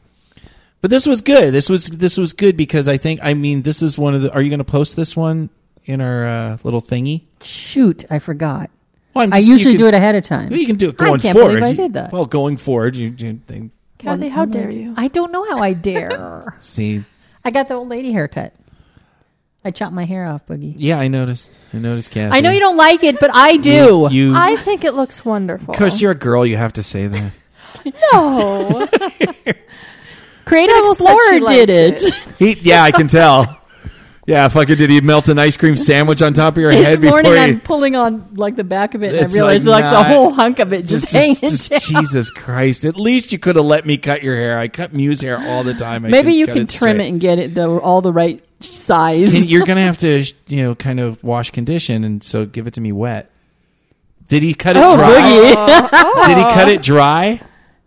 But 0.81 0.91
this 0.91 1.07
was 1.07 1.21
good. 1.21 1.55
This 1.55 1.69
was 1.69 1.87
this 1.87 2.17
was 2.19 2.33
good 2.33 2.57
because 2.57 2.89
I 2.89 2.97
think 2.97 3.21
I 3.23 3.35
mean 3.35 3.63
this 3.63 3.83
is 3.83 3.97
one 3.97 4.15
of 4.15 4.23
the. 4.23 4.33
Are 4.33 4.43
you 4.43 4.51
going 4.51 4.59
to 4.59 4.65
post 4.65 4.97
this 4.97 5.17
one 5.17 5.49
in 5.85 6.01
our 6.01 6.27
uh, 6.27 6.59
little 6.65 6.83
thingy? 6.83 7.23
Shoot, 7.41 8.05
I 8.11 8.19
forgot. 8.19 8.69
Well, 9.15 9.25
I'm 9.25 9.33
I 9.33 9.39
usually 9.39 9.75
can- 9.75 9.79
do 9.81 9.87
it 9.87 9.95
ahead 9.95 10.15
of 10.17 10.25
time. 10.25 10.53
You 10.53 10.67
can 10.67 10.77
do 10.77 10.89
it 10.89 11.01
I 11.01 11.05
going 11.07 11.21
can't 11.21 11.37
forward. 11.39 11.61
believe 11.61 11.65
I 11.65 11.75
did 11.75 11.93
that. 11.95 12.13
Well, 12.13 12.27
going 12.27 12.57
forward, 12.57 12.97
you, 12.97 13.15
you 13.17 13.41
think, 13.47 13.71
Kathy, 13.99 14.29
how 14.29 14.45
dare 14.45 14.73
you? 14.73 14.95
I 14.97 15.09
don't 15.09 15.31
know 15.31 15.45
how 15.45 15.59
I 15.59 15.73
dare. 15.75 16.57
see. 16.61 17.05
I 17.45 17.51
got 17.51 17.69
the 17.69 17.75
old 17.75 17.89
lady 17.89 18.11
haircut. 18.13 18.53
I 19.65 19.71
chopped 19.71 19.95
my 19.95 20.05
hair 20.05 20.27
off, 20.27 20.45
Boogie. 20.47 20.75
Yeah, 20.77 20.99
I 20.99 21.09
noticed. 21.09 21.57
I 21.73 21.79
noticed, 21.79 22.11
Kathy. 22.11 22.35
I 22.37 22.41
know 22.41 22.51
you 22.51 22.59
don't 22.61 22.77
like 22.77 23.05
it, 23.05 23.21
but 23.21 23.31
I 23.33 23.57
do. 23.57 24.09
You, 24.11 24.35
I 24.35 24.57
think 24.57 24.85
it 24.85 24.95
looks 24.95 25.25
wonderful. 25.25 25.73
because 25.73 26.01
you're 26.01 26.11
a 26.11 26.17
girl, 26.17 26.45
you 26.45 26.57
have 26.57 26.73
to 26.75 26.83
say 26.83 27.07
that. 27.07 27.37
no, 28.13 28.89
Creative 30.45 30.75
Devil 30.75 30.95
said 30.97 31.07
she 31.07 31.15
Explorer 31.15 31.33
did 31.33 31.43
likes 31.43 32.05
it. 32.05 32.13
it. 32.13 32.15
he, 32.39 32.69
yeah, 32.69 32.83
I 32.83 32.91
can 32.91 33.07
tell. 33.07 33.59
Yeah, 34.27 34.47
fucking 34.49 34.77
did 34.77 34.89
he 34.89 35.01
melt 35.01 35.29
an 35.29 35.39
ice 35.41 35.57
cream 35.57 35.77
sandwich 35.77 36.23
on 36.23 36.33
top 36.33 36.57
of 36.57 36.63
your 36.63 36.71
head 36.71 37.01
This 37.01 37.11
before 37.11 37.23
morning, 37.25 37.33
you? 37.33 37.39
I'm 37.41 37.61
pulling 37.61 37.97
on 37.97 38.35
like 38.35 38.55
the 38.55 38.63
back 38.63 38.95
of 38.95 39.03
it, 39.03 39.09
and 39.09 39.17
I 39.17 39.25
It's 39.25 39.35
realized 39.35 39.67
like 39.67 39.83
like, 39.83 39.93
the 39.93 40.05
whole 40.15 40.31
hunk 40.31 40.61
of 40.61 40.73
it 40.73 40.83
just, 40.83 41.11
Just, 41.11 41.13
hanging 41.13 41.35
just, 41.35 41.71
down. 41.71 41.81
Jesus 42.05 42.31
Christ! 42.31 42.85
At 42.85 42.97
least 42.97 43.33
you 43.33 43.41
could 43.41 43.57
have 43.57 43.65
let 43.65 43.85
me 43.85 43.99
cut 43.99 44.23
your 44.23 44.37
hair. 44.37 44.59
I 44.59 44.69
cut 44.69 44.93
Mew's 44.93 45.21
hair 45.23 45.39
all 45.39 45.65
the 45.65 45.75
time. 45.75 46.05
I 46.05 46.09
Maybe 46.09 46.33
should 46.33 46.39
you 46.39 46.47
cut 46.47 46.53
can 46.57 46.67
trim 46.67 46.91
straight. 46.97 47.01
it 47.01 47.09
and 47.09 47.21
get 47.21 47.39
it 47.41 47.55
the 47.55 47.69
all 47.69 48.01
the 48.01 48.13
right 48.13 48.45
size. 48.71 49.31
Can- 49.31 49.45
you're 49.45 49.65
gonna 49.65 49.83
have 49.83 49.99
to, 49.99 50.25
you 50.47 50.63
know, 50.63 50.75
kind 50.75 51.01
of 51.01 51.23
wash 51.23 51.51
condition, 51.51 52.05
and 52.05 52.23
so 52.23 52.47
give 52.47 52.67
it 52.67 52.75
to 52.75 52.81
me 52.81 52.93
wet. 52.93 53.31
Did 54.29 54.43
he 54.43 54.55
cut 54.55 54.77
it 54.77 54.83
oh, 54.83 54.97
dry? 54.97 55.11
boogie! 55.11 55.89
Oh. 55.93 56.27
Did 56.27 56.39
he 56.39 56.45
cut 56.45 56.69
it 56.69 56.83
dry? 56.83 57.41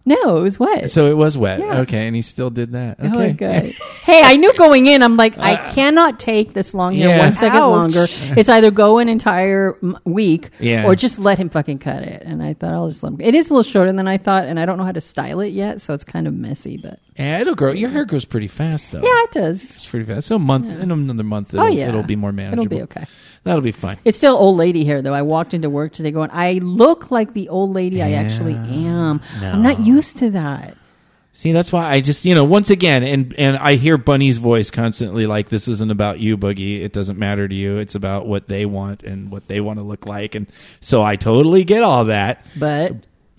No, 0.05 0.37
it 0.37 0.41
was 0.41 0.59
wet. 0.59 0.91
So 0.91 1.07
it 1.07 1.17
was 1.17 1.35
wet. 1.37 1.59
Yeah. 1.59 1.79
Okay, 1.79 2.05
and 2.07 2.15
he 2.15 2.21
still 2.21 2.49
did 2.51 2.73
that. 2.73 2.97
Oh, 2.99 3.07
Okay, 3.07 3.33
good. 3.33 3.63
hey, 4.03 4.21
I 4.23 4.35
knew 4.37 4.53
going 4.53 4.85
in. 4.85 5.01
I'm 5.01 5.17
like, 5.17 5.37
I 5.39 5.55
cannot 5.73 6.19
take 6.19 6.53
this 6.53 6.73
long 6.73 6.93
hair 6.93 7.09
Uh, 7.09 7.11
yeah. 7.13 7.19
one 7.19 7.33
second 7.33 7.57
Ouch. 7.57 7.71
longer. 7.71 8.05
It's 8.39 8.49
either 8.49 8.69
go 8.71 8.99
an 8.99 9.09
entire 9.09 9.77
week, 10.03 10.49
Yeah. 10.59 10.85
or 10.85 10.95
just 10.95 11.17
let 11.19 11.37
him 11.39 11.49
fucking 11.49 11.79
cut 11.79 12.03
it. 12.03 12.21
And 12.23 12.43
I 12.43 12.53
thought 12.53 12.73
I'll 12.73 12.87
just 12.89 13.01
let 13.01 13.13
him. 13.13 13.21
It 13.21 13.33
is 13.35 13.49
a 13.49 13.53
little 13.53 13.63
shorter 13.71 13.91
than 13.91 14.07
I 14.07 14.17
thought, 14.17 14.45
and 14.45 14.59
I 14.59 14.65
don't 14.65 14.77
know 14.77 14.83
how 14.83 14.91
to 14.91 15.01
style 15.01 15.39
it 15.39 15.49
yet, 15.53 15.81
so 15.81 15.93
it's 15.93 16.03
kind 16.03 16.27
of 16.27 16.33
messy. 16.33 16.77
But 16.77 16.99
Yeah, 17.17 17.39
it'll 17.39 17.55
grow. 17.55 17.71
Your 17.71 17.89
hair 17.89 18.05
grows 18.05 18.25
pretty 18.25 18.47
fast, 18.47 18.91
though. 18.91 19.01
yeah, 19.01 19.23
it 19.23 19.31
does. 19.31 19.63
it's 19.71 19.87
pretty 19.89 20.05
fast. 20.05 20.27
So 20.27 20.35
a 20.35 20.39
month, 20.39 20.69
in 20.69 20.91
another 20.91 21.23
month, 21.23 21.53
it'll, 21.53 21.65
oh 21.65 21.69
yeah, 21.69 21.89
it'll 21.89 22.03
be 22.03 22.15
more 22.15 22.31
manageable. 22.31 22.65
It'll 22.65 22.77
be 22.77 22.83
okay. 22.83 23.05
That'll 23.45 23.61
be 23.61 23.71
fine. 23.71 23.99
It's 24.03 24.17
still 24.17 24.35
old 24.35 24.57
lady 24.57 24.85
hair 24.85 25.03
though. 25.03 25.13
I 25.13 25.21
walked 25.21 25.53
into 25.53 25.69
work 25.69 25.93
today 25.93 26.09
going, 26.11 26.31
I 26.33 26.53
look 26.63 27.11
like 27.11 27.33
the 27.33 27.47
old 27.49 27.73
lady 27.73 28.01
I 28.01 28.13
actually 28.13 28.55
am. 28.55 29.21
I'm 29.39 29.61
not 29.61 29.79
used 29.79 30.17
to 30.17 30.31
that. 30.31 30.75
See, 31.31 31.51
that's 31.51 31.71
why 31.71 31.91
I 31.91 31.99
just, 31.99 32.23
you 32.23 32.33
know, 32.33 32.45
once 32.45 32.69
again, 32.69 33.03
and 33.03 33.33
and 33.37 33.57
I 33.57 33.75
hear 33.75 33.97
Bunny's 33.97 34.37
voice 34.37 34.71
constantly 34.71 35.27
like, 35.27 35.49
"This 35.49 35.67
isn't 35.67 35.91
about 35.91 36.19
you, 36.19 36.37
Boogie. 36.37 36.81
It 36.81 36.93
doesn't 36.93 37.19
matter 37.19 37.45
to 37.45 37.53
you. 37.53 37.77
It's 37.77 37.93
about 37.93 38.25
what 38.25 38.47
they 38.47 38.65
want 38.65 39.03
and 39.03 39.29
what 39.29 39.49
they 39.49 39.59
want 39.59 39.77
to 39.79 39.83
look 39.83 40.05
like." 40.05 40.33
And 40.33 40.47
so 40.79 41.03
I 41.03 41.17
totally 41.17 41.65
get 41.65 41.83
all 41.83 42.05
that. 42.05 42.45
But 42.55 42.93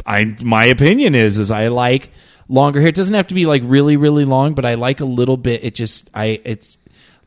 I 0.04 0.36
my 0.42 0.66
opinion 0.66 1.14
is 1.14 1.38
is 1.38 1.50
I 1.50 1.68
like 1.68 2.10
longer 2.50 2.80
hair. 2.80 2.90
It 2.90 2.94
doesn't 2.94 3.14
have 3.14 3.28
to 3.28 3.34
be 3.34 3.46
like 3.46 3.62
really 3.64 3.96
really 3.96 4.26
long, 4.26 4.52
but 4.52 4.66
I 4.66 4.74
like 4.74 5.00
a 5.00 5.06
little 5.06 5.38
bit. 5.38 5.64
It 5.64 5.74
just 5.74 6.10
I 6.12 6.38
it's 6.44 6.76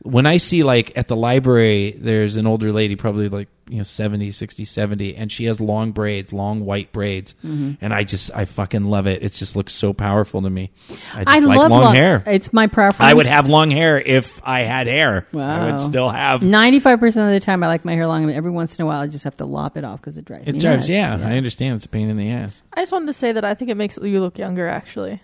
when 0.02 0.26
I 0.26 0.38
see 0.38 0.62
like 0.62 0.96
at 0.96 1.08
the 1.08 1.16
library 1.16 1.92
there's 1.98 2.36
an 2.36 2.46
older 2.46 2.72
lady 2.72 2.96
probably 2.96 3.28
like 3.28 3.48
you 3.68 3.76
know 3.76 3.82
70 3.84 4.32
60 4.32 4.64
70 4.64 5.14
and 5.14 5.30
she 5.30 5.44
has 5.44 5.60
long 5.60 5.92
braids 5.92 6.32
long 6.32 6.64
white 6.64 6.90
braids 6.90 7.36
Mm-hmm. 7.44 7.72
and 7.80 7.94
i 7.94 8.02
just 8.02 8.32
i 8.34 8.44
fucking 8.44 8.84
love 8.86 9.06
it 9.06 9.22
it 9.22 9.32
just 9.32 9.54
looks 9.54 9.72
so 9.72 9.92
powerful 9.92 10.42
to 10.42 10.50
me 10.50 10.72
i 11.14 11.22
just 11.22 11.28
I 11.28 11.38
like 11.38 11.58
love 11.60 11.70
long, 11.70 11.94
hair 11.94 12.20
It's 12.26 12.52
my 12.52 12.66
preference. 12.66 13.08
i 13.08 13.14
would 13.14 13.26
have 13.26 13.46
long 13.46 13.70
hair 13.70 14.00
if 14.00 14.40
i 14.44 14.62
had 14.62 14.88
hair 14.88 15.24
i 15.36 15.66
would 15.70 15.78
still 15.78 16.08
have 16.08 16.42
Ninety-five 16.42 16.98
percent 16.98 17.28
of 17.28 17.32
the 17.32 17.38
time, 17.38 17.62
I 17.62 17.68
like 17.68 17.84
my 17.84 17.94
hair 17.94 18.08
long. 18.08 18.24
and 18.24 18.32
Every 18.32 18.50
once 18.50 18.76
in 18.76 18.82
a 18.82 18.86
while, 18.86 19.02
I 19.02 19.06
just 19.06 19.22
have 19.22 19.36
to 19.36 19.44
lop 19.44 19.76
it 19.76 19.84
off 19.84 20.00
because 20.00 20.18
it 20.18 20.24
drives 20.24 20.48
it 20.48 20.54
me 20.54 20.60
drives 20.60 20.88
nuts. 20.88 20.88
yeah, 20.88 21.12
i 21.28 21.36
understand 21.36 21.76
it's 21.76 21.84
a 21.84 21.88
pain 21.88 22.08
in 22.10 22.16
the 22.16 22.28
ass 22.32 22.62
I 22.72 22.80
just 22.82 22.90
wanted 22.90 23.06
to 23.06 23.12
say 23.12 23.30
that 23.30 23.44
I 23.44 23.54
think 23.54 23.70
it 23.70 23.76
makes 23.76 23.96
you 24.02 24.20
look 24.20 24.36
younger. 24.36 24.66
Actually, 24.66 25.22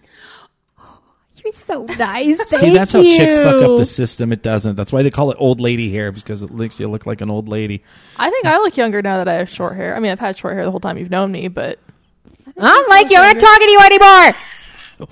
You're 1.46 1.52
so 1.52 1.84
nice. 1.84 2.38
See, 2.38 2.56
Thank 2.56 2.74
that's 2.74 2.92
how 2.92 3.02
chicks 3.02 3.36
fuck 3.36 3.62
up 3.62 3.78
the 3.78 3.86
system. 3.86 4.32
It 4.32 4.42
doesn't. 4.42 4.74
That's 4.74 4.92
why 4.92 5.04
they 5.04 5.12
call 5.12 5.30
it 5.30 5.36
old 5.38 5.60
lady 5.60 5.92
hair 5.92 6.10
because 6.10 6.42
it 6.42 6.50
makes 6.50 6.80
you 6.80 6.88
look 6.88 7.06
like 7.06 7.20
an 7.20 7.30
old 7.30 7.48
lady. 7.48 7.84
I 8.16 8.30
think 8.30 8.46
I 8.46 8.58
look 8.58 8.76
younger 8.76 9.00
now 9.00 9.18
that 9.18 9.28
I 9.28 9.34
have 9.34 9.48
short 9.48 9.76
hair. 9.76 9.94
I 9.94 10.00
mean, 10.00 10.10
I've 10.10 10.18
had 10.18 10.36
short 10.36 10.54
hair 10.54 10.64
the 10.64 10.72
whole 10.72 10.80
time 10.80 10.98
you've 10.98 11.10
known 11.10 11.30
me, 11.30 11.46
but 11.46 11.78
I'm 12.58 12.88
like 12.88 13.10
you. 13.10 13.18
I'm 13.18 13.36
not 13.36 13.40
talking 13.40 13.66
to 13.66 13.70
you 13.70 13.80
anymore. 13.80 14.32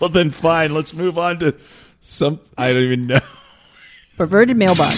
Well, 0.00 0.08
then 0.08 0.30
fine. 0.30 0.72
Let's 0.72 0.94
move 0.94 1.18
on 1.18 1.40
to 1.40 1.54
some. 2.00 2.40
I 2.56 2.72
don't 2.72 2.84
even 2.84 3.06
know. 3.06 3.20
Perverted 4.16 4.56
mailbox. 4.56 4.94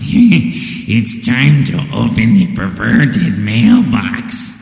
it's 0.00 1.26
time 1.26 1.64
to 1.64 1.76
open 1.92 2.34
the 2.34 2.54
perverted 2.54 3.36
mailbox. 3.36 4.57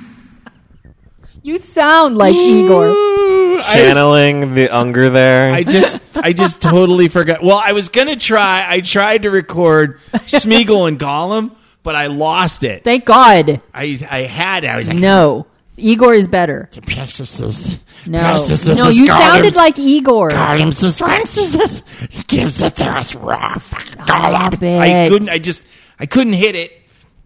You 1.46 1.58
sound 1.58 2.18
like 2.18 2.34
Igor. 2.34 2.88
I, 2.90 3.60
Channeling 3.72 4.54
the 4.54 4.68
Unger 4.68 5.10
there. 5.10 5.52
I 5.52 5.62
just, 5.62 6.00
I 6.18 6.32
just 6.32 6.60
totally 6.60 7.06
forgot. 7.06 7.40
Well, 7.40 7.56
I 7.64 7.70
was 7.70 7.88
gonna 7.88 8.16
try. 8.16 8.66
I 8.68 8.80
tried 8.80 9.22
to 9.22 9.30
record 9.30 10.00
Smeagol 10.12 10.88
and 10.88 10.98
Gollum, 10.98 11.54
but 11.84 11.94
I 11.94 12.08
lost 12.08 12.64
it. 12.64 12.82
Thank 12.82 13.04
God. 13.04 13.62
I, 13.72 13.96
I 14.10 14.22
had. 14.22 14.64
it. 14.64 14.66
I 14.66 14.76
was 14.76 14.88
like, 14.88 14.98
No, 14.98 15.46
Igor 15.76 16.14
is 16.14 16.26
better. 16.26 16.68
Princesses. 16.84 17.80
No, 18.06 18.18
Princesses 18.18 18.76
no, 18.80 18.88
you 18.88 19.06
Gollum's- 19.06 19.08
sounded 19.20 19.54
like 19.54 19.78
Igor. 19.78 20.30
Gollum's 20.30 20.82
is 20.82 20.98
princesses. 20.98 21.84
He 22.10 22.24
gives 22.24 22.60
it 22.60 22.74
to 22.78 22.86
us 22.86 23.14
raw. 23.14 23.38
Ah, 23.40 23.58
Stop 23.58 24.54
Gollum. 24.54 24.62
it. 24.64 24.80
I 24.80 25.08
couldn't. 25.08 25.28
I 25.28 25.38
just, 25.38 25.62
I 25.96 26.06
couldn't 26.06 26.32
hit 26.32 26.56
it. 26.56 26.72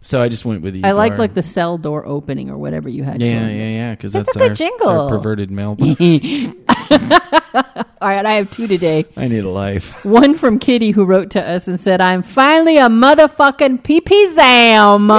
So 0.02 0.20
I 0.20 0.28
just 0.28 0.44
went 0.44 0.62
with. 0.62 0.76
Igor. 0.76 0.88
I 0.88 0.92
like 0.92 1.18
like 1.18 1.34
the 1.34 1.42
cell 1.42 1.76
door 1.76 2.06
opening 2.06 2.48
or 2.50 2.56
whatever 2.56 2.88
you 2.88 3.04
had. 3.04 3.20
Yeah, 3.20 3.40
going. 3.40 3.58
yeah, 3.58 3.68
yeah. 3.68 3.90
Because 3.90 4.12
That's 4.12 4.34
that's, 4.34 4.36
a 4.36 4.38
good 4.38 4.42
our, 4.42 4.48
that's 4.48 4.58
jingle. 4.58 4.88
our 4.88 5.08
perverted 5.10 5.50
mail. 5.50 5.76
All 8.00 8.08
right, 8.08 8.24
I 8.24 8.32
have 8.32 8.50
two 8.50 8.66
today. 8.66 9.04
I 9.16 9.28
need 9.28 9.44
a 9.44 9.50
life. 9.50 10.04
One 10.04 10.34
from 10.34 10.58
Kitty 10.58 10.90
who 10.92 11.04
wrote 11.04 11.30
to 11.30 11.46
us 11.46 11.68
and 11.68 11.78
said, 11.78 12.00
"I'm 12.00 12.22
finally 12.22 12.78
a 12.78 12.88
motherfucking 12.88 13.82
PP 13.82 14.34
zam." 14.34 15.10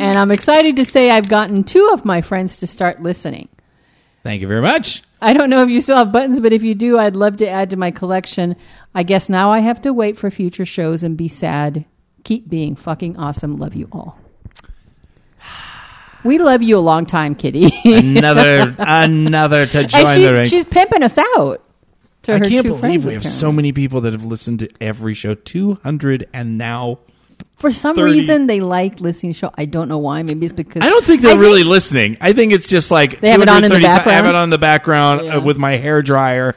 And 0.00 0.18
I'm 0.18 0.30
excited 0.30 0.76
to 0.76 0.84
say 0.84 1.10
I've 1.10 1.28
gotten 1.28 1.64
two 1.64 1.90
of 1.92 2.04
my 2.04 2.22
friends 2.22 2.56
to 2.56 2.66
start 2.66 3.02
listening. 3.02 3.48
Thank 4.22 4.40
you 4.40 4.48
very 4.48 4.62
much. 4.62 5.02
I 5.20 5.32
don't 5.32 5.50
know 5.50 5.62
if 5.62 5.68
you 5.68 5.80
still 5.80 5.96
have 5.98 6.10
buttons, 6.10 6.40
but 6.40 6.52
if 6.52 6.62
you 6.64 6.74
do, 6.74 6.98
I'd 6.98 7.14
love 7.14 7.36
to 7.36 7.48
add 7.48 7.70
to 7.70 7.76
my 7.76 7.92
collection. 7.92 8.56
I 8.94 9.04
guess 9.04 9.28
now 9.28 9.52
I 9.52 9.60
have 9.60 9.80
to 9.82 9.92
wait 9.92 10.16
for 10.16 10.30
future 10.30 10.66
shows 10.66 11.04
and 11.04 11.16
be 11.16 11.28
sad. 11.28 11.84
Keep 12.24 12.48
being 12.48 12.76
fucking 12.76 13.16
awesome. 13.16 13.56
Love 13.56 13.74
you 13.74 13.88
all. 13.92 14.18
We 16.24 16.38
love 16.38 16.62
you 16.62 16.78
a 16.78 16.80
long 16.80 17.04
time, 17.06 17.34
Kitty. 17.34 17.72
Another, 17.84 18.74
another 18.78 19.66
to 19.66 19.84
join 19.84 20.00
and 20.06 20.08
the 20.08 20.14
she's, 20.28 20.32
ring. 20.32 20.48
she's 20.48 20.64
pimping 20.64 21.02
us 21.02 21.18
out. 21.18 21.62
To 22.24 22.34
I 22.34 22.38
can't 22.40 22.64
believe 22.64 22.78
friends, 22.80 23.06
we 23.06 23.14
have 23.14 23.26
so 23.26 23.50
many 23.50 23.72
people 23.72 24.02
that 24.02 24.12
have 24.12 24.24
listened 24.24 24.60
to 24.60 24.70
every 24.80 25.14
show. 25.14 25.34
Two 25.34 25.74
hundred 25.82 26.28
and 26.32 26.56
now. 26.56 27.00
For 27.56 27.72
some 27.72 27.96
30. 27.96 28.12
reason, 28.12 28.46
they 28.46 28.60
like 28.60 29.00
listening 29.00 29.32
to 29.32 29.38
show. 29.38 29.50
I 29.56 29.64
don't 29.64 29.88
know 29.88 29.98
why. 29.98 30.22
Maybe 30.22 30.46
it's 30.46 30.52
because 30.52 30.82
I 30.84 30.88
don't 30.88 31.04
think 31.04 31.22
they're 31.22 31.34
I 31.36 31.40
really 31.40 31.64
listening. 31.64 32.16
I 32.20 32.32
think 32.32 32.52
it's 32.52 32.68
just 32.68 32.92
like 32.92 33.20
They 33.20 33.30
have 33.30 33.42
it 33.42 33.48
on 33.48 33.64
in 33.64 33.70
the 33.72 33.78
230 33.80 34.04
ti- 34.04 34.10
I 34.10 34.12
have 34.14 34.26
it 34.26 34.36
on 34.36 34.50
the 34.50 34.58
background 34.58 35.24
Yeah. 35.24 35.36
uh, 35.36 35.40
with 35.40 35.58
my 35.58 35.74
hair 35.76 36.02
dryer 36.02 36.54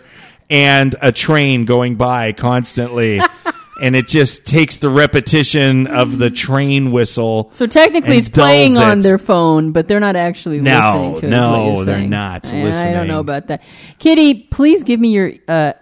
and 0.47 0.95
a 1.01 1.11
train 1.11 1.65
going 1.65 1.95
by 1.95 2.33
constantly, 2.33 3.19
and 3.81 3.95
it 3.95 4.07
just 4.07 4.45
takes 4.45 4.77
the 4.77 4.89
repetition 4.89 5.87
of 5.87 6.17
the 6.17 6.29
train 6.29 6.91
whistle. 6.91 7.49
So 7.53 7.67
technically, 7.67 8.17
it's 8.17 8.29
playing 8.29 8.73
dulls 8.75 8.83
on 8.85 8.99
their 8.99 9.17
phone, 9.17 9.71
but 9.71 9.87
they're 9.87 9.99
not 9.99 10.15
actually 10.15 10.61
No, 10.61 10.93
listening 10.93 11.15
to 11.17 11.25
it. 11.25 11.29
no, 11.29 11.73
what 11.73 11.85
they're 11.85 11.95
saying. 11.97 12.09
not 12.09 12.53
I, 12.53 12.89
I 12.89 12.93
don't 12.93 13.07
know 13.07 13.19
about 13.19 13.47
that. 13.47 13.63
Kitty, 13.99 14.33
please 14.35 14.83
give 14.83 14.99
me 14.99 15.09
your 15.09 15.31
uh, 15.47 15.73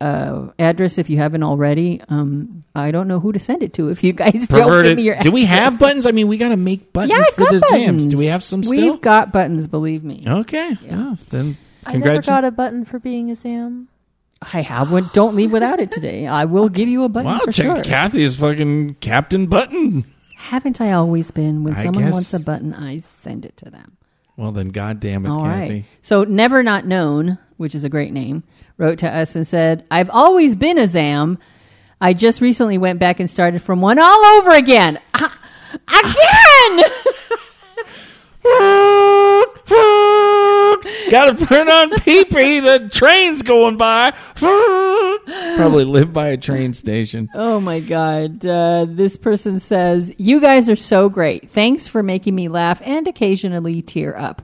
uh, 0.00 0.48
address 0.58 0.98
if 0.98 1.08
you 1.10 1.16
haven't 1.18 1.42
already. 1.42 2.00
Um, 2.08 2.62
I 2.74 2.90
don't 2.90 3.06
know 3.08 3.20
who 3.20 3.32
to 3.32 3.38
send 3.38 3.62
it 3.62 3.74
to. 3.74 3.88
If 3.88 4.02
you 4.02 4.12
guys 4.12 4.46
don't 4.48 4.82
give 4.84 4.96
me 4.96 5.02
your 5.02 5.14
Address. 5.14 5.24
Do 5.26 5.32
we 5.32 5.44
have 5.44 5.78
buttons? 5.78 6.06
I 6.06 6.10
mean, 6.12 6.28
we 6.28 6.38
got 6.38 6.48
to 6.48 6.56
make 6.56 6.92
buttons 6.92 7.16
Yeah, 7.18 7.24
for 7.34 7.52
the 7.52 7.60
buttons. 7.70 8.06
Zams. 8.06 8.10
Do 8.10 8.16
we 8.18 8.26
have 8.26 8.42
some 8.42 8.62
We've 8.62 9.00
got 9.00 9.32
buttons. 9.32 9.66
Believe 9.66 10.02
me, 10.04 10.24
Okay. 10.26 10.76
Yeah. 10.82 11.14
then 11.30 11.56
I 11.84 11.96
never 11.96 12.22
got 12.22 12.44
a 12.44 12.50
button 12.50 12.84
for 12.84 12.98
being 12.98 13.30
a 13.30 13.36
Zam. 13.36 13.88
I 14.52 14.60
have 14.62 14.90
one. 14.92 15.08
Don't 15.12 15.34
leave 15.36 15.52
without 15.52 15.80
it 15.80 15.92
today. 15.92 16.26
I 16.26 16.44
will 16.44 16.68
give 16.68 16.88
you 16.88 17.04
a 17.04 17.08
button 17.08 17.30
Wow, 17.30 17.40
for 17.44 17.52
check 17.52 17.66
sure. 17.66 17.82
Kathy's 17.82 18.36
fucking 18.36 18.94
Captain 18.96 19.46
Button. 19.46 20.04
Haven't 20.36 20.80
I 20.80 20.92
always 20.92 21.30
been? 21.30 21.62
When 21.64 21.74
I 21.74 21.84
someone 21.84 22.04
guess- 22.04 22.12
wants 22.14 22.34
a 22.34 22.40
button, 22.40 22.74
I 22.74 23.00
send 23.20 23.44
it 23.44 23.56
to 23.58 23.70
them. 23.70 23.96
Well, 24.36 24.50
then, 24.52 24.68
God 24.68 24.98
damn 24.98 25.24
it, 25.26 25.28
All 25.28 25.44
right. 25.44 25.68
Kathy. 25.68 25.84
So 26.00 26.24
Never 26.24 26.62
Not 26.62 26.86
Known, 26.86 27.38
which 27.58 27.74
is 27.74 27.84
a 27.84 27.88
great 27.88 28.12
name, 28.12 28.42
wrote 28.78 28.98
to 29.00 29.08
us 29.08 29.36
and 29.36 29.46
said, 29.46 29.84
I've 29.90 30.10
always 30.10 30.56
been 30.56 30.78
a 30.78 30.88
Zam. 30.88 31.38
I 32.00 32.14
just 32.14 32.40
recently 32.40 32.78
went 32.78 32.98
back 32.98 33.20
and 33.20 33.28
started 33.30 33.62
from 33.62 33.80
one 33.80 33.98
all 33.98 34.24
over 34.38 34.50
again. 34.52 34.98
Again! 35.14 36.90
Got 41.12 41.36
to 41.36 41.46
put 41.46 41.68
on 41.68 41.90
pee 42.00 42.24
pee. 42.24 42.60
The 42.60 42.88
train's 42.90 43.42
going 43.42 43.76
by. 43.76 44.12
Probably 44.36 45.84
live 45.84 46.10
by 46.10 46.28
a 46.28 46.38
train 46.38 46.72
station. 46.72 47.28
oh 47.34 47.60
my 47.60 47.80
God. 47.80 48.46
Uh, 48.46 48.86
this 48.88 49.18
person 49.18 49.58
says, 49.58 50.14
You 50.16 50.40
guys 50.40 50.70
are 50.70 50.76
so 50.76 51.10
great. 51.10 51.50
Thanks 51.50 51.86
for 51.86 52.02
making 52.02 52.34
me 52.34 52.48
laugh 52.48 52.80
and 52.82 53.06
occasionally 53.06 53.82
tear 53.82 54.16
up. 54.16 54.40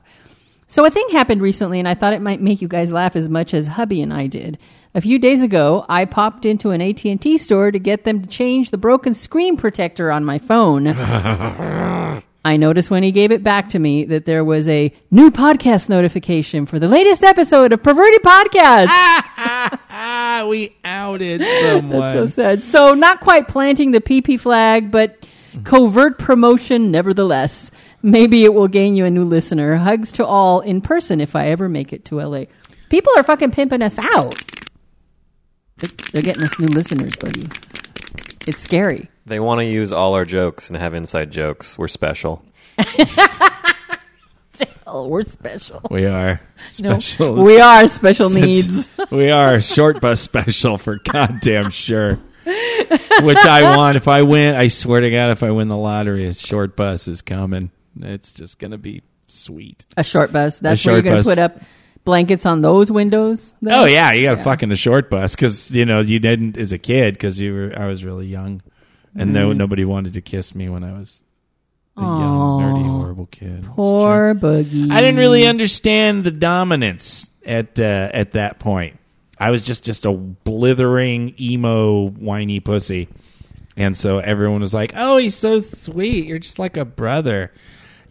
So 0.67 0.85
a 0.85 0.91
thing 0.91 1.07
happened 1.09 1.41
recently, 1.41 1.79
and 1.79 1.87
I 1.87 1.95
thought 1.95 2.13
it 2.13 2.21
might 2.21 2.39
make 2.39 2.61
you 2.61 2.67
guys 2.67 2.93
laugh 2.93 3.15
as 3.15 3.29
much 3.29 3.55
as 3.55 3.65
hubby 3.65 4.03
and 4.03 4.13
I 4.13 4.27
did. 4.27 4.59
A 4.93 5.01
few 5.01 5.17
days 5.17 5.41
ago, 5.41 5.87
I 5.89 6.05
popped 6.05 6.45
into 6.45 6.69
an 6.69 6.81
AT&T 6.83 7.39
store 7.39 7.71
to 7.71 7.79
get 7.79 8.03
them 8.03 8.21
to 8.21 8.29
change 8.29 8.69
the 8.69 8.77
broken 8.77 9.15
screen 9.15 9.57
protector 9.57 10.11
on 10.11 10.23
my 10.23 10.37
phone. 10.37 10.85
I 12.43 12.55
noticed 12.55 12.89
when 12.89 13.03
he 13.03 13.11
gave 13.11 13.31
it 13.31 13.43
back 13.43 13.69
to 13.69 13.79
me 13.79 14.05
that 14.05 14.25
there 14.25 14.45
was 14.45 14.67
a 14.69 14.93
new 15.11 15.29
podcast 15.29 15.89
notification 15.89 16.65
for 16.65 16.79
the 16.79 16.87
latest 16.87 17.21
episode 17.23 17.73
of 17.73 17.83
Perverted 17.83 18.21
Podcast. 18.21 18.87
we 20.49 20.73
outed 20.85 21.41
someone. 21.59 21.99
That's 21.99 22.13
so 22.13 22.25
sad. 22.25 22.63
So 22.63 22.93
not 22.93 23.19
quite 23.19 23.49
planting 23.49 23.91
the 23.91 23.99
PP 23.99 24.39
flag, 24.39 24.89
but 24.89 25.25
covert 25.65 26.17
promotion 26.17 26.91
nevertheless. 26.91 27.71
Maybe 28.01 28.45
it 28.45 28.53
will 28.53 28.69
gain 28.69 28.95
you 28.95 29.03
a 29.03 29.09
new 29.11 29.25
listener. 29.25 29.75
Hugs 29.75 30.13
to 30.13 30.25
all 30.25 30.61
in 30.61 30.79
person 30.79 31.19
if 31.19 31.35
I 31.35 31.47
ever 31.49 31.67
make 31.67 31.91
it 31.91 32.05
to 32.05 32.21
LA. 32.21 32.45
People 32.89 33.11
are 33.17 33.23
fucking 33.23 33.51
pimping 33.51 33.81
us 33.81 33.99
out. 33.99 34.41
They're- 35.77 35.89
They're 36.13 36.21
getting 36.23 36.43
us 36.43 36.57
new 36.57 36.67
listeners, 36.67 37.15
buddy. 37.17 37.49
It's 38.47 38.59
scary. 38.61 39.08
They 39.29 39.39
want 39.39 39.59
to 39.59 39.65
use 39.65 39.91
all 39.91 40.15
our 40.15 40.25
jokes 40.25 40.69
and 40.69 40.77
have 40.77 40.93
inside 40.93 41.31
jokes. 41.31 41.77
We're 41.77 41.87
special. 41.87 42.43
Oh, 44.91 45.07
we're 45.07 45.23
special. 45.23 45.81
we 45.91 46.05
are 46.07 46.41
No, 46.81 46.95
special. 46.99 47.43
we 47.43 47.61
are 47.61 47.87
special 47.87 48.29
needs. 48.29 48.89
we 49.11 49.29
are 49.29 49.61
short 49.61 50.01
bus 50.01 50.19
special 50.19 50.77
for 50.79 50.97
goddamn 50.97 51.69
sure. 51.69 52.15
Which 52.45 53.37
I 53.37 53.77
want. 53.77 53.97
If 53.97 54.07
I 54.07 54.23
win, 54.23 54.55
I 54.55 54.67
swear 54.69 55.01
to 55.01 55.09
God, 55.11 55.29
if 55.29 55.43
I 55.43 55.51
win 55.51 55.67
the 55.67 55.77
lottery, 55.77 56.25
a 56.25 56.33
short 56.33 56.75
bus 56.75 57.07
is 57.07 57.21
coming. 57.21 57.69
It's 58.01 58.31
just 58.31 58.57
gonna 58.57 58.79
be 58.79 59.03
sweet. 59.27 59.85
A 59.95 60.03
short 60.03 60.33
bus. 60.33 60.57
That's 60.59 60.83
A 60.83 60.89
where 60.89 60.95
you're 60.97 61.03
short 61.03 61.13
going 61.13 61.23
to 61.23 61.29
put 61.29 61.37
up 61.37 61.61
blankets 62.03 62.45
on 62.47 62.61
those 62.61 62.91
windows. 62.91 63.55
though? 63.61 63.83
Oh 63.83 63.85
yeah, 63.85 64.11
you 64.13 64.23
got 64.27 64.37
to 64.39 64.43
fucking 64.43 64.71
a 64.71 64.75
short 64.75 65.09
bus 65.11 65.35
because 65.35 65.69
you 65.71 65.85
know 65.85 65.99
you 66.01 66.19
didn't 66.19 66.57
as 66.57 66.71
a 66.73 66.79
kid 66.79 67.13
because 67.13 67.39
you 67.39 67.53
were 67.53 67.73
I 67.77 67.85
was 67.85 68.03
really 68.03 68.25
young, 68.27 68.61
and 69.15 69.33
no 69.33 69.53
nobody 69.53 69.85
wanted 69.85 70.13
to 70.13 70.21
kiss 70.21 70.53
me 70.55 70.69
when 70.69 70.83
I 70.83 70.97
was 70.97 71.23
a 71.97 72.01
young 72.01 72.61
nerdy 72.61 72.87
horrible 72.87 73.25
kid. 73.27 73.59
It's. 73.59 73.67
Poor 73.67 74.33
boogie. 74.35 74.91
I 74.91 75.01
didn't 75.01 75.17
really 75.17 75.47
understand 75.47 76.23
the 76.23 76.31
dominance 76.31 77.29
at 77.45 77.79
uh, 77.79 78.09
at 78.13 78.31
that 78.31 78.59
point. 78.59 78.99
I 79.37 79.51
was 79.51 79.61
just 79.61 79.83
just 79.83 80.05
a 80.05 80.11
blithering 80.11 81.35
emo 81.39 82.09
whiny 82.09 82.59
pussy, 82.59 83.07
and 83.77 83.95
so 83.95 84.19
everyone 84.19 84.61
was 84.61 84.73
like, 84.73 84.93
"Oh, 84.95 85.17
he's 85.17 85.35
so 85.35 85.59
sweet. 85.59 86.25
You're 86.25 86.39
just 86.39 86.59
like 86.59 86.77
a 86.77 86.85
brother." 86.85 87.51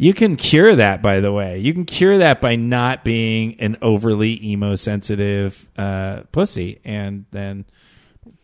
You 0.01 0.15
can 0.15 0.37
cure 0.37 0.77
that, 0.77 1.03
by 1.03 1.19
the 1.19 1.33
way. 1.33 1.59
You 1.59 1.75
can 1.75 1.85
cure 1.85 2.19
that 2.19 2.41
by 2.41 2.55
not 2.55 3.03
being 3.03 3.59
an 3.59 3.79
overly 3.83 4.53
emo 4.53 4.77
sensitive 4.77 5.67
uh, 5.77 6.23
pussy, 6.31 6.81
and 6.85 7.25
then 7.33 7.65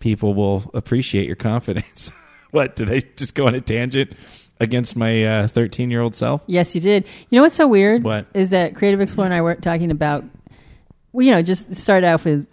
people 0.00 0.34
will 0.34 0.68
appreciate 0.74 1.26
your 1.26 1.36
confidence. 1.36 2.12
what 2.54 2.76
did 2.76 2.90
I 2.90 3.00
just 3.16 3.34
go 3.34 3.46
on 3.46 3.54
a 3.54 3.60
tangent 3.60 4.12
against 4.60 4.96
my 4.96 5.46
thirteen 5.48 5.90
year 5.90 6.00
old 6.00 6.14
self? 6.14 6.42
Yes, 6.46 6.74
you 6.74 6.80
did. 6.80 7.06
You 7.28 7.36
know 7.38 7.42
what's 7.42 7.54
so 7.54 7.66
weird? 7.66 8.02
What? 8.04 8.26
is 8.34 8.50
that 8.50 8.74
Creative 8.76 9.00
Explorer 9.00 9.26
and 9.26 9.34
I 9.34 9.40
were 9.42 9.56
talking 9.56 9.90
about? 9.90 10.24
Well, 11.12 11.24
you 11.26 11.32
know, 11.32 11.42
just 11.42 11.74
start 11.76 12.02
out 12.04 12.24
with 12.24 12.46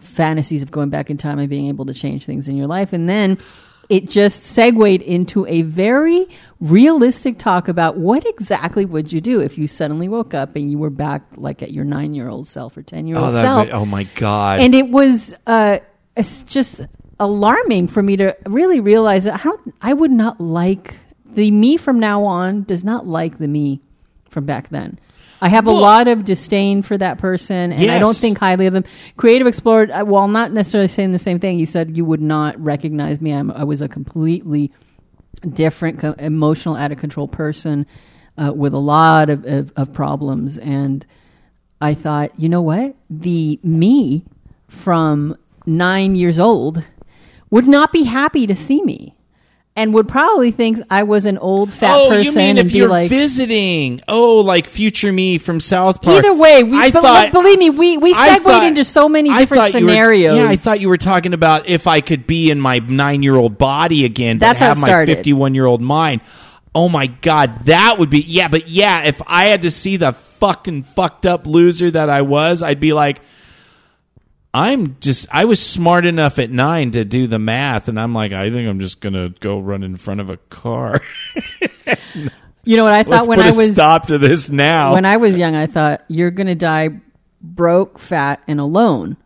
fantasies 0.00 0.62
of 0.62 0.70
going 0.70 0.90
back 0.90 1.10
in 1.10 1.16
time 1.18 1.38
and 1.38 1.48
being 1.48 1.68
able 1.68 1.86
to 1.86 1.94
change 1.94 2.26
things 2.26 2.48
in 2.48 2.56
your 2.56 2.66
life, 2.66 2.92
and 2.92 3.08
then 3.08 3.38
it 3.88 4.08
just 4.08 4.44
segued 4.44 5.02
into 5.02 5.44
a 5.46 5.62
very 5.62 6.26
realistic 6.60 7.38
talk 7.38 7.68
about 7.68 7.96
what 7.96 8.24
exactly 8.26 8.84
would 8.84 9.12
you 9.12 9.20
do 9.20 9.40
if 9.40 9.58
you 9.58 9.66
suddenly 9.66 10.08
woke 10.08 10.32
up 10.34 10.54
and 10.56 10.70
you 10.70 10.78
were 10.78 10.90
back 10.90 11.22
like 11.36 11.62
at 11.62 11.72
your 11.72 11.84
nine 11.84 12.14
year 12.14 12.28
old 12.28 12.46
self 12.46 12.76
or 12.76 12.82
ten 12.82 13.06
year 13.06 13.16
old 13.18 13.30
Oh, 13.30 13.42
self. 13.42 13.66
vi- 13.66 13.72
oh 13.72 13.84
my 13.84 14.04
god! 14.14 14.60
and 14.60 14.74
it 14.74 14.88
was 14.88 15.34
uh, 15.46 15.78
it's 16.16 16.44
just 16.44 16.82
alarming 17.22 17.86
for 17.86 18.02
me 18.02 18.16
to 18.16 18.36
really 18.46 18.80
realize 18.80 19.24
that 19.24 19.38
how 19.38 19.58
I 19.80 19.92
would 19.92 20.10
not 20.10 20.40
like 20.40 20.96
the 21.24 21.50
me 21.50 21.76
from 21.76 22.00
now 22.00 22.24
on 22.24 22.64
does 22.64 22.84
not 22.84 23.06
like 23.06 23.38
the 23.38 23.48
me 23.48 23.80
from 24.28 24.44
back 24.44 24.68
then. 24.70 24.98
I 25.40 25.48
have 25.48 25.66
a 25.66 25.72
lot 25.72 26.06
of 26.06 26.24
disdain 26.24 26.82
for 26.82 26.96
that 26.96 27.18
person, 27.18 27.72
and 27.72 27.90
I 27.90 27.98
don't 27.98 28.16
think 28.16 28.38
highly 28.38 28.66
of 28.66 28.74
them. 28.74 28.84
Creative 29.16 29.48
Explorer, 29.48 29.92
uh, 29.92 30.04
while 30.04 30.28
not 30.28 30.52
necessarily 30.52 30.86
saying 30.86 31.10
the 31.10 31.18
same 31.18 31.40
thing, 31.40 31.58
he 31.58 31.64
said 31.64 31.96
you 31.96 32.04
would 32.04 32.20
not 32.20 32.62
recognize 32.62 33.20
me. 33.20 33.32
I'm, 33.32 33.50
I 33.50 33.64
was 33.64 33.82
a 33.82 33.88
completely 33.88 34.70
different, 35.48 35.98
co- 35.98 36.12
emotional, 36.12 36.76
out 36.76 36.92
of 36.92 36.98
control 36.98 37.26
person 37.26 37.86
uh, 38.38 38.52
with 38.54 38.72
a 38.72 38.78
lot 38.78 39.30
of, 39.30 39.44
of, 39.44 39.72
of 39.74 39.92
problems. 39.92 40.58
And 40.58 41.04
I 41.80 41.94
thought, 41.94 42.38
you 42.38 42.48
know 42.48 42.62
what? 42.62 42.94
The 43.10 43.58
me 43.64 44.24
from 44.68 45.36
nine 45.66 46.14
years 46.14 46.38
old 46.38 46.84
would 47.52 47.68
not 47.68 47.92
be 47.92 48.02
happy 48.02 48.46
to 48.48 48.54
see 48.56 48.82
me 48.82 49.14
and 49.76 49.92
would 49.94 50.08
probably 50.08 50.50
think 50.50 50.78
I 50.90 51.02
was 51.02 51.26
an 51.26 51.36
old 51.38 51.72
fat 51.72 51.94
oh, 51.94 52.08
person 52.08 52.24
you 52.24 52.36
mean 52.36 52.58
if 52.58 52.72
you're 52.72 52.88
like, 52.88 53.10
visiting? 53.10 54.00
Oh, 54.08 54.40
like 54.40 54.66
future 54.66 55.12
me 55.12 55.36
from 55.36 55.60
South 55.60 56.00
Park. 56.02 56.24
Either 56.24 56.34
way, 56.34 56.62
we, 56.62 56.78
I 56.78 56.90
but, 56.90 57.02
thought, 57.02 57.32
believe 57.32 57.58
me, 57.58 57.70
we, 57.70 57.98
we 57.98 58.14
segued 58.14 58.42
thought- 58.42 58.64
into 58.64 58.84
so 58.84 59.08
many 59.08 59.32
different 59.32 59.74
you 59.74 59.84
were- 59.84 59.90
scenarios. 59.92 60.38
yeah, 60.38 60.48
I 60.48 60.56
thought 60.56 60.80
you 60.80 60.88
were 60.88 60.96
talking 60.96 61.34
about 61.34 61.68
if 61.68 61.86
I 61.86 62.00
could 62.00 62.26
be 62.26 62.50
in 62.50 62.58
my 62.58 62.78
nine 62.78 63.22
year 63.22 63.36
old 63.36 63.58
body 63.58 64.04
again, 64.06 64.38
but 64.38 64.46
That's 64.46 64.60
have 64.60 64.80
my 64.80 65.04
fifty 65.04 65.34
one 65.34 65.54
year 65.54 65.66
old 65.66 65.82
mind. 65.82 66.22
Oh 66.74 66.88
my 66.88 67.06
god, 67.06 67.66
that 67.66 67.98
would 67.98 68.08
be 68.08 68.20
yeah, 68.20 68.48
but 68.48 68.68
yeah, 68.68 69.02
if 69.04 69.20
I 69.26 69.48
had 69.48 69.62
to 69.62 69.70
see 69.70 69.98
the 69.98 70.14
fucking 70.14 70.84
fucked 70.84 71.26
up 71.26 71.46
loser 71.46 71.90
that 71.90 72.08
I 72.08 72.22
was, 72.22 72.62
I'd 72.62 72.80
be 72.80 72.94
like. 72.94 73.20
I'm 74.54 74.96
just 75.00 75.26
I 75.30 75.46
was 75.46 75.60
smart 75.64 76.04
enough 76.04 76.38
at 76.38 76.50
nine 76.50 76.90
to 76.92 77.04
do 77.04 77.26
the 77.26 77.38
math 77.38 77.88
and 77.88 77.98
I'm 77.98 78.12
like, 78.14 78.32
I 78.32 78.50
think 78.50 78.68
I'm 78.68 78.80
just 78.80 79.00
gonna 79.00 79.30
go 79.40 79.58
run 79.58 79.82
in 79.82 79.96
front 79.96 80.20
of 80.20 80.30
a 80.30 80.36
car. 80.36 81.00
You 82.64 82.76
know 82.76 82.84
what 82.84 82.92
I 82.92 83.02
thought 83.02 83.26
Let's 83.26 83.28
when 83.28 83.40
I 83.40 83.46
was 83.46 83.72
stop 83.72 84.06
to 84.06 84.18
this 84.18 84.48
now. 84.48 84.92
when 84.92 85.04
I 85.04 85.16
was 85.16 85.36
young, 85.36 85.56
I 85.56 85.66
thought 85.66 86.04
you're 86.06 86.30
going 86.30 86.46
to 86.46 86.54
die 86.54 86.90
broke, 87.40 87.98
fat, 87.98 88.40
and 88.46 88.60
alone. 88.60 89.16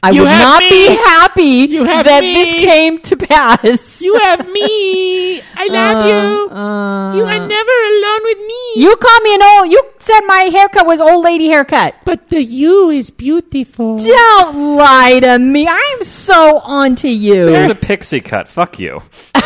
I 0.00 0.10
You 0.10 0.20
would 0.20 0.28
not 0.28 0.60
me. 0.62 0.68
be 0.70 0.86
happy 0.94 1.42
You 1.72 1.82
have 1.82 2.06
that 2.06 2.20
me. 2.20 2.34
this 2.34 2.54
came 2.54 3.00
to 3.00 3.16
pass. 3.16 4.00
you 4.00 4.14
have 4.20 4.48
me. 4.48 5.15
I 5.58 5.66
love 5.68 6.06
you. 6.06 6.50
Uh, 6.54 7.16
you 7.16 7.24
are 7.24 7.38
never 7.38 7.76
alone 7.90 8.20
with 8.24 8.38
me. 8.46 8.82
you 8.82 8.94
call 8.96 9.20
me 9.20 9.34
an 9.34 9.42
old. 9.42 9.72
You 9.72 9.82
said 9.98 10.20
my 10.26 10.42
haircut 10.52 10.86
was 10.86 11.00
old 11.00 11.24
lady 11.24 11.46
haircut. 11.48 11.94
But 12.04 12.28
the 12.28 12.42
you 12.42 12.90
is 12.90 13.10
beautiful. 13.10 13.96
Don't 13.98 14.76
lie 14.76 15.18
to 15.20 15.38
me. 15.38 15.66
I'm 15.66 16.02
so 16.02 16.58
onto 16.58 17.08
you. 17.08 17.48
It's 17.54 17.70
a 17.70 17.74
pixie 17.74 18.20
cut. 18.20 18.48
Fuck 18.48 18.78
you. 18.78 19.00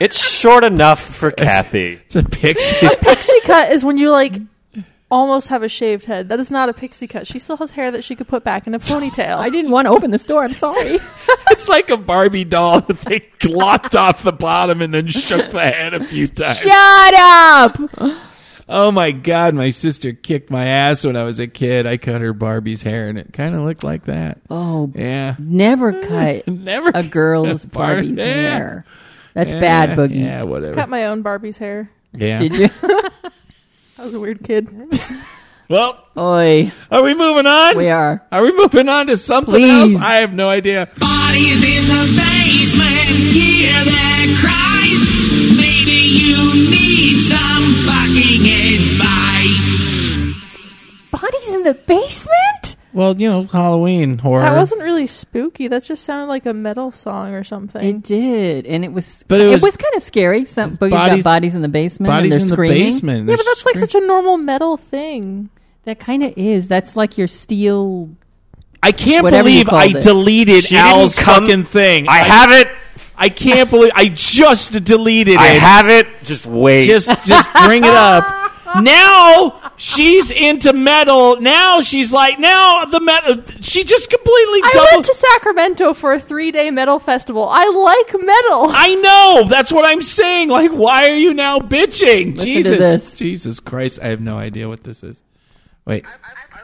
it's 0.00 0.18
short 0.18 0.64
enough 0.64 1.00
for 1.00 1.30
Kathy. 1.30 2.00
It's 2.06 2.16
a 2.16 2.24
pixie. 2.24 2.86
A 2.86 2.96
pixie 2.96 3.40
cut 3.44 3.72
is 3.72 3.84
when 3.84 3.98
you 3.98 4.10
like 4.10 4.34
almost 5.10 5.48
have 5.48 5.62
a 5.62 5.68
shaved 5.68 6.04
head. 6.04 6.28
That 6.28 6.40
is 6.40 6.50
not 6.50 6.68
a 6.68 6.72
pixie 6.72 7.06
cut. 7.06 7.26
She 7.26 7.38
still 7.38 7.56
has 7.58 7.70
hair 7.70 7.90
that 7.90 8.04
she 8.04 8.14
could 8.14 8.28
put 8.28 8.44
back 8.44 8.66
in 8.66 8.74
a 8.74 8.78
ponytail. 8.78 9.36
I 9.38 9.48
didn't 9.50 9.70
want 9.70 9.86
to 9.86 9.90
open 9.92 10.10
this 10.10 10.24
door. 10.24 10.44
I'm 10.44 10.52
sorry. 10.52 10.98
it's 11.50 11.68
like 11.68 11.90
a 11.90 11.96
Barbie 11.96 12.44
doll 12.44 12.80
that 12.82 13.00
they 13.02 13.26
lopped 13.48 13.96
off 13.96 14.22
the 14.22 14.32
bottom 14.32 14.82
and 14.82 14.92
then 14.92 15.08
shook 15.08 15.50
the 15.50 15.60
head 15.60 15.94
a 15.94 16.04
few 16.04 16.28
times. 16.28 16.58
Shut 16.58 17.14
up. 17.14 17.78
Oh 18.70 18.90
my 18.90 19.12
god, 19.12 19.54
my 19.54 19.70
sister 19.70 20.12
kicked 20.12 20.50
my 20.50 20.66
ass 20.66 21.02
when 21.06 21.16
I 21.16 21.22
was 21.22 21.40
a 21.40 21.46
kid. 21.46 21.86
I 21.86 21.96
cut 21.96 22.20
her 22.20 22.34
Barbie's 22.34 22.82
hair 22.82 23.08
and 23.08 23.16
it 23.18 23.32
kind 23.32 23.54
of 23.54 23.62
looked 23.62 23.82
like 23.82 24.04
that. 24.04 24.42
Oh, 24.50 24.92
Yeah. 24.94 25.36
never 25.38 26.02
cut 26.02 26.46
Never 26.48 26.90
a 26.94 27.02
girl's 27.02 27.62
cut 27.62 27.72
Bar- 27.72 27.86
Barbie's 27.94 28.18
Yeah. 28.18 28.24
hair. 28.26 28.84
That's 29.32 29.52
Yeah, 29.52 29.60
bad, 29.60 29.90
Boogie. 29.96 30.22
Yeah, 30.22 30.42
whatever. 30.42 30.74
cut 30.74 30.90
my 30.90 31.06
own 31.06 31.22
Barbie's 31.22 31.56
hair. 31.56 31.88
yeah. 32.12 32.36
Did 32.36 32.54
you? 32.58 32.68
I 33.98 34.04
was 34.04 34.14
a 34.14 34.20
weird 34.20 34.42
kid. 34.44 34.68
Well, 35.70 36.02
Oi, 36.16 36.72
are 36.90 37.02
we 37.02 37.12
moving 37.12 37.44
on? 37.46 37.76
we 37.76 37.90
are. 37.90 38.24
Are 38.32 38.40
we 38.42 38.56
moving 38.56 38.88
on 38.88 39.06
to 39.08 39.18
something 39.18 39.52
Please. 39.52 39.94
else? 39.96 40.02
I 40.02 40.14
have 40.24 40.32
no 40.32 40.48
idea. 40.48 40.88
Bodies 40.96 41.62
in 41.62 41.84
the 41.84 42.06
basement, 42.16 43.10
hear 43.36 43.74
their 43.84 44.34
cries. 44.40 45.10
Maybe 45.60 46.00
you 46.24 46.54
need 46.70 47.18
some 47.18 47.74
fucking 47.84 48.48
advice. 48.48 49.68
Bodies 51.10 51.52
in 51.54 51.64
the 51.64 51.74
basement? 51.74 52.76
Well, 52.98 53.16
you 53.16 53.30
know, 53.30 53.42
Halloween 53.44 54.18
horror. 54.18 54.40
That 54.42 54.56
wasn't 54.56 54.82
really 54.82 55.06
spooky. 55.06 55.68
That 55.68 55.84
just 55.84 56.02
sounded 56.04 56.26
like 56.26 56.46
a 56.46 56.52
metal 56.52 56.90
song 56.90 57.32
or 57.32 57.44
something. 57.44 57.82
It 57.82 58.02
did, 58.02 58.66
and 58.66 58.84
it 58.84 58.92
was. 58.92 59.24
But 59.28 59.40
it 59.40 59.46
it 59.46 59.50
was- 59.50 59.62
was, 59.62 59.76
kind 59.76 59.94
of 59.94 60.02
scary. 60.02 60.44
Some 60.46 60.76
Boogie's 60.76 60.90
bodies- 60.90 61.22
got 61.24 61.30
bodies 61.30 61.54
in 61.54 61.62
the 61.62 61.68
basement. 61.68 62.10
bodies 62.10 62.32
and 62.32 62.40
they're 62.42 62.48
in 62.48 62.54
screaming. 62.54 62.78
the 62.78 62.84
basement. 62.86 63.18
yeah, 63.20 63.26
They're 63.26 63.36
but 63.36 63.46
that's 63.46 63.64
like 63.66 63.76
such 63.76 63.94
a 63.94 64.00
normal 64.04 64.36
metal 64.36 64.76
thing. 64.76 65.48
That 65.84 66.00
kind 66.00 66.22
of 66.24 66.34
is. 66.36 66.66
That's 66.68 66.96
like 66.96 67.16
your 67.16 67.28
steel. 67.28 68.10
I 68.82 68.90
can't 68.92 69.26
believe 69.28 69.68
I 69.70 69.86
it. 69.86 70.02
deleted 70.02 70.64
She 70.64 70.76
Al's 70.76 71.16
come- 71.18 71.42
fucking 71.46 71.64
thing. 71.64 72.08
I 72.08 72.16
have 72.18 72.50
it. 72.50 72.68
I 73.16 73.28
can't 73.28 73.68
believe 73.70 73.90
I 73.94 74.08
just 74.08 74.84
deleted 74.84 75.34
it. 75.34 75.40
I 75.40 75.46
have 75.46 75.88
it. 75.88 76.06
Just 76.24 76.46
wait. 76.46 76.86
just 76.86 77.08
just 77.26 77.48
bring 77.64 77.84
it 77.84 77.90
up. 77.90 78.24
Now 78.82 79.72
she's 79.76 80.30
into 80.30 80.72
metal. 80.72 81.40
Now 81.40 81.80
she's 81.80 82.12
like 82.12 82.38
now 82.38 82.84
the 82.84 83.00
metal. 83.00 83.42
She 83.60 83.84
just 83.84 84.10
completely 84.10 84.60
I 84.64 84.70
doubled. 84.72 84.88
went 84.92 85.04
to 85.06 85.14
Sacramento 85.14 85.94
for 85.94 86.12
a 86.12 86.20
three 86.20 86.50
day 86.52 86.70
metal 86.70 86.98
festival. 86.98 87.48
I 87.48 87.64
like 87.66 88.12
metal. 88.14 88.66
I 88.70 88.94
know. 88.94 89.48
That's 89.48 89.72
what 89.72 89.84
I'm 89.84 90.02
saying. 90.02 90.48
Like, 90.48 90.70
why 90.72 91.10
are 91.10 91.16
you 91.16 91.34
now 91.34 91.58
bitching? 91.58 92.36
Listen 92.36 92.36
to 92.36 92.44
Jesus, 92.44 92.78
this. 92.78 93.14
Jesus 93.14 93.60
Christ! 93.60 93.98
I 94.02 94.08
have 94.08 94.20
no 94.20 94.38
idea 94.38 94.68
what 94.68 94.84
this 94.84 95.02
is. 95.02 95.22
Wait, 95.84 96.06
I, 96.06 96.10
I, 96.10 96.60
I 96.60 96.62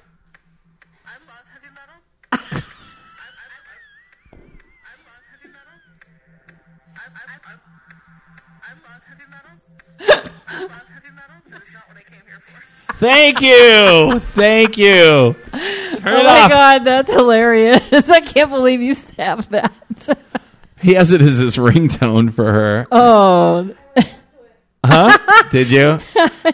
Thank 12.96 13.40
you. 13.40 14.18
Thank 14.20 14.78
you. 14.78 15.34
Turn 15.34 16.16
Oh 16.16 16.20
it 16.20 16.24
my 16.24 16.40
off. 16.42 16.50
god, 16.50 16.78
that's 16.84 17.10
hilarious! 17.10 17.80
I 18.10 18.20
can't 18.20 18.50
believe 18.50 18.80
you 18.80 18.94
have 19.18 19.48
that. 19.50 19.72
He 20.80 20.94
has 20.94 21.12
it 21.12 21.22
as 21.22 21.38
his 21.38 21.56
ringtone 21.56 22.32
for 22.32 22.52
her. 22.52 22.86
Oh, 22.92 23.74
Huh? 24.86 25.16
Did 25.50 25.70
you? 25.70 25.98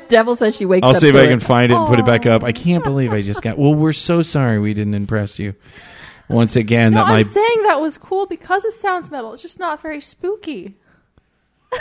Devil 0.09 0.36
says 0.36 0.55
she 0.55 0.64
wakes 0.64 0.84
I'll 0.84 0.90
up. 0.94 0.96
see 1.01 1.09
if 1.09 1.14
to 1.14 1.20
I 1.20 1.24
it. 1.24 1.28
can 1.30 1.40
find 1.40 1.72
it 1.72 1.74
and 1.74 1.88
put 1.88 1.98
it 1.98 2.07
back 2.07 2.26
up. 2.26 2.44
I 2.44 2.53
can't 2.53 2.84
believe 2.84 3.12
I 3.12 3.22
just 3.22 3.42
got. 3.42 3.59
Well, 3.59 3.74
we're 3.74 3.92
so 3.92 4.22
sorry 4.22 4.61
we 4.61 4.72
didn't 4.72 4.94
impress 4.94 5.40
you. 5.40 5.55
Once 6.28 6.55
again, 6.55 6.92
No, 6.92 7.01
that 7.01 7.09
my 7.09 7.18
I'm 7.18 7.24
saying 7.24 7.62
that 7.64 7.80
was 7.80 7.98
cool 7.98 8.26
because 8.26 8.64
it 8.64 8.70
sounds 8.72 9.11
metal. 9.11 9.32
It's 9.32 9.42
just 9.42 9.59
not 9.59 9.82
very 9.82 10.01
spooky. 10.01 10.76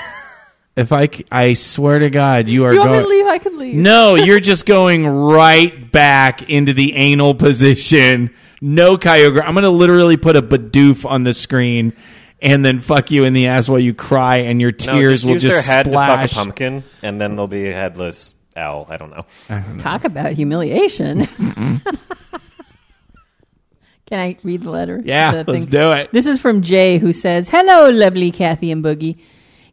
if 0.75 0.91
I 0.91 1.07
c- 1.07 1.25
I 1.31 1.53
swear 1.53 1.99
to 1.99 2.09
God, 2.09 2.47
you 2.47 2.63
are 2.65 2.69
Do 2.69 2.75
you 2.75 2.79
want 2.81 2.91
me 2.91 2.97
going. 2.97 3.05
to 3.05 3.09
leave? 3.09 3.25
I 3.27 3.37
can 3.37 3.57
leave. 3.57 3.75
No, 3.75 4.15
you're 4.15 4.39
just 4.39 4.65
going 4.65 5.05
right 5.07 5.91
back 5.91 6.49
into 6.49 6.73
the 6.73 6.95
anal 6.95 7.35
position. 7.35 8.33
No 8.61 8.97
Kyogre. 8.97 9.41
I'm 9.43 9.53
going 9.53 9.63
to 9.63 9.69
literally 9.69 10.17
put 10.17 10.35
a 10.35 10.41
Bidoof 10.41 11.05
on 11.09 11.23
the 11.23 11.33
screen 11.33 11.93
and 12.41 12.63
then 12.65 12.79
fuck 12.79 13.11
you 13.11 13.25
in 13.25 13.33
the 13.33 13.47
ass 13.47 13.67
while 13.69 13.79
you 13.79 13.93
cry 13.93 14.37
and 14.37 14.61
your 14.61 14.71
No, 14.85 14.93
tears 14.95 15.09
just 15.21 15.25
will 15.25 15.33
use 15.33 15.41
just 15.43 15.67
their 15.67 15.75
head 15.75 15.85
splash. 15.87 16.29
to 16.29 16.35
fuck 16.35 16.43
a 16.43 16.45
pumpkin, 16.45 16.83
and 17.03 17.19
then 17.19 17.35
they'll 17.35 17.47
be 17.47 17.67
a 17.67 17.73
headless 17.73 18.33
owl. 18.55 18.87
I 18.89 18.95
don't 18.97 19.11
know. 19.11 19.25
Talk 19.79 20.03
about 20.05 20.31
humiliation. 20.33 21.25
Can 24.07 24.19
I 24.19 24.37
read 24.43 24.61
the 24.61 24.71
letter? 24.71 25.01
Yeah, 25.03 25.43
The 25.43 25.51
let's 25.51 25.65
thing? 25.65 25.71
do 25.71 25.91
it. 25.91 26.11
This 26.11 26.25
is 26.25 26.39
from 26.39 26.61
Jay, 26.63 26.97
who 26.97 27.13
says, 27.13 27.47
"Hello, 27.49 27.89
lovely 27.89 28.31
Kathy 28.31 28.71
and 28.71 28.83
Boogie. 28.83 29.19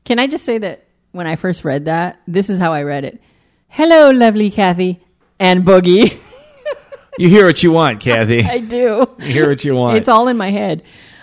Can 0.05 0.19
I 0.19 0.27
just 0.27 0.45
say 0.45 0.59
that 0.59 0.85
when 1.17 1.27
I 1.27 1.37
first 1.37 1.65
read 1.65 1.87
that, 1.87 2.21
this 2.29 2.51
is 2.51 2.59
how 2.59 2.73
I 2.73 2.83
read 2.83 3.05
it. 3.05 3.21
Hello, 3.69 4.11
lovely 4.11 4.51
Kathy 4.51 5.01
and 5.41 5.65
Boogie. 5.65 6.19
You 7.19 7.31
hear 7.31 7.47
what 7.47 7.63
you 7.63 7.73
want, 7.73 8.01
Kathy. 8.01 8.45
I 8.45 8.59
do. 8.59 9.09
You 9.21 9.25
hear 9.25 9.49
what 9.49 9.65
you 9.65 9.75
want. 9.75 9.97
It's 9.97 10.07
all 10.07 10.29
in 10.29 10.37
my 10.37 10.51
head. 10.51 10.83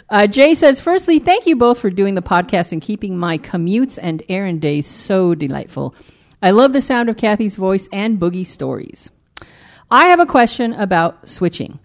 Uh, 0.09 0.25
Jay 0.25 0.55
says, 0.55 0.79
firstly, 0.81 1.19
thank 1.19 1.45
you 1.45 1.55
both 1.55 1.77
for 1.77 1.91
doing 1.91 2.15
the 2.15 2.21
podcast 2.21 2.71
and 2.71 2.81
keeping 2.81 3.15
my 3.15 3.37
commutes 3.37 3.99
and 4.01 4.23
errand 4.27 4.59
days 4.59 4.87
so 4.87 5.35
delightful. 5.35 5.93
I 6.41 6.49
love 6.49 6.73
the 6.73 6.81
sound 6.81 7.09
of 7.09 7.17
Kathy's 7.17 7.55
voice 7.55 7.87
and 7.93 8.19
Boogie 8.19 8.45
stories. 8.45 9.11
I 9.91 10.05
have 10.05 10.19
a 10.19 10.25
question 10.25 10.73
about 10.73 11.29
switching. 11.29 11.79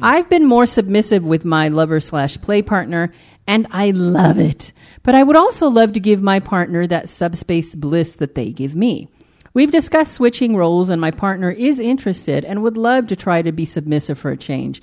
I've 0.00 0.30
been 0.30 0.46
more 0.46 0.64
submissive 0.64 1.22
with 1.22 1.44
my 1.44 1.68
lover 1.68 2.00
slash 2.00 2.40
play 2.40 2.62
partner, 2.62 3.12
and 3.46 3.66
I 3.70 3.90
love 3.90 4.38
it. 4.38 4.72
But 5.02 5.14
I 5.14 5.22
would 5.22 5.36
also 5.36 5.68
love 5.68 5.92
to 5.94 6.00
give 6.00 6.22
my 6.22 6.40
partner 6.40 6.86
that 6.86 7.08
subspace 7.08 7.74
bliss 7.74 8.14
that 8.14 8.34
they 8.34 8.52
give 8.52 8.74
me. 8.76 9.08
We've 9.54 9.70
discussed 9.70 10.14
switching 10.14 10.56
roles, 10.56 10.88
and 10.88 11.00
my 11.00 11.10
partner 11.10 11.50
is 11.50 11.78
interested 11.78 12.44
and 12.44 12.62
would 12.62 12.78
love 12.78 13.06
to 13.08 13.16
try 13.16 13.42
to 13.42 13.52
be 13.52 13.66
submissive 13.66 14.18
for 14.18 14.30
a 14.30 14.36
change. 14.36 14.80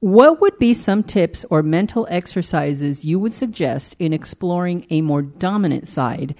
What 0.00 0.40
would 0.40 0.58
be 0.58 0.74
some 0.74 1.02
tips 1.02 1.44
or 1.50 1.62
mental 1.62 2.06
exercises 2.08 3.04
you 3.04 3.18
would 3.18 3.32
suggest 3.32 3.96
in 3.98 4.12
exploring 4.12 4.86
a 4.90 5.00
more 5.02 5.22
dominant 5.22 5.88
side? 5.88 6.36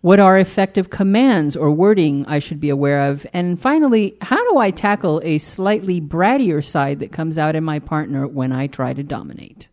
What 0.00 0.18
are 0.20 0.38
effective 0.38 0.90
commands 0.90 1.56
or 1.56 1.70
wording 1.70 2.26
I 2.26 2.38
should 2.40 2.60
be 2.60 2.68
aware 2.68 3.10
of? 3.10 3.26
And 3.32 3.60
finally, 3.60 4.16
how 4.20 4.44
do 4.50 4.58
I 4.58 4.70
tackle 4.70 5.20
a 5.24 5.38
slightly 5.38 6.00
brattier 6.00 6.64
side 6.64 7.00
that 7.00 7.12
comes 7.12 7.38
out 7.38 7.56
in 7.56 7.64
my 7.64 7.78
partner 7.78 8.26
when 8.26 8.52
I 8.52 8.66
try 8.66 8.92
to 8.92 9.02
dominate? 9.02 9.68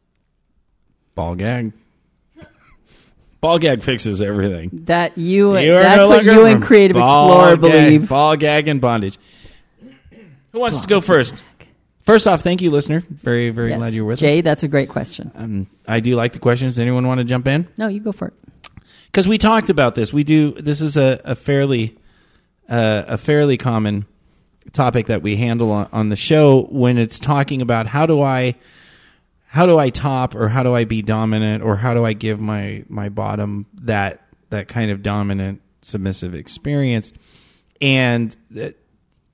Ball 1.15 1.35
gag. 1.35 1.73
Ball 3.41 3.59
gag 3.59 3.83
fixes 3.83 4.21
everything. 4.21 4.69
That 4.85 5.17
you, 5.17 5.57
You 5.57 5.75
are 5.75 5.81
that's 5.83 5.97
no 5.97 6.07
what 6.07 6.17
longer 6.25 6.33
you 6.33 6.45
and 6.45 6.63
Creative 6.63 6.95
ball 6.95 7.27
Explorer 7.29 7.57
gag- 7.57 7.61
believe. 7.61 8.09
Ball 8.09 8.35
gag 8.37 8.67
and 8.69 8.79
bondage. 8.79 9.17
Who 10.53 10.59
wants 10.59 10.79
to 10.81 10.87
go 10.87 11.01
first? 11.01 11.43
First 12.05 12.25
off, 12.27 12.41
thank 12.41 12.61
you, 12.61 12.69
listener. 12.69 13.01
Very, 13.09 13.49
very 13.49 13.69
Yes. 13.71 13.79
glad 13.79 13.93
you're 13.93 14.05
with 14.05 14.19
Jay, 14.19 14.41
that's 14.41 14.63
a 14.63 14.67
great 14.67 14.89
question. 14.89 15.31
Um, 15.35 15.67
I 15.87 15.99
do 15.99 16.15
like 16.15 16.33
the 16.33 16.39
questions. 16.39 16.79
Anyone 16.79 17.07
want 17.07 17.19
to 17.19 17.23
jump 17.23 17.47
in? 17.47 17.67
No, 17.77 17.87
you 17.87 17.99
go 17.99 18.11
for 18.11 18.27
it. 18.29 18.33
Because 19.05 19.27
we 19.27 19.37
talked 19.37 19.69
about 19.69 19.95
this. 19.95 20.11
We 20.13 20.23
do. 20.23 20.51
This 20.53 20.81
is 20.81 20.97
a, 20.97 21.21
a 21.23 21.35
fairly, 21.35 21.95
uh, 22.69 23.03
a 23.07 23.17
fairly 23.17 23.57
common 23.57 24.05
topic 24.71 25.05
that 25.07 25.21
we 25.21 25.35
handle 25.35 25.71
on, 25.71 25.87
on 25.93 26.09
the 26.09 26.15
show 26.15 26.63
when 26.71 26.97
it's 26.97 27.19
talking 27.19 27.61
about 27.61 27.87
how 27.87 28.05
do 28.05 28.21
I, 28.21 28.55
how 29.53 29.67
do 29.67 29.77
I 29.77 29.91
top 29.91 30.33
or 30.33 30.49
how 30.49 30.63
do 30.63 30.73
I 30.73 30.83
be 30.83 31.03
dominant 31.03 31.61
or 31.61 31.75
how 31.75 31.93
do 31.93 32.03
I 32.03 32.13
give 32.13 32.39
my 32.39 32.83
my 32.89 33.09
bottom 33.09 33.67
that 33.83 34.25
that 34.49 34.67
kind 34.67 34.89
of 34.89 35.03
dominant 35.03 35.61
submissive 35.83 36.33
experience, 36.33 37.13
and 37.79 38.35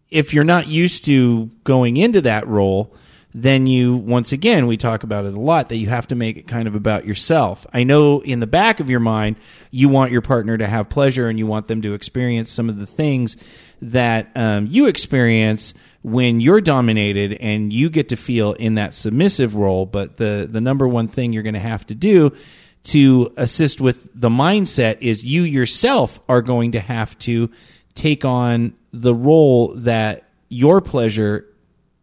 if 0.10 0.34
you're 0.34 0.44
not 0.44 0.68
used 0.68 1.06
to 1.06 1.46
going 1.64 1.96
into 1.96 2.20
that 2.20 2.46
role, 2.50 2.94
then 3.34 3.66
you 3.66 3.96
once 3.96 4.34
again 4.34 4.68
we 4.68 4.76
talk 4.76 5.04
about 5.04 5.24
it 5.24 5.36
a 5.36 5.40
lot 5.40 5.70
that 5.70 5.78
you 5.78 5.88
have 5.88 6.08
to 6.08 6.16
make 6.16 6.36
it 6.36 6.50
kind 6.50 6.68
of 6.68 6.76
about 6.76 7.06
yourself. 7.06 7.66
I 7.72 7.86
know 7.86 8.20
in 8.20 8.42
the 8.42 8.48
back 8.48 8.82
of 8.82 8.90
your 8.90 9.00
mind 9.00 9.38
you 9.72 9.88
want 9.88 10.12
your 10.12 10.22
partner 10.22 10.58
to 10.58 10.68
have 10.68 10.90
pleasure 10.90 11.30
and 11.30 11.40
you 11.40 11.48
want 11.48 11.68
them 11.68 11.82
to 11.84 11.94
experience 11.94 12.52
some 12.52 12.68
of 12.68 12.78
the 12.78 12.86
things 12.86 13.38
that 13.82 14.32
um, 14.36 14.68
you 14.70 14.88
experience 14.88 15.74
when 16.02 16.40
you're 16.40 16.62
dominated 16.62 17.34
and 17.34 17.74
you 17.74 17.90
get 17.90 18.10
to 18.10 18.16
feel 18.16 18.54
in 18.54 18.76
that 18.76 18.94
submissive 18.94 19.56
role. 19.56 19.86
But 19.86 20.18
the 20.18 20.48
the 20.50 20.62
number 20.62 20.88
one 20.88 21.08
thing 21.08 21.34
you're 21.34 21.44
going 21.44 21.54
to 21.54 21.60
have 21.60 21.86
to 21.88 21.96
do 21.96 22.32
to 22.84 23.34
assist 23.38 23.82
with 23.82 24.10
the 24.14 24.30
mindset 24.30 25.00
is 25.02 25.24
you 25.24 25.44
yourself 25.44 26.20
are 26.30 26.42
going 26.42 26.72
to 26.72 26.80
have 26.80 27.18
to 27.20 27.50
take 27.94 28.24
on 28.24 28.74
the 28.94 29.14
role 29.14 29.74
that 29.76 30.24
your 30.48 30.82
pleasure 30.82 31.46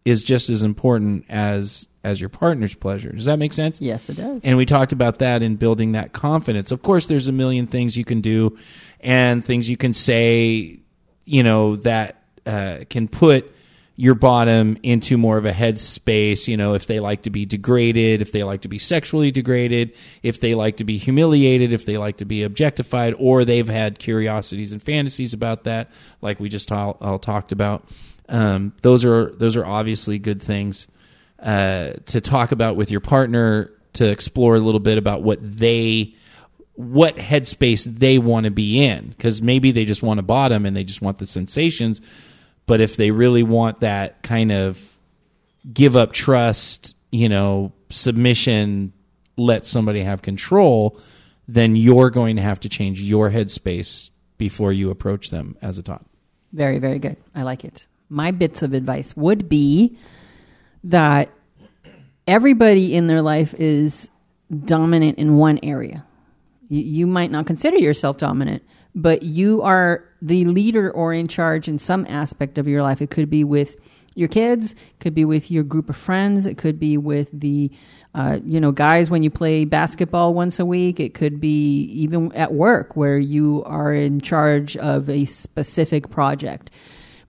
is 0.05 0.23
just 0.23 0.51
as 0.51 0.63
important 0.63 1.25
as 1.29 1.89
as 2.05 2.21
your 2.21 2.31
partner's 2.31 2.75
pleasure. 2.75 3.11
Does 3.11 3.25
that 3.25 3.39
make 3.39 3.53
sense? 3.53 3.81
Yes, 3.81 4.09
it 4.09 4.17
does. 4.17 4.43
And 4.45 4.57
we 4.57 4.65
talked 4.65 4.93
about 4.93 5.19
that 5.19 5.43
in 5.43 5.57
building 5.57 5.93
that 5.93 6.13
confidence. 6.13 6.71
Of 6.71 6.83
course, 6.83 7.07
there's 7.07 7.27
a 7.27 7.33
million 7.33 7.67
things 7.67 7.97
you 7.97 8.05
can 8.05 8.21
do 8.21 8.57
and 9.01 9.45
things 9.45 9.69
you 9.69 9.77
can 9.77 9.93
say, 9.93 10.79
you 11.25 11.43
know, 11.43 11.75
that 11.77 12.23
uh, 12.47 12.85
can 12.89 13.09
put 13.09 13.53
your 13.99 14.15
bottom 14.15 14.77
into 14.83 15.17
more 15.17 15.39
of 15.39 15.47
a 15.47 15.53
headspace. 15.53 16.47
You 16.47 16.57
know, 16.57 16.75
if 16.75 16.87
they 16.87 17.01
like 17.01 17.23
to 17.23 17.31
be 17.31 17.47
degraded, 17.47 18.21
if 18.21 18.31
they 18.31 18.45
like 18.45 18.63
to 18.63 18.69
be 18.69 18.79
sexually 18.79 19.31
degraded, 19.31 19.97
if 20.23 20.39
they 20.39 20.55
like 20.55 20.77
to 20.77 20.85
be 20.85 20.99
humiliated, 20.99 21.73
if 21.73 21.87
they 21.87 21.97
like 21.97 22.19
to 22.19 22.27
be 22.27 22.43
objectified, 22.43 23.15
or 23.19 23.45
they've 23.45 23.69
had 23.69 23.99
curiosities 23.99 24.73
and 24.73 24.83
fantasies 24.83 25.33
about 25.33 25.65
that, 25.65 25.91
like 26.21 26.39
we 26.39 26.51
just 26.51 26.71
all, 26.71 26.99
all 27.01 27.19
talked 27.19 27.53
about. 27.53 27.89
Um, 28.29 28.75
those 28.83 29.05
are 29.05 29.33
those 29.33 29.57
are 29.57 29.65
obviously 29.65 30.19
good 30.19 30.43
things 30.43 30.89
uh, 31.39 31.93
to 32.07 32.21
talk 32.21 32.53
about 32.53 32.77
with 32.77 32.91
your 32.91 33.01
partner 33.01 33.73
to 33.95 34.09
explore 34.09 34.57
a 34.57 34.61
little 34.61 34.81
bit 34.81 34.99
about 34.99 35.23
what 35.23 35.39
they 35.41 36.15
what 36.75 37.17
headspace 37.17 37.85
they 37.85 38.19
want 38.19 38.45
to 38.45 38.51
be 38.51 38.85
in 38.85 39.09
because 39.09 39.41
maybe 39.41 39.71
they 39.71 39.87
just 39.87 40.03
want 40.03 40.21
a 40.21 40.23
bottom 40.23 40.67
and 40.67 40.77
they 40.77 40.85
just 40.85 41.01
want 41.01 41.19
the 41.19 41.27
sensations 41.27 42.03
but 42.67 42.81
if 42.81 42.97
they 42.97 43.11
really 43.11 43.43
want 43.43 43.81
that 43.81 44.23
kind 44.23 44.53
of 44.53 44.99
give 45.73 45.97
up 45.97 46.13
trust 46.13 46.97
you 47.11 47.29
know 47.29 47.73
submission 47.91 48.93
let 49.37 49.67
somebody 49.67 50.03
have 50.03 50.23
control 50.23 51.01
then 51.49 51.77
you're 51.77 52.11
going 52.11 52.37
to 52.37 52.43
have 52.43 52.59
to 52.61 52.69
change 52.69 53.01
your 53.01 53.31
headspace 53.31 54.11
before 54.37 54.73
you 54.73 54.91
approach 54.91 55.31
them 55.31 55.57
as 55.63 55.79
a 55.79 55.83
top 55.83 56.07
Very, 56.57 56.79
very 56.79 56.99
good. 56.99 57.19
I 57.35 57.43
like 57.43 57.65
it. 57.65 57.87
My 58.09 58.31
bits 58.31 58.63
of 58.63 58.73
advice 58.73 59.15
would 59.15 59.47
be 59.47 59.99
that 60.85 61.31
everybody 62.27 62.95
in 62.95 63.09
their 63.09 63.21
life 63.21 63.55
is 63.59 64.09
dominant 64.65 65.19
in 65.19 65.37
one 65.37 65.59
area. 65.63 66.07
You, 66.69 66.81
you 66.81 67.07
might 67.07 67.31
not 67.31 67.47
consider 67.47 67.77
yourself 67.77 68.17
dominant, 68.17 68.63
but 68.95 69.23
you 69.23 69.61
are 69.61 70.06
the 70.23 70.45
leader 70.45 70.91
or 70.91 71.13
in 71.13 71.29
charge 71.29 71.69
in 71.69 71.79
some 71.79 72.07
aspect 72.09 72.59
of 72.59 72.67
your 72.67 72.83
life. 72.83 73.01
It 73.03 73.11
could 73.11 73.31
be 73.31 73.45
with 73.45 73.77
your 74.15 74.29
kids, 74.29 74.73
it 74.73 75.01
could 75.01 75.15
be 75.15 75.25
with 75.25 75.51
your 75.51 75.63
group 75.63 75.91
of 75.91 75.97
friends, 75.97 76.47
it 76.47 76.57
could 76.57 76.79
be 76.81 76.97
with 76.97 77.29
the 77.33 77.71
uh, 78.15 78.39
you 78.45 78.59
know 78.59 78.73
guys 78.73 79.11
when 79.11 79.23
you 79.23 79.29
play 79.31 79.67
basketball 79.67 80.33
once 80.33 80.59
a 80.59 80.65
week. 80.65 80.99
It 81.01 81.13
could 81.13 81.39
be 81.41 81.83
even 81.83 82.33
at 82.33 82.55
work 82.55 82.97
where 82.97 83.19
you 83.19 83.63
are 83.67 83.93
in 83.93 84.21
charge 84.21 84.77
of 84.79 85.11
a 85.11 85.27
specific 85.27 86.11
project. 86.11 86.71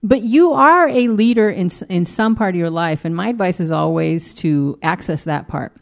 But 0.02 0.22
you 0.22 0.52
are 0.52 0.88
a 0.88 1.08
leader 1.08 1.50
in 1.50 1.70
in 1.90 2.06
some 2.06 2.34
part 2.36 2.54
of 2.54 2.58
your 2.58 2.70
life, 2.70 3.04
and 3.04 3.14
my 3.14 3.28
advice 3.28 3.60
is 3.60 3.70
always 3.70 4.32
to 4.34 4.78
access 4.82 5.24
that 5.24 5.46
part 5.48 5.72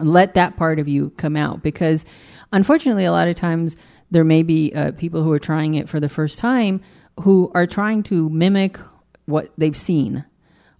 let 0.00 0.34
that 0.34 0.56
part 0.56 0.78
of 0.78 0.88
you 0.88 1.10
come 1.16 1.36
out 1.36 1.62
because 1.62 2.04
unfortunately 2.52 3.04
a 3.04 3.12
lot 3.12 3.28
of 3.28 3.36
times 3.36 3.76
there 4.12 4.24
may 4.24 4.42
be 4.42 4.72
uh, 4.74 4.92
people 4.92 5.22
who 5.22 5.32
are 5.32 5.38
trying 5.38 5.74
it 5.74 5.88
for 5.88 5.98
the 5.98 6.08
first 6.08 6.38
time 6.38 6.80
who 7.20 7.50
are 7.54 7.66
trying 7.66 8.02
to 8.02 8.28
mimic 8.28 8.78
what 9.24 9.50
they've 9.56 9.76
seen 9.76 10.24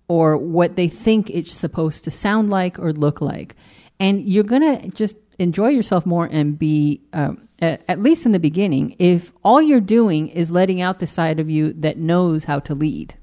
or 0.06 0.36
what 0.36 0.76
they 0.76 0.88
think 0.88 1.30
it's 1.30 1.52
supposed 1.52 2.04
to 2.04 2.10
sound 2.10 2.50
like 2.50 2.78
or 2.78 2.92
look 2.92 3.20
like. 3.20 3.56
And 3.98 4.20
you're 4.22 4.44
going 4.44 4.62
to 4.62 4.88
just 4.90 5.16
enjoy 5.38 5.68
yourself 5.68 6.04
more 6.04 6.26
and 6.26 6.58
be 6.58 7.00
um, 7.12 7.48
at, 7.60 7.82
at 7.88 8.00
least 8.00 8.26
in 8.26 8.32
the 8.32 8.38
beginning, 8.38 8.94
if 8.98 9.32
all 9.42 9.62
you're 9.62 9.80
doing 9.80 10.28
is 10.28 10.50
letting 10.50 10.80
out 10.82 10.98
the 10.98 11.06
side 11.06 11.40
of 11.40 11.48
you 11.48 11.72
that 11.74 11.96
knows 11.96 12.44
how 12.44 12.58
to 12.60 12.74
lead. 12.74 13.14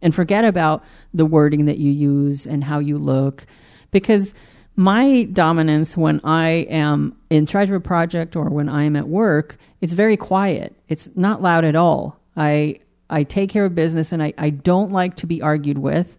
And 0.00 0.14
forget 0.14 0.44
about 0.44 0.84
the 1.14 1.26
wording 1.26 1.64
that 1.66 1.78
you 1.78 1.90
use 1.90 2.46
and 2.46 2.62
how 2.62 2.78
you 2.78 2.98
look 2.98 3.46
because 3.90 4.34
my 4.74 5.24
dominance 5.24 5.96
when 5.96 6.20
i 6.24 6.48
am 6.70 7.16
in 7.30 7.46
charge 7.46 7.68
of 7.68 7.76
a 7.76 7.80
project 7.80 8.36
or 8.36 8.48
when 8.48 8.68
i 8.68 8.84
am 8.84 8.96
at 8.96 9.08
work 9.08 9.58
it's 9.82 9.94
very 9.94 10.16
quiet. 10.16 10.74
It's 10.88 11.10
not 11.16 11.42
loud 11.42 11.64
at 11.66 11.76
all. 11.76 12.18
I 12.36 12.78
i 13.10 13.24
take 13.24 13.50
care 13.50 13.66
of 13.66 13.74
business 13.74 14.12
and 14.12 14.22
i, 14.22 14.32
I 14.38 14.48
don't 14.48 14.90
like 14.90 15.16
to 15.16 15.26
be 15.26 15.42
argued 15.42 15.76
with 15.76 16.16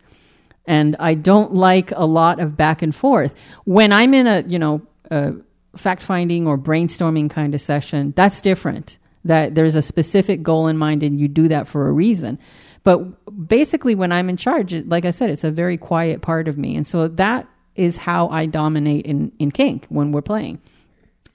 and 0.67 0.95
i 0.99 1.15
don't 1.15 1.55
like 1.55 1.89
a 1.91 2.05
lot 2.05 2.39
of 2.39 2.55
back 2.55 2.83
and 2.83 2.93
forth. 2.93 3.33
When 3.63 3.91
i'm 3.91 4.13
in 4.13 4.27
a 4.27 4.43
you 4.45 4.59
know 4.59 4.81
a 5.09 5.33
fact 5.75 6.03
finding 6.03 6.45
or 6.45 6.55
brainstorming 6.55 7.31
kind 7.31 7.55
of 7.55 7.61
session 7.61 8.13
that's 8.15 8.41
different. 8.41 8.99
That 9.25 9.55
there's 9.55 9.77
a 9.77 9.81
specific 9.81 10.43
goal 10.43 10.67
in 10.67 10.77
mind 10.77 11.01
and 11.01 11.17
you 11.17 11.29
do 11.29 11.47
that 11.47 11.69
for 11.69 11.87
a 11.87 11.93
reason. 11.93 12.37
But 12.83 13.47
basically, 13.47 13.95
when 13.95 14.11
I'm 14.11 14.27
in 14.27 14.35
charge, 14.35 14.73
like 14.73 15.05
I 15.05 15.11
said, 15.11 15.29
it's 15.29 15.45
a 15.45 15.51
very 15.51 15.77
quiet 15.77 16.21
part 16.21 16.49
of 16.49 16.57
me. 16.57 16.75
And 16.75 16.85
so 16.85 17.07
that 17.07 17.47
is 17.75 17.97
how 17.97 18.27
I 18.29 18.45
dominate 18.45 19.05
in, 19.05 19.31
in 19.39 19.51
kink 19.51 19.85
when 19.89 20.11
we're 20.11 20.21
playing. 20.21 20.61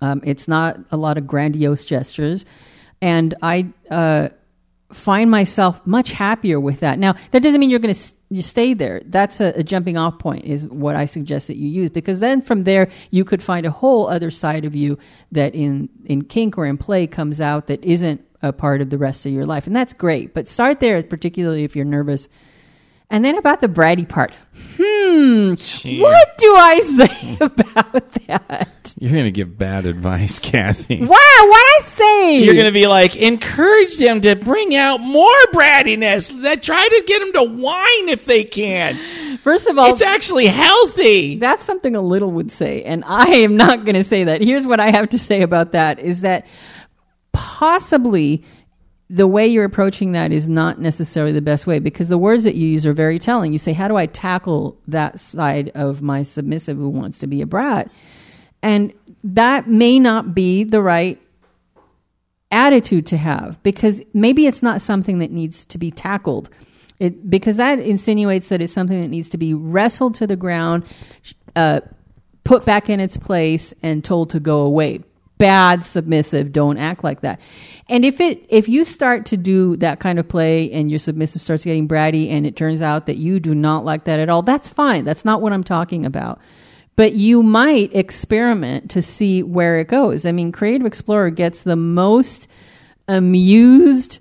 Um, 0.01 0.21
it's 0.25 0.47
not 0.47 0.79
a 0.91 0.97
lot 0.97 1.19
of 1.19 1.27
grandiose 1.27 1.85
gestures. 1.85 2.45
And 3.01 3.35
I 3.43 3.73
uh, 3.91 4.29
find 4.93 5.31
myself 5.31 5.81
much 5.87 6.13
happier 6.13 6.61
with 6.61 6.81
that. 6.81 6.99
Now, 6.99 7.15
that 7.33 7.43
doesn't 7.43 7.61
mean 7.61 7.71
you're 7.71 7.79
going 7.79 7.95
to 7.95 8.13
you 8.31 8.43
stay 8.43 8.75
there. 8.75 9.01
That's 9.07 9.41
a, 9.41 9.55
a 9.57 9.63
jumping 9.63 9.97
off 9.97 10.19
point, 10.19 10.45
is 10.45 10.67
what 10.67 10.97
I 10.97 11.07
suggest 11.07 11.47
that 11.47 11.57
you 11.57 11.69
use, 11.69 11.89
because 11.91 12.21
then 12.21 12.43
from 12.43 12.65
there 12.65 12.91
you 13.11 13.25
could 13.25 13.43
find 13.43 13.65
a 13.65 13.71
whole 13.71 14.07
other 14.07 14.31
side 14.31 14.67
of 14.67 14.75
you 14.75 14.99
that 15.33 15.55
in 15.55 15.89
in 16.05 16.23
kink 16.23 16.59
or 16.59 16.67
in 16.67 16.77
play 16.77 17.07
comes 17.07 17.41
out 17.41 17.69
that 17.69 17.83
isn't 17.83 18.23
a 18.43 18.53
part 18.53 18.81
of 18.81 18.91
the 18.91 18.99
rest 18.99 19.25
of 19.25 19.33
your 19.33 19.47
life, 19.47 19.67
and 19.67 19.75
that's 19.75 19.95
great. 19.95 20.35
But 20.35 20.47
start 20.47 20.81
there, 20.81 21.03
particularly 21.03 21.65
if 21.65 21.75
you're 21.75 21.87
nervous. 21.87 22.29
And 23.11 23.25
then 23.25 23.39
about 23.39 23.63
the 23.63 23.69
bratty 23.69 24.07
part. 24.07 24.33
Hmm. 24.77 25.55
What 26.01 26.39
do 26.39 26.55
I 26.55 26.81
say 26.81 27.37
about 27.41 28.13
that? 28.27 28.95
You're 28.99 29.13
going 29.13 29.25
to 29.25 29.31
give 29.31 29.57
bad 29.57 29.87
advice, 29.87 30.39
Kathy. 30.43 31.01
Wow, 31.01 31.07
what 31.09 31.17
I 31.17 31.81
say? 31.85 32.39
You're 32.41 32.55
going 32.55 32.67
to 32.67 32.73
be 32.73 32.87
like, 32.87 33.17
encourage 33.17 33.97
them 33.97 34.21
to 34.21 34.37
bring 34.37 34.75
out 34.75 35.01
more 35.01 35.35
brattiness. 35.55 36.43
That 36.43 36.63
try 36.63 36.87
to 36.87 37.05
get 37.07 37.21
them 37.21 37.33
to 37.33 37.43
whine 37.45 38.09
if 38.11 38.27
they 38.27 38.45
can. 38.45 39.39
First 39.39 39.69
of 39.69 39.79
all, 39.79 39.91
It's 39.93 40.03
actually 40.03 40.47
healthy. 40.47 41.37
That's 41.39 41.65
something 41.65 41.97
a 41.97 42.03
little 42.03 42.31
would 42.33 42.53
say, 42.53 42.83
and 42.83 43.05
I 43.07 43.37
am 43.37 43.57
not 43.57 43.85
going 43.85 43.95
to 43.95 44.05
say 44.05 44.25
that. 44.25 44.43
Here's 44.43 44.67
what 44.67 44.81
I 44.81 44.91
have 44.91 45.09
to 45.11 45.19
say 45.19 45.41
about 45.43 45.73
that: 45.73 45.99
is 45.99 46.21
that 46.21 46.47
possibly 47.33 48.45
the 49.11 49.27
way 49.27 49.47
you're 49.47 49.65
approaching 49.65 50.13
that 50.13 50.33
is 50.33 50.49
not 50.49 50.79
necessarily 50.79 51.33
the 51.33 51.41
best 51.41 51.67
way 51.67 51.79
because 51.79 52.09
the 52.09 52.19
words 52.19 52.45
that 52.45 52.55
you 52.55 52.69
use 52.69 52.85
are 52.85 52.93
very 52.93 53.19
telling. 53.19 53.53
You 53.53 53.59
say, 53.59 53.73
"How 53.73 53.89
do 53.89 53.97
I 53.97 54.07
tackle 54.07 54.79
that 54.87 55.19
side 55.19 55.71
of 55.75 56.03
my 56.03 56.23
submissive 56.23 56.77
who 56.77 56.91
wants 56.91 57.19
to 57.21 57.27
be 57.27 57.41
a 57.41 57.47
brat?" 57.47 57.91
And 58.63 58.93
that 59.25 59.69
may 59.69 59.99
not 59.99 60.35
be 60.35 60.65
the 60.65 60.83
right 60.83 61.19
attitude 62.51 63.07
to 63.07 63.17
have 63.17 63.63
because 63.63 64.03
maybe 64.15 64.47
it's 64.47 64.63
not 64.63 64.81
something 64.81 65.19
that 65.19 65.31
needs 65.31 65.65
to 65.67 65.79
be 65.79 65.91
tackled. 65.91 66.51
It, 66.99 67.31
because 67.31 67.59
that 67.59 67.79
insinuates 67.79 68.49
that 68.49 68.61
it's 68.61 68.73
something 68.73 69.01
that 69.01 69.09
needs 69.09 69.29
to 69.31 69.39
be 69.39 69.55
wrestled 69.55 70.17
to 70.17 70.27
the 70.27 70.35
ground, 70.35 70.83
uh, 71.55 71.81
put 72.43 72.65
back 72.65 72.91
in 72.91 72.99
its 72.99 73.17
place, 73.17 73.73
and 73.83 74.05
told 74.05 74.31
to 74.31 74.41
go 74.41 74.61
away. 74.61 75.05
Bad 75.39 75.85
submissive, 75.85 76.53
don't 76.53 76.79
act 76.79 77.03
like 77.05 77.23
that. 77.23 77.41
And 77.89 78.05
if 78.05 78.21
it 78.21 78.45
if 78.49 78.69
you 78.69 78.85
start 78.85 79.27
to 79.27 79.37
do 79.37 79.77
that 79.77 80.01
kind 80.01 80.19
of 80.19 80.29
play 80.29 80.71
and 80.73 80.91
your 80.91 80.99
submissive 80.99 81.41
starts 81.41 81.65
getting 81.65 81.89
bratty 81.89 82.31
and 82.31 82.47
it 82.47 82.57
turns 82.57 82.83
out 82.83 83.07
that 83.07 83.17
you 83.17 83.41
do 83.41 83.55
not 83.55 83.85
like 83.85 84.05
that 84.05 84.21
at 84.21 84.29
all, 84.29 84.43
that's 84.43 84.69
fine. 84.69 85.05
That's 85.05 85.25
not 85.25 85.41
what 85.41 85.53
I'm 85.53 85.65
talking 85.65 86.05
about 86.05 86.41
but 86.99 87.13
you 87.13 87.45
might 87.45 87.95
experiment 87.95 88.91
to 88.91 89.01
see 89.01 89.41
where 89.41 89.79
it 89.79 89.87
goes. 89.87 90.27
I 90.27 90.33
mean, 90.33 90.51
Creative 90.51 90.85
Explorer 90.85 91.31
gets 91.31 91.63
the 91.63 91.77
most 91.77 92.49
amused 93.07 94.19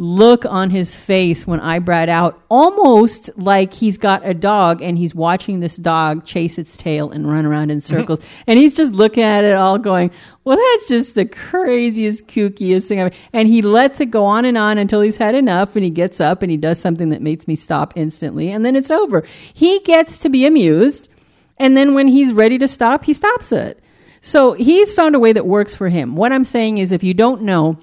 look 0.00 0.46
on 0.46 0.70
his 0.70 0.96
face 0.96 1.46
when 1.46 1.60
I 1.60 1.78
brat 1.78 2.08
out, 2.08 2.42
almost 2.48 3.28
like 3.36 3.74
he's 3.74 3.98
got 3.98 4.26
a 4.26 4.32
dog 4.32 4.80
and 4.80 4.96
he's 4.96 5.14
watching 5.14 5.60
this 5.60 5.76
dog 5.76 6.24
chase 6.24 6.56
its 6.56 6.74
tail 6.74 7.10
and 7.10 7.30
run 7.30 7.44
around 7.44 7.70
in 7.70 7.78
mm-hmm. 7.78 7.96
circles. 7.96 8.20
and 8.46 8.58
he's 8.58 8.74
just 8.74 8.92
looking 8.92 9.22
at 9.22 9.44
it 9.44 9.52
all 9.52 9.76
going, 9.76 10.10
well, 10.44 10.56
that's 10.56 10.88
just 10.88 11.16
the 11.16 11.26
craziest, 11.26 12.26
kookiest 12.28 12.88
thing 12.88 12.98
ever. 12.98 13.14
And 13.34 13.46
he 13.46 13.60
lets 13.60 14.00
it 14.00 14.06
go 14.06 14.24
on 14.24 14.46
and 14.46 14.56
on 14.56 14.78
until 14.78 15.02
he's 15.02 15.18
had 15.18 15.34
enough 15.34 15.76
and 15.76 15.84
he 15.84 15.90
gets 15.90 16.18
up 16.18 16.40
and 16.40 16.50
he 16.50 16.56
does 16.56 16.80
something 16.80 17.10
that 17.10 17.20
makes 17.20 17.46
me 17.46 17.54
stop 17.54 17.92
instantly 17.94 18.50
and 18.50 18.64
then 18.64 18.76
it's 18.76 18.90
over. 18.90 19.22
He 19.52 19.80
gets 19.80 20.16
to 20.20 20.30
be 20.30 20.46
amused 20.46 21.10
and 21.58 21.76
then 21.76 21.92
when 21.92 22.08
he's 22.08 22.32
ready 22.32 22.56
to 22.56 22.68
stop, 22.68 23.04
he 23.04 23.12
stops 23.12 23.52
it. 23.52 23.82
So 24.22 24.54
he's 24.54 24.94
found 24.94 25.14
a 25.14 25.20
way 25.20 25.34
that 25.34 25.46
works 25.46 25.74
for 25.74 25.90
him. 25.90 26.16
What 26.16 26.32
I'm 26.32 26.44
saying 26.44 26.78
is, 26.78 26.90
if 26.90 27.02
you 27.02 27.12
don't 27.12 27.42
know 27.42 27.78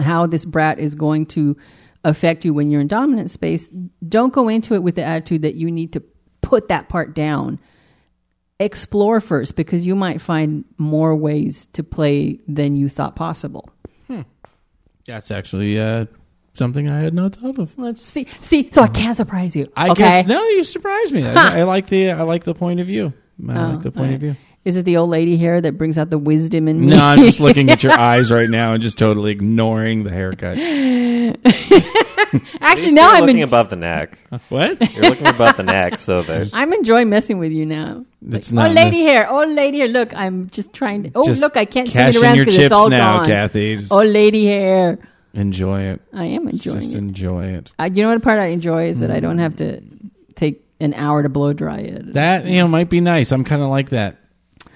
how 0.00 0.26
this 0.26 0.44
brat 0.44 0.78
is 0.78 0.94
going 0.94 1.26
to 1.26 1.56
affect 2.04 2.44
you 2.44 2.52
when 2.52 2.70
you're 2.70 2.80
in 2.80 2.88
dominant 2.88 3.30
space, 3.30 3.68
don't 4.08 4.32
go 4.32 4.48
into 4.48 4.74
it 4.74 4.82
with 4.82 4.96
the 4.96 5.04
attitude 5.04 5.42
that 5.42 5.54
you 5.54 5.70
need 5.70 5.92
to 5.92 6.02
put 6.42 6.68
that 6.68 6.88
part 6.88 7.14
down. 7.14 7.58
Explore 8.58 9.20
first 9.20 9.56
because 9.56 9.86
you 9.86 9.96
might 9.96 10.20
find 10.20 10.64
more 10.78 11.16
ways 11.16 11.66
to 11.72 11.82
play 11.82 12.38
than 12.46 12.76
you 12.76 12.88
thought 12.88 13.16
possible. 13.16 13.68
That's 15.04 15.32
actually 15.32 15.80
uh, 15.80 16.06
something 16.54 16.88
I 16.88 17.00
had 17.00 17.12
not 17.12 17.34
thought 17.34 17.58
of. 17.58 17.76
Let's 17.76 18.02
see. 18.02 18.28
See, 18.40 18.70
so 18.70 18.82
I 18.82 18.88
can't 18.88 19.16
surprise 19.16 19.56
you. 19.56 19.70
I 19.76 19.90
okay? 19.90 20.02
guess 20.02 20.26
no, 20.28 20.40
you 20.48 20.62
surprised 20.62 21.12
me. 21.12 21.26
I, 21.26 21.60
I 21.60 21.62
like 21.64 21.88
the 21.88 22.12
I 22.12 22.22
like 22.22 22.44
the 22.44 22.54
point 22.54 22.78
of 22.78 22.86
view. 22.86 23.12
I 23.48 23.52
Oh, 23.52 23.70
like 23.72 23.82
the 23.82 23.90
point 23.90 24.10
all 24.10 24.14
of 24.14 24.20
view. 24.20 24.36
Is 24.64 24.76
it 24.76 24.84
the 24.84 24.96
old 24.96 25.10
lady 25.10 25.36
hair 25.36 25.60
that 25.60 25.76
brings 25.76 25.98
out 25.98 26.10
the 26.10 26.18
wisdom 26.18 26.68
in 26.68 26.80
me? 26.80 26.86
No, 26.86 26.98
I'm 27.02 27.18
just 27.18 27.40
looking 27.40 27.68
at 27.70 27.82
your 27.82 27.92
eyes 27.98 28.30
right 28.30 28.48
now 28.48 28.74
and 28.74 28.82
just 28.82 28.96
totally 28.96 29.32
ignoring 29.32 30.04
the 30.04 30.10
haircut. 30.10 30.56
Actually, 32.60 32.86
You're 32.86 32.94
now 32.94 33.12
I'm 33.12 33.20
looking 33.22 33.38
in, 33.38 33.44
above 33.48 33.70
the 33.70 33.76
neck. 33.76 34.18
What? 34.48 34.94
You're 34.94 35.04
looking 35.04 35.26
above 35.26 35.56
the 35.56 35.64
neck, 35.64 35.98
so 35.98 36.22
there's. 36.26 36.54
I'm 36.54 36.72
enjoying 36.72 37.10
messing 37.10 37.38
with 37.38 37.52
you 37.52 37.66
now. 37.66 38.04
It's 38.30 38.52
oh, 38.52 38.56
not 38.56 38.70
lady 38.70 38.98
miss- 38.98 39.06
hair. 39.06 39.30
Oh, 39.30 39.44
lady 39.44 39.78
hair. 39.80 39.88
Look, 39.88 40.14
I'm 40.14 40.48
just 40.48 40.72
trying 40.72 41.02
to. 41.02 41.10
Oh, 41.14 41.26
Just 41.26 41.42
look, 41.42 41.56
I 41.56 41.64
can't 41.64 41.88
spin 41.88 42.06
cash 42.06 42.14
it 42.14 42.18
in 42.18 42.24
around 42.24 42.36
your 42.36 42.44
because 42.46 42.58
it's 42.58 42.62
chips 42.70 42.72
all 42.72 42.88
now, 42.88 43.18
gone. 43.18 43.26
Kathy. 43.26 43.76
Just 43.78 43.92
Oh, 43.92 44.02
lady 44.02 44.46
hair. 44.46 44.98
enjoy 45.34 45.82
it. 45.82 46.00
I 46.12 46.26
am 46.26 46.48
enjoying 46.48 46.76
it. 46.78 46.80
Just 46.80 46.94
it. 46.94 46.98
enjoy 46.98 47.46
it. 47.46 47.72
Uh, 47.78 47.90
you 47.92 48.02
know 48.02 48.10
what 48.10 48.22
part 48.22 48.38
I 48.38 48.46
enjoy 48.46 48.88
is 48.88 49.00
that 49.00 49.10
I 49.10 49.20
don't 49.20 49.38
have 49.38 49.56
to 49.56 49.82
take 50.36 50.64
an 50.80 50.94
hour 50.94 51.22
to 51.22 51.28
blow 51.28 51.52
dry 51.52 51.78
it. 51.78 52.14
That 52.14 52.46
you 52.46 52.58
know 52.60 52.68
might 52.68 52.88
be 52.88 53.00
nice. 53.00 53.32
I'm 53.32 53.44
kind 53.44 53.60
of 53.62 53.68
like 53.68 53.90
that. 53.90 54.16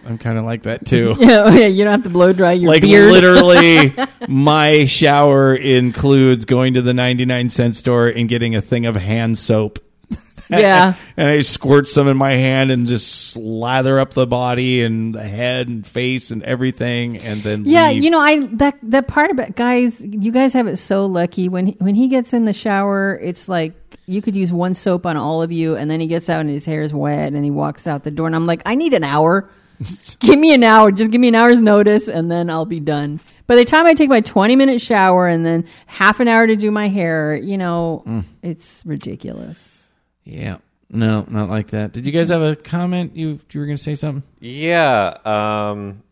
I'm 0.06 0.18
kind 0.18 0.38
of 0.38 0.44
like 0.44 0.62
that 0.62 0.86
too. 0.86 1.16
yeah, 1.18 1.44
oh, 1.46 1.52
yeah, 1.52 1.66
you 1.66 1.84
don't 1.84 1.92
have 1.92 2.02
to 2.04 2.08
blow 2.10 2.32
dry 2.32 2.52
your 2.52 2.70
like 2.70 2.82
beard. 2.82 3.10
literally 3.12 3.94
my 4.28 4.84
shower 4.86 5.54
includes 5.54 6.44
going 6.44 6.74
to 6.74 6.82
the 6.82 6.94
99 6.94 7.50
cent 7.50 7.76
store 7.76 8.06
and 8.08 8.28
getting 8.28 8.54
a 8.54 8.60
thing 8.60 8.86
of 8.86 8.96
hand 8.96 9.36
soap 9.38 9.78
yeah. 10.48 10.94
and 11.16 11.28
i 11.28 11.40
squirt 11.40 11.88
some 11.88 12.06
in 12.06 12.16
my 12.16 12.30
hand 12.32 12.70
and 12.70 12.86
just 12.86 13.30
slather 13.32 13.98
up 13.98 14.14
the 14.14 14.26
body 14.28 14.82
and 14.84 15.12
the 15.12 15.22
head 15.22 15.66
and 15.66 15.84
face 15.84 16.30
and 16.30 16.42
everything 16.44 17.16
and 17.18 17.42
then 17.42 17.64
Yeah, 17.64 17.88
leave. 17.88 18.04
you 18.04 18.10
know, 18.10 18.20
I 18.20 18.46
that 18.54 18.78
that 18.84 19.08
part 19.08 19.32
about 19.32 19.56
guys, 19.56 20.00
you 20.00 20.30
guys 20.30 20.52
have 20.52 20.68
it 20.68 20.76
so 20.76 21.06
lucky 21.06 21.48
when 21.48 21.66
he, 21.68 21.72
when 21.80 21.96
he 21.96 22.06
gets 22.06 22.32
in 22.32 22.44
the 22.44 22.52
shower, 22.52 23.18
it's 23.20 23.48
like 23.48 23.74
you 24.06 24.22
could 24.22 24.36
use 24.36 24.52
one 24.52 24.74
soap 24.74 25.04
on 25.04 25.16
all 25.16 25.42
of 25.42 25.50
you, 25.50 25.74
and 25.74 25.90
then 25.90 25.98
he 25.98 26.06
gets 26.06 26.30
out 26.30 26.40
and 26.42 26.48
his 26.50 26.64
hair 26.64 26.82
is 26.82 26.94
wet, 26.94 27.32
and 27.32 27.44
he 27.44 27.50
walks 27.50 27.88
out 27.88 28.04
the 28.04 28.10
door, 28.12 28.28
and 28.28 28.36
I'm 28.36 28.46
like, 28.46 28.62
I 28.64 28.76
need 28.76 28.94
an 28.94 29.02
hour. 29.02 29.50
give 30.20 30.38
me 30.38 30.54
an 30.54 30.62
hour, 30.64 30.90
just 30.90 31.10
give 31.10 31.20
me 31.20 31.28
an 31.28 31.34
hour's 31.34 31.60
notice, 31.60 32.08
and 32.08 32.30
then 32.30 32.48
I'll 32.50 32.64
be 32.66 32.80
done. 32.80 33.20
By 33.46 33.56
the 33.56 33.64
time 33.64 33.86
I 33.86 33.94
take 33.94 34.08
my 34.08 34.20
20 34.20 34.56
minute 34.56 34.80
shower 34.80 35.26
and 35.26 35.44
then 35.46 35.66
half 35.86 36.18
an 36.20 36.28
hour 36.28 36.46
to 36.46 36.56
do 36.56 36.70
my 36.70 36.88
hair, 36.88 37.36
you 37.36 37.56
know, 37.58 38.02
Mm. 38.06 38.24
it's 38.42 38.82
ridiculous. 38.86 39.88
yeah 40.24 40.56
no 40.88 41.24
not 41.28 41.48
like 41.50 41.70
that 41.70 41.92
did 41.92 42.06
you 42.06 42.12
guys 42.12 42.28
have 42.28 42.42
a 42.42 42.54
comment 42.54 43.16
you 43.16 43.40
you 43.50 43.58
were 43.58 43.66
gonna 43.66 43.76
say 43.76 43.94
something 43.96 44.22
Yeah, 44.40 45.16
um, 45.24 46.02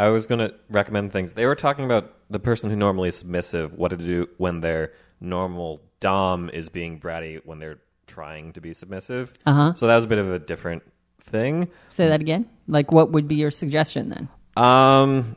I 0.00 0.08
was 0.08 0.26
going 0.26 0.40
to 0.40 0.52
recommend 0.70 1.12
things. 1.12 1.34
They 1.34 1.46
were 1.46 1.54
talking 1.54 1.84
about 1.84 2.12
the 2.30 2.40
person 2.40 2.68
who 2.70 2.74
normally 2.76 3.10
is 3.10 3.16
submissive, 3.16 3.74
what 3.74 3.88
to 3.90 3.96
do 3.96 4.28
when 4.38 4.60
their 4.60 4.92
normal 5.20 5.80
dom 6.00 6.50
is 6.52 6.68
being 6.68 6.98
bratty 6.98 7.40
when 7.44 7.58
they're 7.60 7.78
trying 8.06 8.52
to 8.54 8.60
be 8.60 8.72
submissive. 8.72 9.32
Uh-huh. 9.46 9.72
So 9.74 9.86
that 9.86 9.94
was 9.94 10.04
a 10.04 10.08
bit 10.08 10.18
of 10.18 10.32
a 10.32 10.38
different 10.38 10.82
thing. 11.20 11.68
Say 11.90 12.08
that 12.08 12.20
again. 12.20 12.48
Like, 12.66 12.92
what 12.92 13.12
would 13.12 13.28
be 13.28 13.34
your 13.36 13.50
suggestion 13.50 14.08
then? 14.08 14.28
Um, 14.56 15.36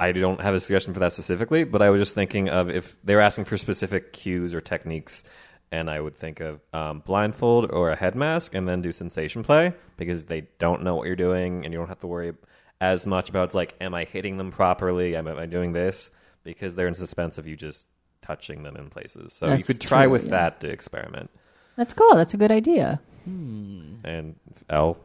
I 0.00 0.12
don't 0.12 0.40
have 0.40 0.54
a 0.54 0.60
suggestion 0.60 0.94
for 0.94 1.00
that 1.00 1.12
specifically, 1.12 1.64
but 1.64 1.82
I 1.82 1.90
was 1.90 2.00
just 2.00 2.14
thinking 2.14 2.48
of 2.48 2.70
if 2.70 2.96
they 3.04 3.14
were 3.14 3.20
asking 3.20 3.46
for 3.46 3.56
specific 3.58 4.12
cues 4.12 4.54
or 4.54 4.60
techniques, 4.60 5.24
and 5.70 5.90
I 5.90 6.00
would 6.00 6.16
think 6.16 6.40
of 6.40 6.60
um, 6.72 7.00
blindfold 7.04 7.70
or 7.70 7.90
a 7.90 7.96
head 7.96 8.14
mask, 8.14 8.54
and 8.54 8.68
then 8.68 8.80
do 8.80 8.92
sensation 8.92 9.42
play 9.42 9.74
because 9.96 10.24
they 10.24 10.48
don't 10.58 10.82
know 10.82 10.94
what 10.94 11.06
you're 11.06 11.16
doing, 11.16 11.64
and 11.64 11.72
you 11.72 11.78
don't 11.78 11.88
have 11.88 12.00
to 12.00 12.06
worry 12.06 12.32
as 12.80 13.06
much 13.06 13.28
about 13.28 13.44
it's 13.46 13.54
like, 13.54 13.74
am 13.80 13.92
I 13.92 14.04
hitting 14.04 14.36
them 14.38 14.50
properly? 14.50 15.16
Am 15.16 15.26
I 15.26 15.46
doing 15.46 15.72
this? 15.72 16.10
Because 16.44 16.74
they're 16.76 16.88
in 16.88 16.94
suspense 16.94 17.36
of 17.36 17.46
you 17.46 17.56
just 17.56 17.88
touching 18.22 18.62
them 18.62 18.76
in 18.76 18.88
places. 18.88 19.32
So 19.32 19.52
you 19.52 19.64
could 19.64 19.80
try 19.80 20.04
true, 20.04 20.12
with 20.12 20.24
yeah. 20.24 20.30
that 20.30 20.60
to 20.60 20.68
experiment. 20.68 21.28
That's 21.76 21.92
cool. 21.92 22.14
That's 22.14 22.34
a 22.34 22.36
good 22.36 22.52
idea. 22.52 23.00
And 23.26 24.36
L, 24.70 24.96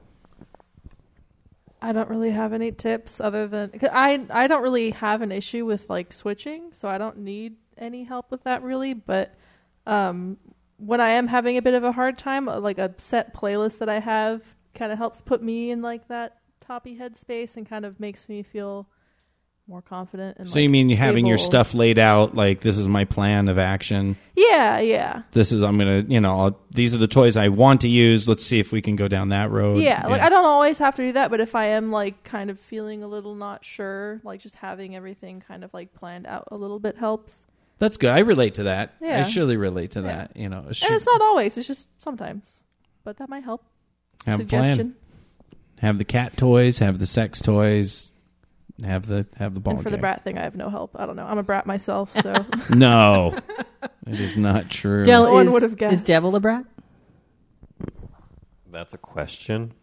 I 1.83 1.91
don't 1.91 2.09
really 2.09 2.31
have 2.31 2.53
any 2.53 2.71
tips 2.71 3.19
other 3.19 3.45
than 3.45 3.71
I 3.91 4.25
I 4.29 4.47
don't 4.47 4.63
really 4.63 4.91
have 4.91 5.21
an 5.21 5.33
issue 5.33 5.65
with 5.65 5.89
like 5.89 6.13
switching, 6.13 6.71
so 6.71 6.87
I 6.87 6.97
don't 6.97 7.17
need 7.17 7.57
any 7.77 8.05
help 8.05 8.31
with 8.31 8.45
that 8.45 8.63
really. 8.63 8.93
But 8.93 9.35
um, 9.85 10.37
when 10.77 11.01
I 11.01 11.09
am 11.09 11.27
having 11.27 11.57
a 11.57 11.61
bit 11.61 11.73
of 11.73 11.83
a 11.83 11.91
hard 11.91 12.17
time, 12.17 12.47
uh, 12.47 12.57
like 12.61 12.77
a 12.77 12.93
set 12.97 13.35
playlist 13.35 13.79
that 13.79 13.89
I 13.89 13.99
have 13.99 14.55
kind 14.73 14.93
of 14.93 14.97
helps 14.97 15.21
put 15.21 15.43
me 15.43 15.71
in 15.71 15.81
like 15.81 16.07
that 16.07 16.37
toppy 16.61 16.97
headspace 16.97 17.57
and 17.57 17.67
kind 17.67 17.83
of 17.83 17.99
makes 17.99 18.29
me 18.29 18.43
feel 18.43 18.87
more 19.67 19.81
confident. 19.81 20.37
And 20.39 20.49
So 20.49 20.59
you 20.59 20.69
mean 20.69 20.89
having 20.89 21.25
your 21.25 21.37
stuff 21.37 21.73
laid 21.73 21.97
out 21.97 22.35
like 22.35 22.59
this 22.59 22.77
is 22.77 22.87
my 22.87 23.05
plan 23.05 23.47
of 23.47 23.57
action. 23.57 24.17
Yeah, 24.35 24.79
yeah. 24.79 25.21
This 25.31 25.51
is 25.53 25.63
I'm 25.63 25.77
gonna 25.77 26.03
you 26.07 26.19
know 26.19 26.39
I'll, 26.39 26.59
these 26.71 26.93
are 26.93 26.97
the 26.97 27.07
toys 27.07 27.37
I 27.37 27.47
want 27.49 27.81
to 27.81 27.87
use. 27.87 28.27
Let's 28.27 28.45
see 28.45 28.59
if 28.59 28.71
we 28.73 28.81
can 28.81 28.95
go 28.97 29.07
down 29.07 29.29
that 29.29 29.51
road. 29.51 29.79
Yeah, 29.79 30.05
like 30.07 30.21
I 30.21 30.29
don't 30.29 30.45
always 30.45 30.79
have 30.79 30.95
to 30.95 31.01
do 31.03 31.11
that, 31.13 31.31
but 31.31 31.39
if 31.39 31.55
I 31.55 31.65
am 31.67 31.91
like 31.91 32.23
kind 32.23 32.49
of 32.49 32.59
feeling 32.59 33.03
a 33.03 33.07
little 33.07 33.35
not 33.35 33.63
sure, 33.63 34.19
like 34.23 34.41
just 34.41 34.55
having 34.55 34.95
everything 34.95 35.41
kind 35.47 35.63
of 35.63 35.73
like 35.73 35.93
planned 35.93 36.27
out 36.27 36.49
a 36.51 36.57
little 36.57 36.79
bit 36.79 36.97
helps. 36.97 37.45
That's 37.79 37.97
good. 37.97 38.11
I 38.11 38.19
relate 38.19 38.55
to 38.55 38.63
that. 38.63 38.93
yeah. 39.01 39.19
I 39.25 39.29
surely 39.29 39.57
relate 39.57 39.91
to 39.91 40.01
Yeah. 40.01 40.07
that. 40.07 40.37
You 40.37 40.49
know, 40.49 40.59
And 40.59 40.69
it's 40.93 41.05
not 41.07 41.21
always; 41.21 41.57
it's 41.57 41.67
just 41.67 41.87
sometimes. 41.99 42.63
But 43.05 43.17
that 43.17 43.29
might 43.29 43.43
help. 43.43 43.63
Have 44.25 44.39
a 44.41 44.45
plan. 44.45 44.63
suggestion. 44.63 44.95
have 45.79 45.97
the 45.97 46.05
cat 46.05 46.37
toys, 46.37 46.79
have 46.79 46.99
the 46.99 47.05
sex 47.05 47.41
toys, 47.41 48.09
have 48.81 49.05
the 49.05 49.27
have 49.35 49.53
the 49.53 49.59
ball 49.59 49.75
And 49.75 49.83
for 49.83 49.89
the 49.89 49.97
brat 49.97 50.23
thing, 50.23 50.37
I 50.37 50.43
have 50.43 50.55
no 50.55 50.69
help. 50.69 50.95
I 50.99 51.05
don't 51.05 51.15
know. 51.15 51.25
I'm 51.25 51.37
a 51.37 51.43
brat 51.43 51.65
myself, 51.65 52.13
so 52.21 52.45
No, 52.69 53.37
it 54.07 54.19
is 54.19 54.37
not 54.37 54.69
true. 54.69 55.03
Del 55.03 55.25
No 55.25 55.33
one 55.33 55.51
would 55.51 55.61
have 55.61 55.73
is 55.73 55.77
guessed. 55.77 56.05
Devil 56.05 56.35
a 56.35 56.39
brat? 56.39 56.65
that's 58.71 58.93
a 58.93 58.97
question. 58.97 59.73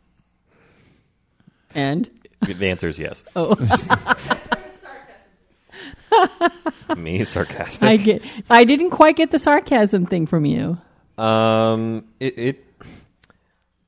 And 1.74 2.10
The 2.42 2.68
answer 2.68 2.88
is 2.88 2.98
yes. 2.98 3.22
oh, 3.36 3.54
Me 6.96 7.22
sarcastic. 7.22 7.88
I 7.88 7.96
get. 7.96 8.22
I 8.50 8.64
didn't 8.64 8.90
quite 8.90 9.16
get 9.16 9.30
the 9.30 9.38
sarcasm 9.38 10.06
thing 10.06 10.26
from 10.26 10.44
you. 10.44 10.76
Um, 11.16 12.04
it, 12.18 12.38
it 12.38 12.64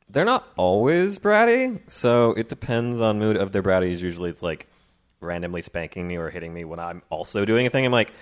they're 0.09 0.25
not 0.25 0.47
always 0.57 1.19
bratty, 1.19 1.81
so 1.91 2.33
it 2.35 2.49
depends 2.49 3.01
on 3.01 3.19
mood 3.19 3.37
of 3.37 3.51
their 3.51 3.63
bratties. 3.63 4.01
Usually, 4.01 4.31
it's 4.31 4.43
like 4.43 4.69
randomly 5.23 5.63
spanking 5.63 6.07
me 6.07 6.17
or 6.17 6.31
hitting 6.31 6.53
me 6.53 6.65
when 6.65 6.79
I'm 6.79 7.03
also 7.11 7.45
doing 7.45 7.67
a 7.67 7.71
thing. 7.71 7.85
I'm 7.85 7.93
like, 7.93 8.13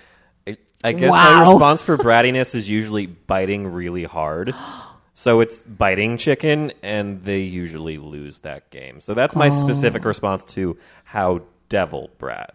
I, 0.47 0.57
I 0.83 0.93
guess 0.93 1.13
my 1.13 1.41
response 1.41 1.83
for 1.83 1.97
brattiness 1.99 2.55
is 2.55 2.69
usually 2.69 3.07
biting 3.07 3.67
really 3.67 4.05
hard. 4.05 4.55
So 5.13 5.41
it's 5.41 5.61
biting 5.61 6.17
chicken, 6.17 6.73
and 6.83 7.23
they 7.23 7.41
usually 7.41 7.99
lose 7.99 8.39
that 8.39 8.71
game. 8.71 9.03
So 9.03 9.13
that's 9.13 9.37
my 9.37 9.51
specific 9.51 10.07
oh. 10.07 10.09
response 10.09 10.45
to 10.55 10.79
how 11.05 11.43
devil 11.71 12.11
brat. 12.19 12.55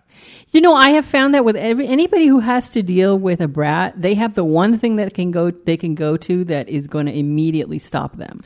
You 0.52 0.62
know, 0.62 0.76
I 0.76 0.90
have 0.92 1.06
found 1.06 1.34
that 1.34 1.44
with 1.44 1.56
every, 1.56 1.88
anybody 1.88 2.28
who 2.28 2.40
has 2.40 2.70
to 2.72 2.84
deal 2.84 3.18
with 3.18 3.42
a 3.42 3.48
brat, 3.48 4.00
they 4.00 4.14
have 4.14 4.36
the 4.36 4.44
one 4.44 4.78
thing 4.78 4.98
that 4.98 5.16
can 5.16 5.32
go 5.32 5.50
they 5.50 5.78
can 5.78 5.96
go 5.96 6.18
to 6.18 6.44
that 6.46 6.70
is 6.70 6.86
going 6.86 7.08
to 7.08 7.18
immediately 7.18 7.80
stop 7.80 8.18
them. 8.18 8.42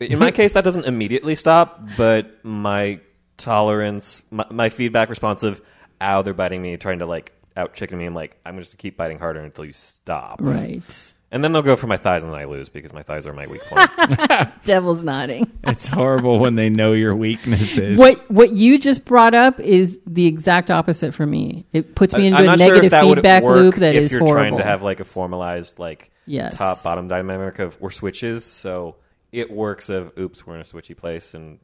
In 0.00 0.18
my 0.18 0.32
case, 0.32 0.52
that 0.52 0.64
doesn't 0.64 0.86
immediately 0.86 1.36
stop, 1.36 1.80
but 1.96 2.44
my 2.44 3.00
tolerance, 3.36 4.24
my, 4.30 4.46
my 4.50 4.68
feedback 4.68 5.08
response 5.08 5.42
of, 5.42 5.60
ow, 6.00 6.22
they're 6.22 6.34
biting 6.34 6.62
me, 6.62 6.76
trying 6.76 7.00
to 7.00 7.06
like 7.06 7.32
out 7.56 7.74
chicken 7.74 7.98
me, 7.98 8.06
I'm 8.06 8.14
like, 8.14 8.36
I'm 8.46 8.58
just 8.58 8.72
gonna 8.72 8.80
keep 8.82 8.96
biting 8.96 9.18
harder 9.18 9.40
until 9.40 9.64
you 9.64 9.72
stop. 9.72 10.40
Right. 10.40 10.82
And 11.30 11.42
then 11.42 11.52
they'll 11.52 11.62
go 11.62 11.76
for 11.76 11.86
my 11.86 11.96
thighs 11.96 12.22
and 12.22 12.30
then 12.30 12.38
I 12.38 12.44
lose 12.44 12.68
because 12.68 12.92
my 12.92 13.02
thighs 13.02 13.26
are 13.26 13.32
my 13.32 13.46
weak 13.46 13.62
point. 13.62 13.88
Devil's 14.64 15.02
nodding. 15.02 15.50
It's 15.64 15.86
horrible 15.86 16.38
when 16.38 16.56
they 16.56 16.68
know 16.68 16.92
your 16.92 17.16
weaknesses. 17.16 17.98
What 17.98 18.30
what 18.30 18.50
you 18.52 18.78
just 18.78 19.06
brought 19.06 19.34
up 19.34 19.58
is 19.58 19.98
the 20.06 20.26
exact 20.26 20.70
opposite 20.70 21.14
for 21.14 21.24
me. 21.24 21.64
It 21.72 21.94
puts 21.94 22.14
me 22.14 22.26
into 22.26 22.38
I'm 22.38 22.44
a 22.44 22.46
not 22.48 22.58
sure 22.58 22.68
negative 22.68 22.90
that 22.90 23.06
would 23.06 23.16
feedback 23.16 23.42
work 23.42 23.56
loop 23.56 23.74
that 23.76 23.94
if 23.94 24.02
is 24.04 24.12
you're 24.12 24.20
horrible. 24.20 24.42
trying 24.42 24.56
to 24.58 24.64
have 24.64 24.82
like 24.82 25.00
a 25.00 25.04
formalized 25.04 25.78
like 25.78 26.10
Yes. 26.26 26.54
top 26.54 26.82
bottom 26.84 27.08
dynamic 27.08 27.58
of 27.60 27.78
or 27.80 27.90
switches. 27.90 28.44
So 28.44 28.96
it 29.32 29.50
works 29.50 29.88
of 29.88 30.12
oops, 30.18 30.46
we're 30.46 30.56
in 30.56 30.60
a 30.60 30.64
switchy 30.64 30.94
place 30.96 31.32
and 31.32 31.58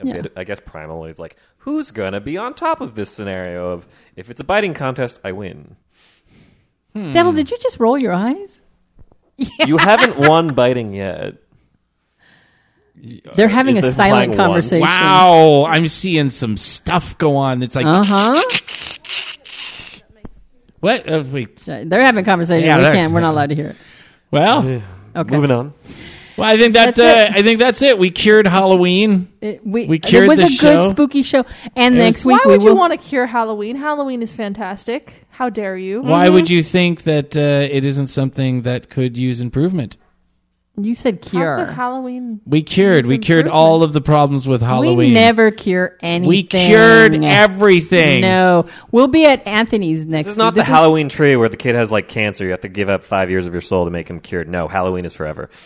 a 0.00 0.06
Yeah. 0.06 0.20
bit 0.22 0.32
I 0.36 0.44
guess 0.44 0.60
primal 0.60 1.04
is 1.06 1.18
like 1.18 1.36
who's 1.58 1.90
gonna 1.90 2.20
be 2.20 2.36
on 2.36 2.54
top 2.54 2.80
of 2.80 2.94
this 2.94 3.10
scenario 3.10 3.70
of 3.70 3.86
if 4.16 4.30
it's 4.30 4.40
a 4.40 4.44
biting 4.44 4.74
contest, 4.74 5.20
I 5.24 5.32
win. 5.32 5.76
Devil, 6.94 7.32
did 7.32 7.50
you 7.50 7.58
just 7.58 7.80
roll 7.80 7.98
your 7.98 8.12
eyes? 8.12 8.62
You 9.66 9.78
haven't 9.78 10.16
won 10.28 10.54
biting 10.54 10.92
yet. 10.94 11.34
They're 13.34 13.48
having 13.48 13.76
Is 13.76 13.84
a 13.84 13.92
silent 13.92 14.30
implying 14.30 14.30
one? 14.30 14.36
conversation. 14.36 14.80
wow, 14.82 15.66
I'm 15.68 15.88
seeing 15.88 16.30
some 16.30 16.56
stuff 16.56 17.18
go 17.18 17.36
on. 17.36 17.62
It's 17.62 17.74
like 17.74 17.84
Uh 17.86 18.02
huh. 18.04 18.40
what? 20.80 21.08
Uh, 21.10 21.24
wait. 21.30 21.58
They're 21.64 22.04
having 22.04 22.22
a 22.22 22.24
conversation. 22.24 22.66
Yeah, 22.66 22.76
we 22.78 22.96
can't. 22.98 23.12
We're 23.12 23.20
not 23.20 23.32
allowed 23.32 23.48
to 23.50 23.54
hear 23.54 23.68
it. 23.70 23.76
Well, 24.30 24.82
Okay. 25.16 25.34
Moving 25.36 25.50
on. 25.52 25.72
Well, 26.36 26.48
I 26.48 26.56
think 26.56 26.74
that 26.74 26.94
That's 26.96 27.30
uh, 27.32 27.38
I 27.38 27.42
think 27.42 27.58
that's 27.58 27.82
it. 27.82 27.98
We 27.98 28.10
cured 28.10 28.46
Halloween. 28.46 29.28
It- 29.40 29.66
we, 29.66 29.86
We 29.86 29.96
it 30.02 30.28
was 30.28 30.38
a 30.38 30.48
show. 30.48 30.82
good 30.82 30.90
spooky 30.92 31.22
show. 31.22 31.44
And 31.76 31.94
It 31.94 31.98
next 31.98 32.24
was- 32.24 32.26
week 32.34 32.44
Why 32.44 32.50
would 32.52 32.62
we 32.62 32.70
you 32.70 32.76
want 32.76 32.92
to 32.92 32.98
cure 32.98 33.26
Halloween? 33.26 33.76
Halloween 33.76 34.22
is 34.22 34.32
fantastic. 34.32 35.26
How 35.30 35.50
dare 35.50 35.76
you? 35.76 36.00
Why 36.02 36.26
Mm-hmm. 36.26 36.34
would 36.34 36.50
you 36.50 36.62
think 36.62 37.02
that 37.04 37.36
uh, 37.36 37.40
it 37.70 37.84
isn't 37.84 38.06
something 38.08 38.62
that 38.62 38.88
could 38.88 39.18
use 39.18 39.40
improvement? 39.40 39.96
you 40.76 40.96
said 40.96 41.20
How 41.24 41.30
cure. 41.30 41.56
could 41.66 41.74
Halloween? 41.74 42.40
We 42.46 42.62
cured. 42.64 43.06
We 43.06 43.18
cured 43.18 43.46
all 43.46 43.84
of 43.84 43.92
the 43.92 44.00
problems 44.00 44.48
with 44.48 44.60
Halloween. 44.60 44.96
We 44.98 45.10
never 45.10 45.52
cure 45.52 45.96
anything. 46.00 46.28
We 46.28 46.42
cured 46.42 47.14
everything. 47.14 48.22
No, 48.22 48.66
we'll 48.90 49.06
be 49.06 49.24
at 49.24 49.46
Anthony's 49.46 50.04
next. 50.04 50.24
This 50.24 50.32
is 50.32 50.38
not 50.38 50.54
week. 50.54 50.64
the 50.64 50.70
Halloween 50.72 51.08
tree 51.08 51.36
where 51.36 51.48
the 51.48 51.56
kid 51.56 51.76
has 51.76 51.92
like 51.92 52.08
cancer. 52.08 52.44
You 52.44 52.50
have 52.50 52.62
to 52.62 52.68
give 52.68 52.88
up 52.88 53.04
five 53.04 53.30
years 53.30 53.46
of 53.46 53.52
your 53.54 53.60
soul 53.60 53.84
to 53.84 53.92
make 53.92 54.08
him 54.10 54.18
cured. 54.18 54.48
No, 54.48 54.66
Halloween 54.66 55.04
is 55.04 55.14
forever. 55.14 55.48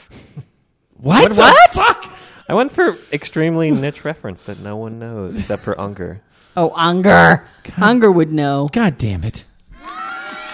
What? 0.98 1.32
What? 1.32 1.72
the 1.72 1.78
fuck? 1.78 2.12
I 2.48 2.54
went 2.54 2.72
for 2.72 2.96
extremely 3.12 3.70
niche 3.70 4.04
reference 4.04 4.42
that 4.42 4.58
no 4.58 4.76
one 4.76 4.98
knows 4.98 5.38
except 5.38 5.62
for 5.62 5.78
Unger. 5.80 6.22
Oh, 6.56 6.72
Unger. 6.74 7.46
Unger 7.76 8.10
would 8.10 8.32
know. 8.32 8.68
God 8.72 8.98
damn 8.98 9.22
it! 9.22 9.44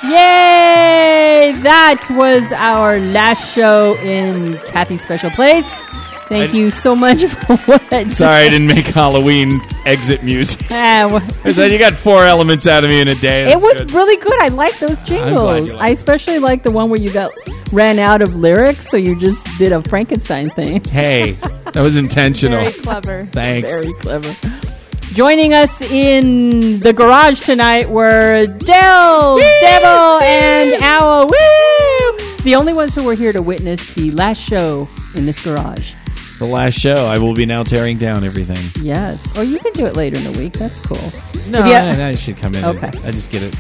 Yay! 0.03 1.53
That 1.63 2.07
was 2.11 2.53
our 2.53 2.99
last 2.99 3.55
show 3.55 3.97
in 4.01 4.59
Kathy's 4.67 5.03
special 5.03 5.31
place. 5.31 5.81
Thank 6.29 6.53
I- 6.53 6.57
you 6.57 6.71
so 6.71 6.95
much 6.97 7.23
for 7.27 7.57
what. 7.59 8.11
Sorry, 8.13 8.35
I 8.47 8.49
didn't 8.49 8.69
make 8.69 8.87
Halloween 8.87 9.61
exit 9.85 10.23
music. 10.23 10.63
Ah, 10.71 11.19
said 11.51 11.71
you 11.71 11.79
got 11.79 11.93
four 11.95 12.25
elements 12.25 12.67
out 12.67 12.85
of 12.85 12.91
me 12.91 13.01
in 13.01 13.09
a 13.09 13.15
day. 13.17 13.51
it 13.51 13.57
was 13.61 13.75
good. 13.75 13.93
really 13.93 14.17
good. 14.17 14.41
I 14.41 14.49
like 14.49 14.79
those 14.79 15.01
jingles. 15.03 15.75
I 15.75 15.89
especially 15.91 16.39
like 16.39 16.63
the 16.63 16.71
one 16.71 16.89
where 16.91 17.01
you 17.01 17.11
got 17.13 17.33
ran 17.73 17.99
out 17.99 18.23
of 18.23 18.35
lyrics, 18.37 18.89
so 18.89 18.97
you 18.97 19.19
just 19.19 19.47
did 19.59 19.73
a 19.73 19.83
Frankenstein 19.83 20.51
thing. 20.51 20.83
Hey, 20.95 21.33
that 21.73 21.77
was 21.77 21.97
intentional. 21.97 22.63
Very 22.63 22.73
clever. 22.83 23.25
Thanks. 23.27 23.71
Very 23.71 23.93
clever. 23.95 24.35
Joining 25.13 25.55
us 25.55 25.81
in 25.83 26.81
the 26.81 26.93
garage 26.93 27.41
tonight 27.41 27.89
were 27.89 28.47
Del, 28.47 29.39
Devil, 29.39 30.21
and 30.23 30.83
Owl. 30.83 31.27
Woo! 31.27 32.19
The 32.43 32.55
only 32.57 32.73
ones 32.73 32.95
who 32.95 33.05
were 33.05 33.15
here 33.15 33.33
to 33.33 33.43
witness 33.43 33.95
the 33.95 34.11
last 34.13 34.39
show 34.41 34.89
in 35.15 35.25
this 35.27 35.43
garage. 35.45 35.95
The 36.39 36.47
last 36.47 36.75
show, 36.79 37.07
I 37.07 37.19
will 37.19 37.33
be 37.35 37.47
now 37.47 37.63
tearing 37.63 37.97
down 37.97 38.25
everything. 38.25 38.83
Yes. 38.85 39.37
Or 39.39 39.45
you 39.45 39.59
can 39.61 39.73
do 39.73 39.87
it 39.87 39.95
later 39.95 40.17
in 40.19 40.25
the 40.25 40.37
week. 40.39 40.55
That's 40.55 40.79
cool. 40.81 40.99
No, 41.49 41.61
If 41.61 41.67
you- 41.67 42.03
I, 42.03 42.09
I 42.09 42.15
should 42.17 42.37
come 42.37 42.55
in. 42.57 42.65
Okay. 42.65 42.89
I 42.89 43.11
just 43.13 43.31
get 43.31 43.43
it. 43.43 43.55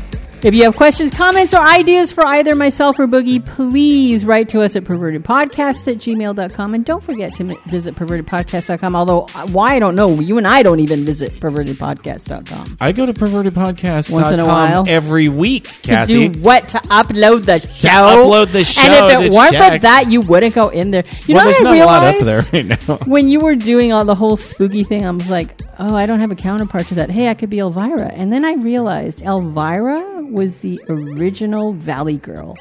If 0.44 0.54
you 0.54 0.64
have 0.64 0.76
questions, 0.76 1.10
comments, 1.10 1.54
or 1.54 1.60
ideas 1.60 2.12
for 2.12 2.22
either 2.26 2.54
myself 2.54 2.98
or 2.98 3.06
Boogie, 3.06 3.42
please 3.44 4.26
write 4.26 4.50
to 4.50 4.60
us 4.60 4.76
at 4.76 4.84
pervertedpodcast 4.84 5.90
at 5.90 5.96
gmail.com. 5.98 6.74
And 6.74 6.84
don't 6.84 7.02
forget 7.02 7.34
to 7.36 7.56
visit 7.66 7.94
pervertedpodcast.com. 7.94 8.94
Although, 8.94 9.22
uh, 9.34 9.46
why, 9.46 9.76
I 9.76 9.78
don't 9.78 9.94
know. 9.96 10.20
You 10.20 10.36
and 10.36 10.46
I 10.46 10.62
don't 10.62 10.80
even 10.80 11.06
visit 11.06 11.32
pervertedpodcast.com. 11.40 12.76
I 12.78 12.92
go 12.92 13.06
to 13.06 13.14
pervertedpodcast.com 13.14 14.20
Once 14.20 14.32
in 14.34 14.40
a 14.40 14.44
while. 14.46 14.84
every 14.86 15.30
week, 15.30 15.64
To 15.64 15.88
Kathy. 15.88 16.28
do 16.28 16.40
what? 16.40 16.68
To 16.68 16.78
upload 16.78 17.46
the 17.46 17.60
show? 17.60 17.88
upload 17.88 18.52
the 18.52 18.64
show, 18.64 18.82
And 18.82 19.24
if 19.24 19.30
it 19.30 19.34
weren't 19.34 19.52
check. 19.54 19.72
for 19.72 19.78
that, 19.80 20.10
you 20.12 20.20
wouldn't 20.20 20.54
go 20.54 20.68
in 20.68 20.90
there. 20.90 21.04
You 21.26 21.36
well, 21.36 21.46
know 21.46 21.52
there's 21.52 21.62
not 21.62 21.76
a 21.78 21.84
lot 21.86 22.04
up 22.04 22.18
there 22.20 22.42
right 22.52 22.66
now. 22.66 22.96
when 23.06 23.30
you 23.30 23.40
were 23.40 23.54
doing 23.54 23.94
all 23.94 24.04
the 24.04 24.14
whole 24.14 24.36
spooky 24.36 24.84
thing, 24.84 25.06
I 25.06 25.10
was 25.10 25.30
like, 25.30 25.58
oh, 25.78 25.94
I 25.94 26.04
don't 26.04 26.20
have 26.20 26.30
a 26.30 26.36
counterpart 26.36 26.86
to 26.88 26.96
that. 26.96 27.10
Hey, 27.10 27.30
I 27.30 27.34
could 27.34 27.48
be 27.48 27.60
Elvira. 27.60 28.08
And 28.08 28.30
then 28.30 28.44
I 28.44 28.52
realized 28.54 29.22
Elvira 29.22 30.02
was 30.34 30.58
the 30.58 30.80
original 30.88 31.72
Valley 31.72 32.18
Girl. 32.18 32.56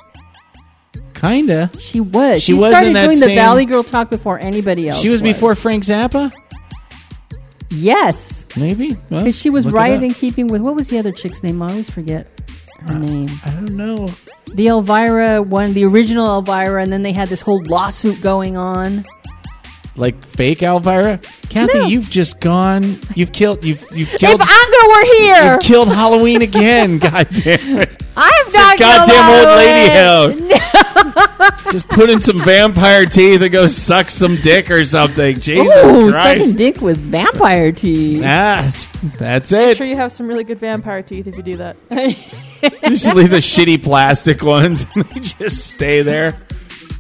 Kinda. 1.14 1.70
She 1.80 2.00
was. 2.00 2.42
She 2.42 2.54
She, 2.54 2.60
was 2.60 2.72
started 2.72 2.88
in 2.88 2.94
that 2.94 3.06
doing 3.06 3.20
the 3.20 3.26
same- 3.26 3.36
Valley 3.38 3.66
Girl 3.66 3.84
talk 3.84 4.10
before 4.10 4.40
anybody 4.40 4.88
else. 4.90 5.02
She 5.02 5.10
was 5.10 5.22
before 5.22 5.56
Frank 5.56 5.84
Zappa. 5.84 6.32
Yes, 7.70 8.46
Maybe 8.56 8.96
Well, 9.10 9.24
because 9.24 9.36
she 9.36 9.50
was 9.50 9.66
look 9.66 9.74
it 9.74 9.78
right 9.78 9.98
up. 9.98 10.04
in 10.04 10.14
keeping 10.14 10.46
with 10.48 10.62
what 10.62 10.76
was 10.76 10.90
the 10.90 11.00
other 11.00 11.12
chick's 11.12 11.42
name? 11.42 11.60
I 11.62 11.70
always 11.70 11.90
forget 11.90 12.28
her 12.82 12.94
uh, 12.94 13.00
name. 13.00 13.28
I 13.44 13.50
don't 13.50 13.72
know. 13.74 14.10
The 14.54 14.68
Elvira 14.68 15.42
one, 15.42 15.74
the 15.74 15.84
original 15.86 16.28
Elvira, 16.28 16.84
and 16.84 16.94
then 16.94 17.02
they 17.02 17.12
had 17.14 17.30
this 17.30 17.42
whole 17.42 17.64
lawsuit 17.66 18.22
going 18.22 18.58
on. 18.58 19.04
Like 19.96 20.26
fake 20.26 20.64
Elvira. 20.64 21.20
Kathy, 21.50 21.78
No. 21.78 21.86
you've 21.86 22.10
just 22.10 22.40
gone. 22.40 22.98
You've 23.14 23.32
killed. 23.32 23.64
You've 23.64 23.86
you've 23.94 24.12
If 24.12 24.20
killed. 24.20 24.42
Unger 24.42 24.88
were 24.88 25.06
here, 25.18 25.54
You've 25.54 25.62
killed 25.62 25.88
Halloween 25.90 26.42
again. 26.42 26.98
God 27.00 27.28
damn 27.32 27.78
it. 27.80 28.04
I'm 28.18 28.52
not 28.54 28.80
goddamn 28.80 29.30
old 29.30 29.58
lady 29.58 29.90
Halloween. 29.92 30.50
Just 31.72 31.88
put 31.90 32.10
in 32.10 32.20
some 32.20 32.40
vampire 32.40 33.06
teeth 33.06 33.42
and 33.42 33.52
go 33.52 33.68
suck 33.68 34.10
some 34.10 34.36
dick 34.38 34.72
or 34.72 34.84
something. 34.86 35.40
Jesus 35.40 35.76
Ooh, 35.96 36.12
Christ. 36.12 36.40
sucking 36.40 36.56
dick 36.56 36.82
with 36.82 36.98
vampire 36.98 37.72
teeth. 37.72 38.22
That's, 38.22 38.86
that's 39.18 39.54
I'm 39.54 39.60
it. 39.70 39.78
sure 39.78 39.88
you 39.88 39.96
have 39.96 40.12
some 40.12 40.28
really 40.28 40.44
good 40.44 40.60
vampire 40.60 41.02
teeth 41.04 41.28
if 41.28 41.38
you 41.38 41.44
do 41.44 41.58
that. 41.58 41.76
You 41.92 42.90
just 42.90 43.14
leave 43.14 43.30
the 43.32 43.38
shitty 43.38 43.84
plastic 43.84 44.42
ones 44.44 44.86
and 44.96 45.06
they 45.06 45.20
just 45.20 45.68
stay 45.68 46.02
there. 46.02 46.36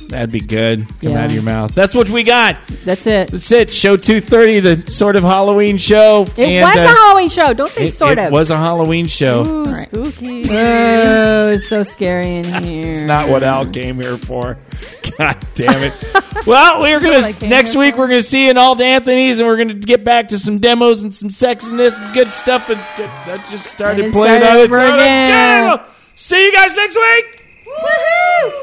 That'd 0.10 0.32
be 0.32 0.42
good. 0.42 0.88
Come 1.02 1.12
Yeah. 1.12 1.20
out 1.20 1.26
of 1.26 1.32
your 1.34 1.42
mouth. 1.44 1.74
That's 1.74 1.96
what 1.96 2.08
we 2.10 2.24
got. 2.24 2.58
That's 2.86 3.08
it. 3.08 3.32
That's 3.32 3.52
it. 3.52 3.72
Show 3.72 3.98
230, 3.98 4.60
the 4.60 4.92
sort 4.92 5.16
of 5.16 5.24
Halloween 5.24 5.78
show. 5.78 6.28
It 6.38 6.40
And, 6.40 6.64
was 6.66 6.78
uh, 6.78 6.80
a 6.92 6.96
Halloween 6.96 7.30
show. 7.30 7.54
Don't 7.54 7.70
say 7.72 7.88
it, 7.88 7.94
sort 7.96 8.12
it 8.14 8.20
of. 8.20 8.26
It 8.26 8.32
was 8.32 8.50
a 8.52 8.58
Halloween 8.58 9.08
show. 9.08 9.44
Ooh, 9.46 9.64
right. 9.64 9.88
spooky. 9.88 10.46
Oh, 10.52 11.50
it's 11.50 11.68
so 11.68 11.82
scary 11.84 12.36
in 12.36 12.44
here. 12.64 12.92
It's 12.92 13.02
not 13.04 13.28
what 13.30 13.42
Al 13.44 13.66
came 13.68 14.00
here 14.00 14.18
for. 14.18 14.58
God 15.18 15.38
damn 15.56 15.84
it. 15.84 15.94
well, 16.46 16.82
we're 16.82 17.00
gonna 17.00 17.34
next 17.48 17.76
week 17.76 17.96
for. 17.96 18.02
we're 18.02 18.08
gonna 18.10 18.22
see 18.22 18.46
you 18.46 18.52
in 18.52 18.58
all 18.58 18.80
Anthony's 18.82 19.40
and 19.40 19.48
we're 19.48 19.58
gonna 19.58 19.74
get 19.74 20.04
back 20.04 20.28
to 20.30 20.40
some 20.40 20.60
demos 20.60 21.04
and 21.04 21.14
some 21.14 21.30
sexiness 21.30 22.00
and 22.00 22.14
good 22.14 22.34
stuff 22.34 22.70
and 22.70 22.80
that 22.80 23.46
just 23.50 23.66
started 23.68 24.12
playing 24.12 24.42
started 24.42 24.60
on 24.60 24.64
its 24.66 24.74
over 24.74 24.80
own 24.82 24.94
again. 25.00 25.66
again. 25.74 25.80
See 26.16 26.46
you 26.46 26.52
guys 26.54 26.76
next 26.76 26.96
week. 26.96 28.60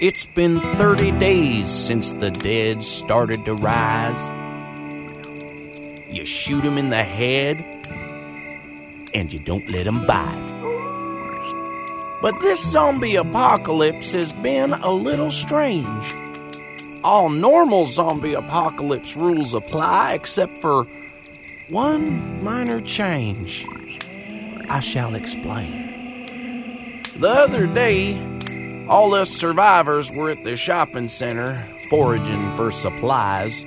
It's 0.00 0.24
been 0.24 0.60
30 0.60 1.10
days 1.18 1.68
since 1.68 2.14
the 2.14 2.30
dead 2.30 2.82
started 2.82 3.44
to 3.44 3.52
rise. 3.52 4.32
You 6.10 6.24
shoot 6.24 6.64
'em 6.64 6.78
in 6.78 6.88
the 6.88 7.04
head, 7.04 7.62
and 9.12 9.30
you 9.30 9.38
don't 9.38 9.68
let 9.68 9.86
'em 9.86 10.06
bite. 10.06 10.52
But 12.22 12.40
this 12.40 12.64
zombie 12.64 13.16
apocalypse 13.16 14.12
has 14.12 14.32
been 14.32 14.72
a 14.72 14.90
little 14.90 15.30
strange. 15.30 16.14
All 17.04 17.28
normal 17.28 17.84
zombie 17.84 18.32
apocalypse 18.32 19.14
rules 19.16 19.52
apply 19.52 20.14
except 20.14 20.62
for 20.62 20.86
one 21.68 22.42
minor 22.42 22.80
change. 22.80 23.66
I 24.70 24.80
shall 24.80 25.14
explain. 25.14 25.90
The 27.16 27.28
other 27.28 27.66
day, 27.66 28.16
all 28.90 29.14
us 29.14 29.30
survivors 29.30 30.10
were 30.10 30.30
at 30.30 30.42
the 30.42 30.56
shopping 30.56 31.08
center 31.08 31.64
foraging 31.88 32.50
for 32.56 32.72
supplies 32.72 33.64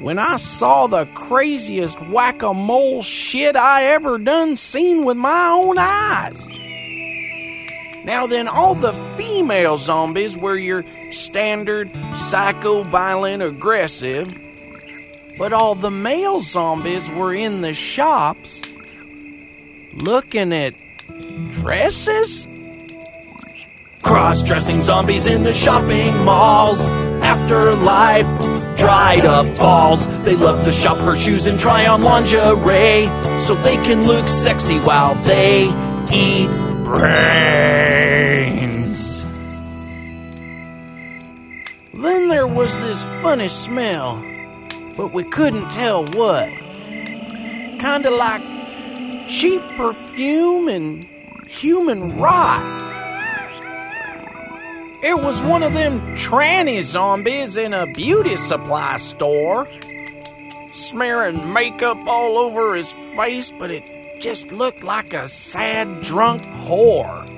when 0.00 0.18
I 0.18 0.34
saw 0.34 0.88
the 0.88 1.06
craziest 1.14 2.00
whack 2.08 2.42
a 2.42 2.52
mole 2.52 3.02
shit 3.02 3.54
I 3.54 3.84
ever 3.84 4.18
done 4.18 4.56
seen 4.56 5.04
with 5.04 5.16
my 5.16 5.46
own 5.50 5.78
eyes. 5.78 6.48
Now, 8.04 8.26
then, 8.26 8.48
all 8.48 8.74
the 8.74 8.94
female 9.16 9.78
zombies 9.78 10.36
were 10.36 10.56
your 10.56 10.84
standard 11.12 11.88
psycho, 12.16 12.82
violent, 12.82 13.44
aggressive, 13.44 14.36
but 15.38 15.52
all 15.52 15.76
the 15.76 15.90
male 15.90 16.40
zombies 16.40 17.08
were 17.08 17.32
in 17.32 17.62
the 17.62 17.74
shops 17.74 18.62
looking 19.92 20.52
at 20.52 20.74
dresses? 21.52 22.48
Cross 24.02 24.42
dressing 24.42 24.82
zombies 24.82 25.26
in 25.26 25.44
the 25.44 25.54
shopping 25.54 26.24
malls. 26.24 26.86
Afterlife, 27.22 28.26
dried 28.76 29.24
up 29.24 29.46
balls. 29.58 30.06
They 30.24 30.34
love 30.34 30.64
to 30.64 30.72
shop 30.72 30.98
for 30.98 31.16
shoes 31.16 31.46
and 31.46 31.58
try 31.58 31.86
on 31.86 32.02
lingerie 32.02 33.08
so 33.40 33.54
they 33.54 33.76
can 33.76 34.04
look 34.06 34.26
sexy 34.26 34.80
while 34.80 35.14
they 35.22 35.66
eat 36.12 36.48
brains. 36.84 37.62
Then 41.94 42.28
there 42.28 42.48
was 42.48 42.74
this 42.80 43.04
funny 43.22 43.48
smell, 43.48 44.20
but 44.96 45.12
we 45.12 45.22
couldn't 45.22 45.70
tell 45.70 46.04
what. 46.06 46.48
Kinda 47.78 48.10
like 48.10 48.42
cheap 49.28 49.62
perfume 49.76 50.66
and 50.68 51.06
human 51.46 52.18
rot. 52.18 52.91
It 55.02 55.20
was 55.20 55.42
one 55.42 55.64
of 55.64 55.72
them 55.72 56.00
tranny 56.16 56.80
zombies 56.84 57.56
in 57.56 57.74
a 57.74 57.86
beauty 57.86 58.36
supply 58.36 58.98
store. 58.98 59.66
Smearing 60.72 61.52
makeup 61.52 61.98
all 62.06 62.38
over 62.38 62.74
his 62.74 62.92
face, 62.92 63.50
but 63.50 63.72
it 63.72 64.20
just 64.20 64.52
looked 64.52 64.84
like 64.84 65.12
a 65.12 65.26
sad 65.26 66.02
drunk 66.02 66.42
whore. 66.42 67.28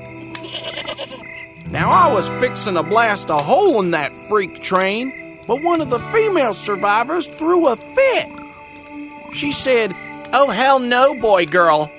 Now 1.71 1.91
I 1.91 2.13
was 2.13 2.29
fixing 2.29 2.75
to 2.75 2.83
blast 2.83 3.31
a 3.31 3.39
hole 3.39 3.81
in 3.81 3.93
that 3.93 4.15
freak 4.29 4.61
train, 4.61 5.39
but 5.47 5.63
one 5.63 5.81
of 5.81 5.89
the 5.89 5.99
female 5.99 6.53
survivors 6.53 7.27
threw 7.27 7.69
a 7.69 7.77
fit. 7.77 8.29
She 9.33 9.53
said, 9.53 9.97
Oh 10.35 10.51
hell 10.51 10.81
no, 10.81 11.19
boy 11.19 11.47
girl. 11.47 11.91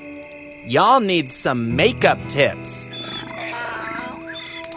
Y'all 0.67 0.99
need 0.99 1.31
some 1.31 1.75
makeup 1.75 2.19
tips. 2.29 2.87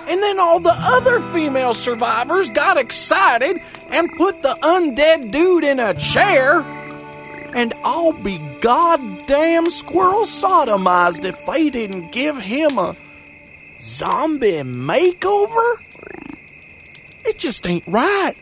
And 0.08 0.22
then 0.22 0.40
all 0.40 0.58
the 0.58 0.74
other 0.74 1.20
female 1.32 1.74
survivors 1.74 2.48
got 2.48 2.78
excited 2.78 3.60
and 3.90 4.10
put 4.16 4.42
the 4.42 4.56
undead 4.62 5.30
dude 5.30 5.64
in 5.64 5.78
a 5.78 5.92
chair. 5.92 6.60
And 7.54 7.74
I'll 7.84 8.12
be 8.12 8.38
goddamn 8.60 9.68
squirrel 9.68 10.22
sodomized 10.22 11.24
if 11.24 11.44
they 11.44 11.68
didn't 11.68 12.10
give 12.10 12.38
him 12.38 12.78
a 12.78 12.96
zombie 13.78 14.62
makeover. 14.62 15.76
It 17.24 17.38
just 17.38 17.66
ain't 17.66 17.84
right. 17.86 18.34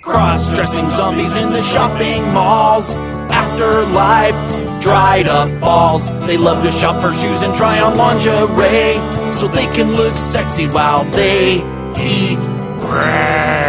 Cross 0.00 0.54
dressing 0.54 0.88
zombies 0.88 1.36
in 1.36 1.52
the 1.52 1.62
shopping 1.62 2.22
malls. 2.32 2.94
Afterlife, 3.30 4.82
dried 4.82 5.28
up 5.28 5.60
balls. 5.60 6.08
They 6.26 6.36
love 6.36 6.62
to 6.64 6.70
shop 6.70 7.00
for 7.02 7.12
shoes 7.14 7.42
and 7.42 7.54
try 7.54 7.80
on 7.80 7.96
lingerie 7.96 8.98
so 9.32 9.48
they 9.48 9.66
can 9.74 9.90
look 9.92 10.14
sexy 10.14 10.66
while 10.66 11.04
they 11.04 11.62
eat 11.98 12.40
brains. 12.80 13.64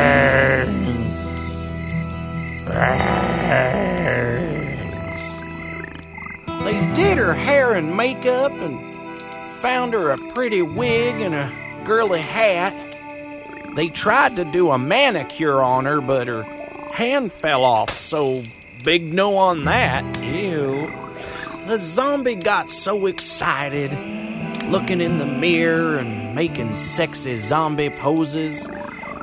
They 6.66 6.94
did 6.94 7.18
her 7.18 7.34
hair 7.34 7.74
and 7.76 7.96
makeup 7.96 8.52
and 8.52 8.80
found 9.62 9.94
her 9.94 10.12
a 10.12 10.18
pretty 10.34 10.62
wig 10.62 11.22
and 11.22 11.34
a 11.34 11.52
girly 11.86 12.22
hat. 12.22 12.74
They 13.76 13.90
tried 13.90 14.36
to 14.38 14.46
do 14.46 14.72
a 14.72 14.78
manicure 14.78 15.62
on 15.62 15.86
her, 15.86 16.02
but 16.02 16.28
her 16.28 16.44
hand 16.92 17.32
fell 17.32 17.64
off, 17.64 17.98
so 17.98 18.42
big 18.86 19.12
no 19.14 19.36
on 19.38 19.66
that. 19.66 20.04
Ew. 20.22 20.88
The 21.66 21.80
zombie 21.80 22.36
got 22.36 22.70
so 22.70 23.08
excited, 23.08 23.92
looking 24.70 25.02
in 25.02 25.18
the 25.18 25.26
mirror 25.26 25.98
and 25.98 26.36
making 26.36 26.76
sexy 26.76 27.36
zombie 27.36 27.90
poses, 27.90 28.68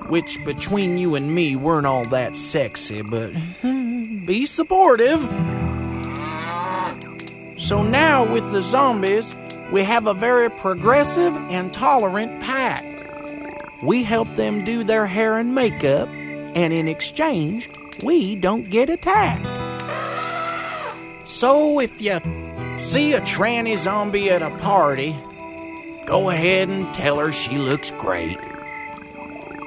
which 0.09 0.45
between 0.45 0.99
you 0.99 1.15
and 1.15 1.33
me 1.33 1.55
weren't 1.55 1.87
all 1.87 2.05
that 2.07 2.37
sexy, 2.37 3.03
but 3.03 3.33
be 3.63 4.47
supportive. 4.47 5.23
So 7.57 7.85
now 7.85 8.31
with 8.33 8.51
the 8.51 8.61
zombies, 8.61 9.33
we 9.71 9.85
have 9.85 10.09
a 10.09 10.15
very 10.15 10.51
progressive 10.51 11.37
and 11.51 11.73
tolerant 11.73 12.43
pact. 12.43 13.05
We 13.81 14.03
help 14.03 14.35
them 14.35 14.65
do 14.65 14.83
their 14.83 15.07
hair 15.07 15.39
and 15.39 15.55
makeup, 15.55 16.09
and 16.55 16.73
in 16.73 16.89
exchange, 16.89 17.69
we 18.03 18.35
don't 18.35 18.69
get 18.71 18.91
attacked. 18.91 19.47
So 21.27 21.81
if 21.81 22.01
you 22.01 22.21
see 22.79 23.13
a 23.13 23.21
tranny 23.21 23.77
zombie 23.77 24.31
at 24.31 24.43
a 24.43 24.51
party, 24.59 25.17
go 26.05 26.31
ahead 26.31 26.69
and 26.69 26.93
tell 26.95 27.19
her 27.19 27.33
she 27.33 27.59
looks 27.59 27.91
great. 27.93 28.39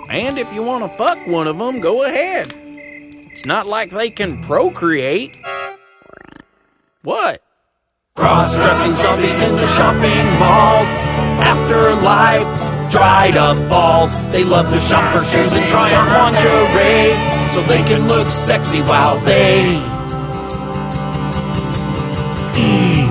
And 0.10 0.38
if 0.38 0.54
you 0.54 0.62
want 0.62 0.84
to 0.84 0.90
fuck 0.90 1.26
one 1.26 1.48
of 1.48 1.58
them, 1.58 1.80
go 1.80 2.04
ahead. 2.04 2.54
It's 3.32 3.46
not 3.46 3.66
like 3.68 3.90
they 3.90 4.10
can 4.10 4.42
procreate. 4.44 5.38
What? 7.02 7.42
Cross 8.16 8.56
dressing 8.56 8.94
zombies 8.94 9.42
in 9.42 9.52
the 9.52 9.68
shopping 9.68 10.40
malls. 10.40 10.88
Afterlife, 11.42 12.92
dried 12.92 13.36
up 13.36 13.58
balls. 13.70 14.14
They 14.32 14.44
love 14.44 14.72
to 14.72 14.80
shop 14.80 15.14
for 15.14 15.24
shoes 15.32 15.54
and 15.54 15.66
try 15.68 15.94
on 15.94 16.08
lingerie 16.08 17.45
so 17.56 17.62
they 17.62 17.82
can 17.84 18.06
look 18.10 18.30
sexy 18.30 18.82
while 18.82 19.18
they 19.22 19.68
eat. 22.58 23.06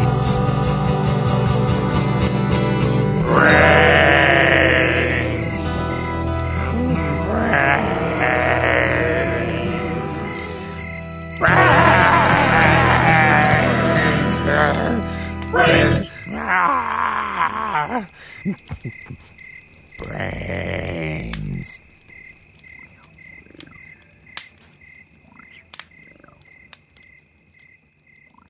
Brains. 19.97 21.81